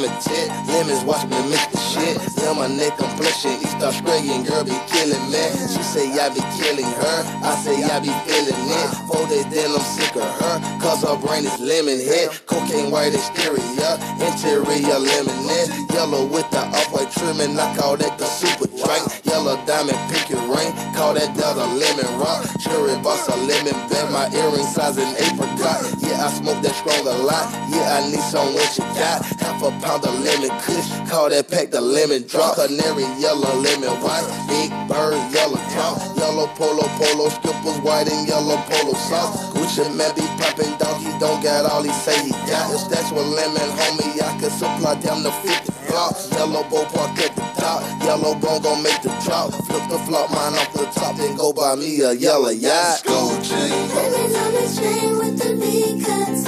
Lemonade 0.00 0.20
unlimited. 0.20 0.48
Lemons 0.68 1.04
watch 1.04 1.24
me 1.28 1.36
mix 1.50 1.66
the 1.66 1.78
shit. 1.78 2.16
Lemonade 2.38 2.96
complexion, 2.96 3.52
East 3.60 3.82
Australian 3.82 4.44
girl 4.44 4.64
be 4.64 4.76
killing 4.88 5.30
me. 5.30 5.44
She 5.68 5.82
say 5.82 6.06
I 6.18 6.28
be 6.30 6.40
killing 6.60 6.86
her. 6.88 7.18
I 7.44 7.54
say 7.62 7.82
I 7.84 8.00
be 8.00 8.12
feeling 8.26 8.56
it. 8.56 8.90
Four 9.08 9.26
days 9.28 9.46
then 9.50 9.70
I'm 9.72 9.80
sick 9.80 10.16
of 10.16 10.28
her. 10.40 10.56
Cause 10.80 11.02
her 11.02 11.16
brain 11.16 11.44
is 11.44 11.58
lemon 11.60 12.00
head. 12.00 12.30
Cocaine 12.46 12.90
white 12.90 13.14
exterior. 13.14 13.92
Interior 14.20 14.98
lemonade. 14.98 15.68
Yellow 15.92 16.26
with 16.26 16.48
the 16.50 16.60
upright 16.60 17.10
trimming. 17.12 17.58
I 17.58 17.76
call 17.76 17.96
that 17.96 18.18
the 18.18 18.24
super 18.24 18.68
drink. 18.68 19.04
Yellow 19.24 19.39
diamond 19.48 19.96
pinky 20.12 20.34
ring. 20.34 20.72
Call 20.92 21.14
that 21.14 21.32
Delta 21.36 21.64
lemon 21.64 22.10
rock. 22.20 22.44
Cherry 22.60 22.96
boss 23.00 23.28
a 23.28 23.36
lemon 23.36 23.72
bed. 23.88 24.10
My 24.12 24.28
earring 24.36 24.66
size 24.68 24.98
an 24.98 25.16
apricot. 25.16 25.80
Yeah, 26.04 26.26
I 26.26 26.28
smoke 26.28 26.60
that 26.62 26.74
strong 26.76 27.00
a 27.06 27.16
lot. 27.24 27.48
Yeah, 27.72 27.96
I 27.96 28.10
need 28.10 28.20
some 28.20 28.52
what 28.52 28.68
you 28.76 28.84
got. 28.92 29.24
Half 29.40 29.62
a 29.62 29.70
pound 29.80 30.04
of 30.04 30.14
lemon 30.20 30.52
kush. 30.60 30.88
Call 31.08 31.30
that 31.30 31.48
pack 31.48 31.70
the 31.70 31.80
lemon 31.80 32.26
drop. 32.26 32.56
Canary 32.56 33.08
yellow, 33.16 33.54
lemon 33.56 33.96
white. 34.04 34.26
Big 34.48 34.70
bird, 34.88 35.16
yellow 35.32 35.60
top. 35.72 35.96
Yellow 36.16 36.48
polo, 36.58 36.84
polo 37.00 37.28
skippers, 37.30 37.78
white 37.80 38.12
and 38.12 38.28
yellow 38.28 38.60
polo 38.68 38.92
socks. 39.08 39.40
Gucci 39.56 39.88
man 39.96 40.12
be 40.14 40.22
popping 40.36 40.76
donkey, 40.76 41.12
don't 41.18 41.40
got 41.42 41.64
all 41.64 41.82
he 41.82 41.92
say 42.04 42.16
he 42.24 42.32
got. 42.44 42.68
If 42.76 42.92
that's 42.92 43.10
what 43.10 43.24
lemon, 43.24 43.68
homie, 43.80 44.20
I 44.20 44.36
can 44.38 44.50
supply 44.50 45.00
down 45.00 45.22
to 45.24 45.32
50 45.32 45.72
blocks. 45.88 46.30
Yellow 46.32 46.62
bow 46.68 46.84
park 46.92 47.16
at 47.18 47.34
the 47.34 47.42
top. 47.60 47.80
Yellow 48.02 48.34
bone 48.34 48.62
gon' 48.62 48.82
make 48.82 49.00
the 49.02 49.08
drop. 49.24 49.29
Flip 49.30 49.88
the 49.88 49.98
flop 50.06 50.28
mine 50.30 50.54
off 50.54 50.72
the 50.72 50.86
top, 50.86 51.16
then 51.16 51.36
go 51.36 51.52
buy 51.52 51.76
me 51.76 52.00
a 52.00 52.12
yellow 52.12 52.48
yacht. 52.50 53.04
Gucci. 53.04 53.70
Lemons 53.94 54.34
on 54.34 54.52
the 54.52 54.66
train 54.76 55.18
with 55.18 55.38
the 55.38 55.54
V 55.54 56.02
cuts. 56.04 56.44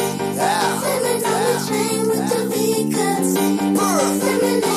Lemons 0.83 1.25
on 1.25 1.43
the 1.47 1.57
train 1.69 2.09
with 2.09 2.29
the 2.29 2.49
V 2.51 2.93
cuts. 2.93 3.35
Lemonade 3.35 4.72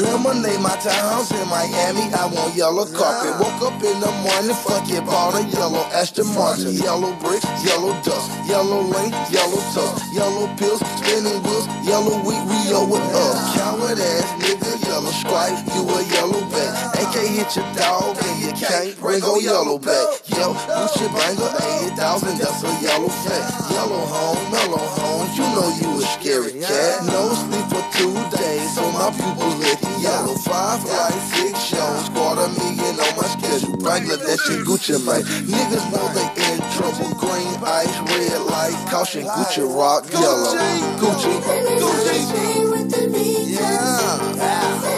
Lemonade, 0.00 0.60
my 0.60 0.74
townhouse 0.80 1.30
in 1.32 1.46
Miami. 1.48 2.08
I 2.14 2.24
want 2.32 2.54
yellow 2.56 2.86
carpet. 2.86 3.36
Woke 3.36 3.60
up 3.60 3.76
in 3.84 4.00
the 4.00 4.10
morning, 4.24 4.56
fuck 4.56 4.88
it, 4.88 5.04
bought 5.04 5.36
a 5.36 5.44
yellow 5.52 5.84
Aston 5.92 6.26
Martin. 6.34 6.72
Yellow 6.72 7.12
bricks, 7.20 7.44
yellow 7.64 7.92
dust, 8.02 8.30
yellow 8.48 8.80
lane, 8.80 9.12
yellow 9.28 9.60
tusk, 9.76 10.00
yellow 10.14 10.48
pills, 10.56 10.80
spinning 10.96 11.42
wheels, 11.44 11.66
yellow 11.84 12.16
wheat, 12.24 12.40
Rio 12.48 12.88
with 12.88 13.04
us. 13.12 13.36
Coward 13.56 13.98
ass 14.00 14.28
nigga, 14.40 14.72
yellow 14.88 15.12
stripe, 15.12 15.60
you 15.76 15.84
a 15.84 15.98
yellow 16.16 16.40
back. 16.48 16.72
AK 16.96 17.16
hit 17.28 17.56
your 17.56 17.68
dog 17.76 18.16
and 18.16 18.36
you 18.40 18.52
can't 18.52 18.96
bring 18.98 19.22
a 19.22 19.34
yellow 19.40 19.78
back. 19.78 20.08
Yo, 20.32 20.54
Gucci 20.72 21.06
banger, 21.12 21.52
80,000, 21.92 22.38
that's 22.38 22.64
a 22.64 22.72
yellow 22.80 23.08
fat. 23.08 23.44
Yellow 23.70 24.04
home, 24.08 24.40
mellow 24.52 24.84
home, 24.96 25.28
you 25.36 25.44
know 25.52 25.68
you 25.80 26.00
a 26.00 26.06
scary 26.16 26.52
cat. 26.60 27.04
No 27.04 27.34
sleep 27.34 27.71
two 28.02 28.14
days, 28.36 28.74
so 28.74 28.82
my 28.92 29.10
pupils 29.14 29.56
looking 29.62 30.00
yellow. 30.02 30.34
Five 30.34 30.82
like 30.84 31.20
six 31.34 31.54
shows, 31.70 32.08
quarter 32.10 32.48
million 32.58 32.98
on 32.98 33.12
my 33.14 33.26
schedule. 33.30 33.78
Regular 33.78 34.18
Bangladesh 34.18 34.44
and 34.50 34.66
Gucci 34.66 34.98
Mane. 35.06 35.26
Niggas 35.46 35.86
know 35.92 36.06
they 36.16 36.28
in 36.50 36.58
trouble. 36.74 37.14
Green 37.22 37.54
ice, 37.62 37.96
red 38.10 38.42
light, 38.50 38.78
caution. 38.90 39.24
Gucci 39.24 39.62
rock, 39.62 40.02
yellow. 40.10 40.56
Gucci, 40.98 41.34
Gucci. 41.38 41.82
Gucci. 41.82 42.12
Yeah. 43.54 44.91